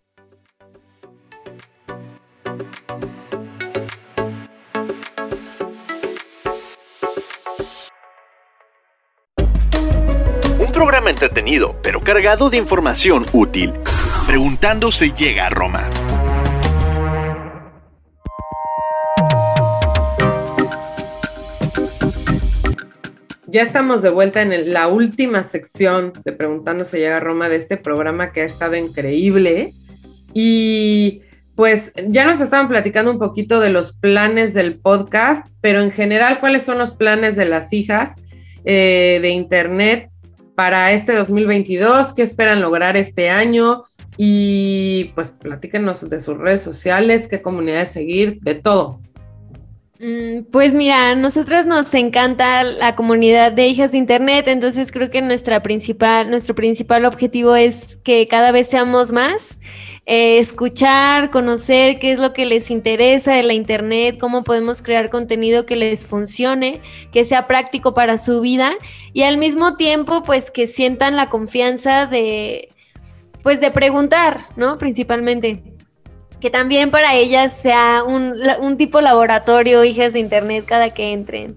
programa 10.73 11.11
entretenido, 11.11 11.77
pero 11.83 12.03
cargado 12.03 12.51
de 12.51 12.57
información 12.57 13.25
útil. 13.33 13.73
Preguntando 14.33 14.91
se 14.91 15.11
llega 15.11 15.49
a 15.49 15.51
Roma. 15.51 15.91
Ya 23.47 23.61
estamos 23.61 24.01
de 24.01 24.09
vuelta 24.09 24.41
en 24.41 24.73
la 24.73 24.89
última 24.89 25.45
sección 25.45 26.15
de 26.25 26.33
Preguntando 26.33 26.87
se 26.87 26.99
llega 26.99 27.19
a 27.19 27.21
Roma 27.21 27.51
de 27.51 27.57
este 27.57 27.77
programa 27.77 28.33
que 28.33 28.41
ha 28.41 28.45
estado 28.47 28.75
increíble. 28.75 29.75
Y 30.33 31.21
pues 31.55 31.93
ya 32.09 32.25
nos 32.25 32.41
estaban 32.41 32.69
platicando 32.69 33.11
un 33.11 33.19
poquito 33.19 33.61
de 33.61 33.69
los 33.69 33.93
planes 33.93 34.55
del 34.55 34.81
podcast, 34.81 35.47
pero 35.61 35.83
en 35.83 35.91
general, 35.91 36.41
¿cuáles 36.41 36.63
son 36.63 36.79
los 36.79 36.93
planes 36.93 37.37
de 37.37 37.45
las 37.45 37.75
hijas 37.75 38.15
eh, 38.65 39.19
de 39.21 39.29
Internet 39.29 40.09
para 40.55 40.93
este 40.93 41.15
2022? 41.15 42.15
¿Qué 42.15 42.23
esperan 42.23 42.63
lograr 42.63 42.97
este 42.97 43.29
año? 43.29 43.85
Y 44.17 45.13
pues 45.15 45.31
platíquenos 45.31 46.09
de 46.09 46.21
sus 46.21 46.37
redes 46.37 46.63
sociales, 46.63 47.29
qué 47.29 47.41
comunidades 47.41 47.91
seguir, 47.91 48.39
de 48.41 48.55
todo. 48.55 49.01
Mm, 50.05 50.47
pues 50.51 50.75
mira, 50.75 51.11
a 51.11 51.15
nosotros 51.15 51.65
nos 51.65 51.95
encanta 51.95 52.65
la 52.65 52.97
comunidad 52.97 53.53
de 53.53 53.69
hijas 53.69 53.93
de 53.93 53.99
Internet, 53.99 54.49
entonces 54.49 54.91
creo 54.91 55.11
que 55.11 55.23
nuestra 55.23 55.63
principal, 55.63 56.29
nuestro 56.29 56.57
principal 56.57 57.05
objetivo 57.05 57.55
es 57.55 57.99
que 57.99 58.27
cada 58.27 58.51
vez 58.51 58.67
seamos 58.67 59.13
más, 59.13 59.61
eh, 60.05 60.39
escuchar, 60.39 61.31
conocer 61.31 62.01
qué 62.01 62.11
es 62.11 62.19
lo 62.19 62.33
que 62.33 62.47
les 62.47 62.73
interesa 62.73 63.35
de 63.35 63.45
la 63.45 63.55
Internet, 63.55 64.19
cómo 64.19 64.43
podemos 64.43 64.83
crear 64.83 65.09
contenido 65.09 65.67
que 65.67 65.77
les 65.77 66.05
funcione, 66.05 66.81
que 67.13 67.25
sea 67.25 67.47
práctico 67.47 67.95
para 67.95 68.19
su 68.19 68.41
vida 68.41 68.73
y 69.13 69.23
al 69.23 69.39
mismo 69.39 69.77
tiempo 69.77 70.25
pues 70.25 70.51
que 70.51 70.67
sientan 70.67 71.15
la 71.15 71.31
confianza 71.31 72.07
de, 72.07 72.71
pues 73.43 73.61
de 73.61 73.71
preguntar, 73.71 74.47
¿no? 74.57 74.79
Principalmente 74.79 75.63
que 76.43 76.51
también 76.51 76.91
para 76.91 77.15
ellas 77.15 77.57
sea 77.57 78.03
un, 78.03 78.77
tipo 78.77 79.01
laboratorio, 79.01 79.85
hijas 79.85 80.13
de 80.13 80.19
internet, 80.19 80.65
cada 80.67 80.93
que 80.93 81.13
entren. 81.13 81.57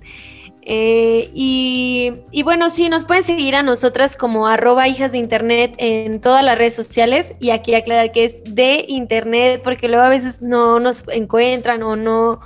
Eh, 0.61 1.31
y, 1.33 2.43
bueno, 2.43 2.69
sí, 2.69 2.88
nos 2.88 3.05
pueden 3.05 3.23
seguir 3.23 3.55
a 3.55 3.63
nosotras 3.63 4.15
como 4.15 4.45
arroba 4.47 4.88
hijas 4.88 5.11
de 5.11 5.17
internet 5.17 5.73
en 5.77 6.21
todas 6.21 6.43
las 6.43 6.57
redes 6.57 6.75
sociales 6.75 7.33
y 7.39 7.49
aquí 7.49 7.73
aclarar 7.73 8.11
que 8.11 8.25
es 8.25 8.36
de 8.43 8.86
internet 8.88 9.61
porque 9.63 9.88
luego 9.88 10.03
a 10.03 10.09
veces 10.09 10.43
no 10.43 10.79
nos 10.79 11.03
encuentran 11.07 11.81
o 11.81 11.95
no 11.95 12.39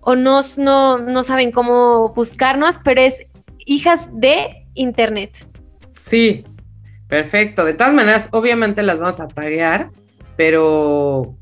o 0.00 0.16
no, 0.16 0.40
no 0.98 1.22
saben 1.22 1.52
cómo 1.52 2.08
buscarnos, 2.14 2.78
pero 2.82 3.02
es 3.02 3.16
hijas 3.66 4.08
de 4.12 4.66
internet. 4.74 5.46
Sí, 5.94 6.42
perfecto. 7.10 7.66
De 7.66 7.74
todas 7.74 7.92
maneras, 7.92 8.30
obviamente 8.32 8.82
las 8.82 8.98
vamos 8.98 9.20
a 9.20 9.28
taguear, 9.28 9.90
pero 10.36 11.36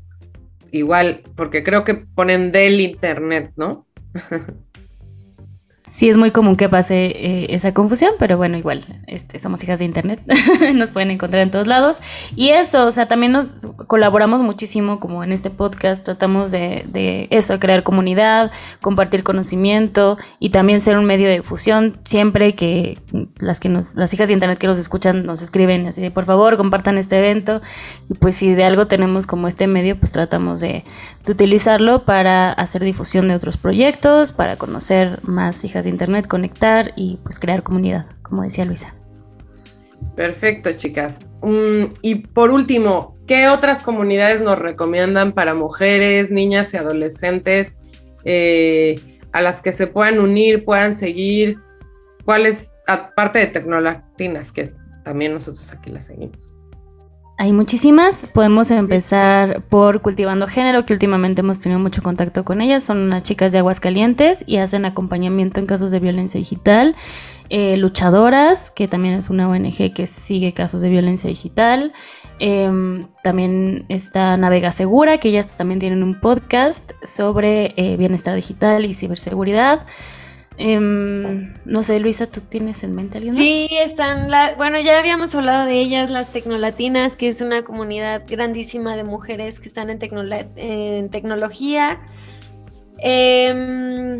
igual, 0.71 1.21
porque 1.35 1.63
creo 1.63 1.85
que 1.85 1.93
ponen 1.93 2.51
del 2.51 2.81
internet, 2.81 3.53
¿no? 3.55 3.87
sí 5.91 6.09
es 6.09 6.17
muy 6.17 6.31
común 6.31 6.55
que 6.55 6.69
pase 6.69 7.05
eh, 7.07 7.47
esa 7.49 7.73
confusión, 7.73 8.11
pero 8.19 8.37
bueno, 8.37 8.57
igual, 8.57 8.85
este, 9.07 9.39
somos 9.39 9.63
hijas 9.63 9.79
de 9.79 9.85
internet, 9.85 10.21
nos 10.73 10.91
pueden 10.91 11.11
encontrar 11.11 11.43
en 11.43 11.51
todos 11.51 11.67
lados. 11.67 11.97
Y 12.35 12.49
eso, 12.49 12.85
o 12.85 12.91
sea, 12.91 13.07
también 13.07 13.31
nos 13.31 13.67
colaboramos 13.87 14.41
muchísimo 14.41 14.99
como 14.99 15.23
en 15.23 15.31
este 15.31 15.49
podcast, 15.49 16.05
tratamos 16.05 16.51
de, 16.51 16.85
de 16.87 17.27
eso, 17.31 17.59
crear 17.59 17.83
comunidad, 17.83 18.51
compartir 18.81 19.23
conocimiento 19.23 20.17
y 20.39 20.49
también 20.49 20.81
ser 20.81 20.97
un 20.97 21.05
medio 21.05 21.27
de 21.27 21.35
difusión, 21.35 21.97
siempre 22.03 22.55
que 22.55 22.97
las 23.39 23.59
que 23.59 23.69
nos, 23.69 23.95
las 23.95 24.13
hijas 24.13 24.29
de 24.29 24.33
internet 24.33 24.59
que 24.59 24.67
nos 24.67 24.77
escuchan 24.77 25.25
nos 25.25 25.41
escriben 25.41 25.87
así 25.87 26.01
de 26.01 26.11
por 26.11 26.25
favor 26.25 26.57
compartan 26.57 26.97
este 26.97 27.17
evento. 27.17 27.61
Y 28.09 28.13
pues 28.15 28.35
si 28.35 28.53
de 28.53 28.63
algo 28.63 28.87
tenemos 28.87 29.27
como 29.27 29.47
este 29.47 29.67
medio, 29.67 29.97
pues 29.97 30.11
tratamos 30.11 30.59
de, 30.59 30.83
utilizarlo 31.31 32.05
para 32.05 32.51
hacer 32.51 32.83
difusión 32.83 33.27
de 33.27 33.35
otros 33.35 33.57
proyectos, 33.57 34.31
para 34.31 34.55
conocer 34.57 35.19
más 35.23 35.63
hijas 35.63 35.83
de 35.83 35.91
internet, 35.91 36.27
conectar 36.27 36.93
y 36.95 37.19
pues 37.23 37.39
crear 37.39 37.63
comunidad, 37.63 38.07
como 38.21 38.43
decía 38.43 38.65
Luisa. 38.65 38.93
Perfecto, 40.15 40.71
chicas. 40.73 41.19
Mm, 41.41 41.85
y 42.01 42.15
por 42.15 42.51
último, 42.51 43.15
¿qué 43.27 43.47
otras 43.47 43.83
comunidades 43.83 44.41
nos 44.41 44.59
recomiendan 44.59 45.31
para 45.33 45.53
mujeres, 45.53 46.31
niñas 46.31 46.73
y 46.73 46.77
adolescentes 46.77 47.79
eh, 48.25 48.99
a 49.31 49.41
las 49.41 49.61
que 49.61 49.71
se 49.71 49.87
puedan 49.87 50.19
unir, 50.19 50.65
puedan 50.65 50.97
seguir? 50.97 51.59
¿Cuáles, 52.25 52.73
aparte 52.87 53.39
de 53.39 53.47
Tecnolatinas, 53.47 54.51
que 54.51 54.73
también 55.03 55.33
nosotros 55.33 55.71
aquí 55.71 55.89
las 55.89 56.07
seguimos? 56.07 56.58
Hay 57.41 57.53
muchísimas. 57.53 58.27
Podemos 58.33 58.69
empezar 58.69 59.61
por 59.69 60.01
Cultivando 60.01 60.45
Género, 60.45 60.85
que 60.85 60.91
últimamente 60.91 61.39
hemos 61.39 61.59
tenido 61.59 61.79
mucho 61.79 62.03
contacto 62.03 62.43
con 62.43 62.59
ellas. 62.59 62.83
Son 62.83 62.97
unas 62.97 63.23
chicas 63.23 63.53
de 63.53 63.59
Aguascalientes 63.59 64.43
y 64.45 64.57
hacen 64.57 64.83
acompañamiento 64.83 65.61
en 65.61 65.65
casos 65.65 65.89
de 65.91 66.01
violencia 66.01 66.37
digital. 66.37 66.97
Eh, 67.47 67.77
Luchadoras, 67.77 68.69
que 68.69 68.89
también 68.89 69.13
es 69.13 69.29
una 69.29 69.47
ONG 69.47 69.93
que 69.93 70.05
sigue 70.05 70.53
casos 70.53 70.81
de 70.81 70.89
violencia 70.89 71.29
digital. 71.29 71.93
Em, 72.39 73.03
también 73.23 73.85
está 73.87 74.35
Navega 74.35 74.73
Segura, 74.73 75.19
que 75.19 75.29
ellas 75.29 75.47
también 75.47 75.79
tienen 75.79 76.03
un 76.03 76.19
podcast 76.19 76.91
sobre 77.03 77.73
eh, 77.77 77.95
bienestar 77.95 78.35
digital 78.35 78.83
y 78.83 78.93
ciberseguridad. 78.93 79.85
Em, 80.61 81.53
no 81.63 81.83
sé, 81.83 82.01
Luisa, 82.01 82.27
¿tú 82.27 82.41
tienes 82.41 82.83
en 82.83 82.93
mente 82.93 83.17
alguien 83.17 83.33
Sí, 83.33 83.69
están, 83.71 84.29
la, 84.29 84.55
bueno, 84.55 84.77
ya 84.81 84.99
habíamos 84.99 85.33
hablado 85.33 85.65
de 85.65 85.79
ellas, 85.79 86.11
las 86.11 86.33
Tecnolatinas, 86.33 87.15
que 87.15 87.29
es 87.29 87.39
una 87.39 87.63
comunidad 87.63 88.23
grandísima 88.27 88.97
de 88.97 89.05
mujeres 89.05 89.61
que 89.61 89.69
están 89.69 89.89
en, 89.89 89.99
en 90.57 91.09
tecnología. 91.09 92.01
Em, 92.97 94.19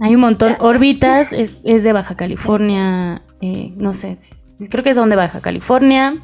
Hay 0.00 0.14
un 0.14 0.20
montón. 0.22 0.56
Órbitas 0.60 1.32
es, 1.34 1.62
de 1.62 1.92
Baja 1.92 2.16
California, 2.16 3.22
eh, 3.42 3.74
no 3.76 3.92
sé, 3.92 4.16
creo 4.70 4.82
que 4.82 4.90
es 4.90 4.96
donde 4.96 5.16
Baja 5.16 5.42
California. 5.42 6.14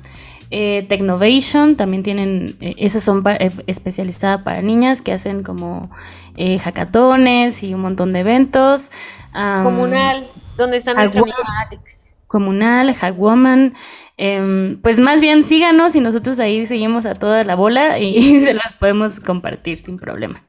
Eh, 0.51 0.84
Technovation 0.88 1.76
también 1.76 2.03
tienen, 2.03 2.57
eh, 2.61 2.74
esas 2.78 3.05
son 3.05 3.22
eh, 3.26 3.51
especializadas 3.68 4.42
para 4.42 4.62
niñas 4.62 5.01
que 5.01 5.12
hacen 5.12 5.44
como 5.44 5.90
eh, 6.36 6.59
hackatones 6.59 7.62
y 7.62 7.74
un 7.74 7.82
montón 7.82 8.12
de 8.12 8.20
eventos. 8.20 8.90
Comunal, 9.32 10.28
donde 10.57 10.78
están 10.78 10.96
nuestra 10.96 11.22
Alex. 11.68 12.09
Comunal, 12.26 12.94
Hackwoman. 12.94 13.74
Em, 14.16 14.80
pues 14.82 14.98
más 15.01 15.20
bien 15.20 15.44
síganos 15.44 15.96
y 15.96 16.01
nosotros 16.01 16.38
ahí 16.40 16.66
seguimos 16.66 17.07
a 17.07 17.14
toda 17.14 17.42
la 17.44 17.55
bola 17.55 17.98
y 17.98 18.40
se 18.44 18.55
las 18.55 18.72
podemos 18.74 19.18
compartir 19.20 19.78
sin 19.78 19.98
problema. 19.98 20.44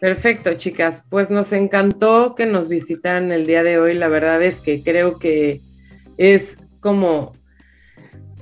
Perfecto, 0.00 0.54
chicas. 0.54 1.04
Pues 1.08 1.30
nos 1.30 1.52
encantó 1.52 2.34
que 2.34 2.44
nos 2.44 2.68
visitaran 2.68 3.30
el 3.30 3.46
día 3.46 3.62
de 3.62 3.78
hoy. 3.78 3.94
La 3.94 4.08
verdad 4.08 4.42
es 4.42 4.60
que 4.60 4.82
creo 4.82 5.18
que 5.18 5.60
es 6.16 6.58
como 6.80 7.32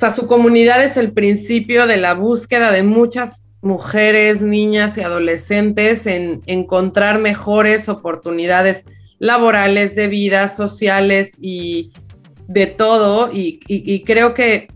sea, 0.00 0.10
su 0.10 0.26
comunidad 0.26 0.82
es 0.82 0.96
el 0.96 1.12
principio 1.12 1.86
de 1.86 1.98
la 1.98 2.14
búsqueda 2.14 2.72
de 2.72 2.82
muchas 2.82 3.46
mujeres, 3.60 4.40
niñas 4.40 4.96
y 4.96 5.02
adolescentes 5.02 6.06
en 6.06 6.40
encontrar 6.46 7.18
mejores 7.18 7.88
oportunidades 7.88 8.84
laborales, 9.18 9.94
de 9.96 10.08
vida, 10.08 10.48
sociales 10.48 11.36
y 11.40 11.92
de 12.48 12.66
todo. 12.66 13.30
Y, 13.32 14.02
creo 14.06 14.32
que 14.32 14.68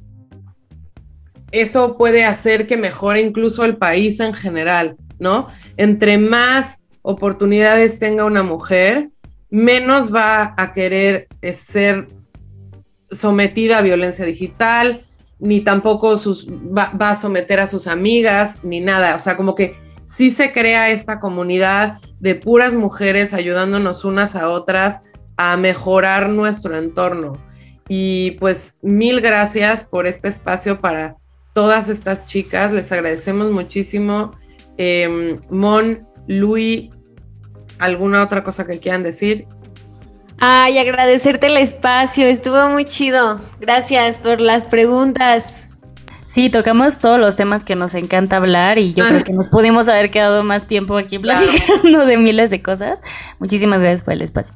eso 1.50 1.96
puede 1.96 2.24
hacer 2.24 2.66
que 2.66 2.76
mejore 2.76 3.20
incluso 3.20 3.64
el 3.64 3.76
país 3.76 4.20
en 4.20 4.34
general, 4.34 4.96
¿no? 5.18 5.48
Entre 5.76 6.18
más 6.18 6.80
oportunidades 7.02 7.98
tenga 7.98 8.24
una 8.24 8.42
mujer, 8.42 9.10
menos 9.48 10.12
va 10.14 10.54
a 10.58 10.72
querer 10.72 11.28
ser 11.52 12.08
sometida 13.10 13.78
a 13.78 13.82
violencia 13.82 14.24
digital, 14.24 15.04
ni 15.44 15.60
tampoco 15.60 16.16
sus, 16.16 16.48
va, 16.48 16.90
a 16.98 17.16
someter 17.16 17.60
a 17.60 17.66
sus 17.66 17.86
amigas, 17.86 18.60
ni 18.62 18.80
nada. 18.80 19.14
O 19.14 19.18
sea, 19.18 19.36
como 19.36 19.54
que 19.54 19.76
sí 20.02 20.30
se 20.30 20.52
crea 20.52 20.90
esta 20.90 21.20
comunidad 21.20 21.98
de 22.18 22.34
puras 22.34 22.74
mujeres 22.74 23.34
ayudándonos 23.34 24.04
unas 24.04 24.36
a 24.36 24.48
otras 24.48 25.02
a 25.36 25.56
mejorar 25.58 26.30
nuestro 26.30 26.78
entorno. 26.78 27.34
Y 27.88 28.32
pues 28.40 28.78
mil 28.80 29.20
gracias 29.20 29.84
por 29.84 30.06
este 30.06 30.28
espacio 30.28 30.80
para 30.80 31.16
todas 31.52 31.90
estas 31.90 32.24
chicas. 32.24 32.72
Les 32.72 32.90
agradecemos 32.90 33.50
muchísimo. 33.50 34.30
Em, 34.78 35.38
Mon, 35.50 36.08
Luis, 36.26 36.88
¿alguna 37.78 38.22
otra 38.22 38.42
cosa 38.42 38.66
que 38.66 38.78
quieran 38.80 39.02
decir? 39.02 39.46
Ay, 40.46 40.76
agradecerte 40.76 41.46
el 41.46 41.56
espacio, 41.56 42.26
estuvo 42.26 42.68
muy 42.68 42.84
chido. 42.84 43.40
Gracias 43.60 44.18
por 44.18 44.42
las 44.42 44.66
preguntas. 44.66 45.46
Sí, 46.26 46.50
tocamos 46.50 46.98
todos 46.98 47.18
los 47.18 47.34
temas 47.34 47.64
que 47.64 47.76
nos 47.76 47.94
encanta 47.94 48.36
hablar 48.36 48.78
y 48.78 48.92
yo 48.92 49.06
creo 49.06 49.24
que 49.24 49.32
nos 49.32 49.48
pudimos 49.48 49.88
haber 49.88 50.10
quedado 50.10 50.44
más 50.44 50.66
tiempo 50.66 50.98
aquí 50.98 51.18
platicando 51.18 52.04
de 52.04 52.18
miles 52.18 52.50
de 52.50 52.60
cosas. 52.60 52.98
Muchísimas 53.38 53.80
gracias 53.80 54.02
por 54.02 54.12
el 54.12 54.20
espacio. 54.20 54.54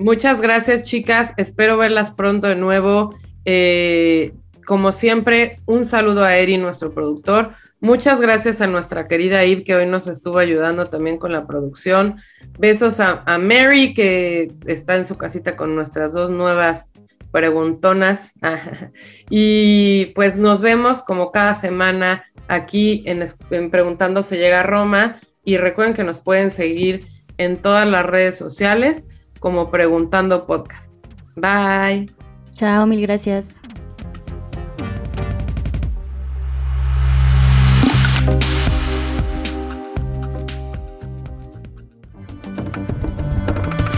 Muchas 0.00 0.40
gracias, 0.40 0.82
chicas. 0.82 1.32
Espero 1.36 1.76
verlas 1.76 2.10
pronto 2.10 2.48
de 2.48 2.56
nuevo. 2.56 3.14
Eh, 3.44 4.32
como 4.66 4.90
siempre, 4.90 5.60
un 5.64 5.84
saludo 5.84 6.24
a 6.24 6.34
Eri, 6.34 6.58
nuestro 6.58 6.92
productor. 6.92 7.52
Muchas 7.80 8.20
gracias 8.20 8.60
a 8.60 8.66
nuestra 8.66 9.08
querida 9.08 9.42
Eve 9.42 9.64
que 9.64 9.74
hoy 9.74 9.86
nos 9.86 10.06
estuvo 10.06 10.38
ayudando 10.38 10.86
también 10.86 11.16
con 11.18 11.32
la 11.32 11.46
producción. 11.46 12.20
Besos 12.58 13.00
a, 13.00 13.22
a 13.26 13.38
Mary 13.38 13.94
que 13.94 14.52
está 14.66 14.96
en 14.96 15.06
su 15.06 15.16
casita 15.16 15.56
con 15.56 15.74
nuestras 15.74 16.12
dos 16.12 16.30
nuevas 16.30 16.90
preguntonas. 17.30 18.34
y 19.30 20.06
pues 20.14 20.36
nos 20.36 20.60
vemos 20.60 21.02
como 21.02 21.32
cada 21.32 21.54
semana 21.54 22.24
aquí 22.48 23.02
en, 23.06 23.24
en 23.50 23.70
Preguntando 23.70 24.22
se 24.22 24.36
llega 24.36 24.60
a 24.60 24.64
Roma. 24.64 25.18
Y 25.42 25.56
recuerden 25.56 25.94
que 25.94 26.04
nos 26.04 26.18
pueden 26.18 26.50
seguir 26.50 27.06
en 27.38 27.56
todas 27.62 27.88
las 27.88 28.04
redes 28.04 28.36
sociales 28.36 29.06
como 29.38 29.70
Preguntando 29.70 30.46
Podcast. 30.46 30.92
Bye. 31.34 32.10
Chao, 32.52 32.86
mil 32.86 33.00
gracias. 33.00 33.60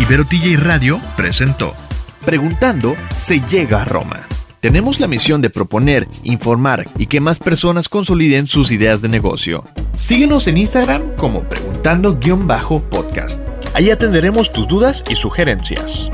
Ibero 0.03 0.25
TJ 0.25 0.57
Radio 0.57 1.01
presentó 1.17 1.77
Preguntando 2.25 2.97
se 3.15 3.39
llega 3.39 3.83
a 3.83 3.85
Roma. 3.85 4.27
Tenemos 4.59 4.99
la 4.99 5.07
misión 5.07 5.41
de 5.43 5.49
proponer, 5.49 6.09
informar 6.25 6.89
y 6.99 7.07
que 7.07 7.21
más 7.21 7.39
personas 7.39 7.89
consoliden 7.89 8.49
sus 8.49 8.73
ideas 8.73 9.01
de 9.01 9.09
negocio. 9.09 9.63
Síguenos 9.95 10.49
en 10.49 10.59
Instagram 10.59 11.15
como 11.17 11.45
preguntando-podcast. 11.45 13.39
Ahí 13.75 13.91
atenderemos 13.91 14.53
tus 14.53 14.67
dudas 14.67 15.05
y 15.09 15.15
sugerencias. 15.15 16.11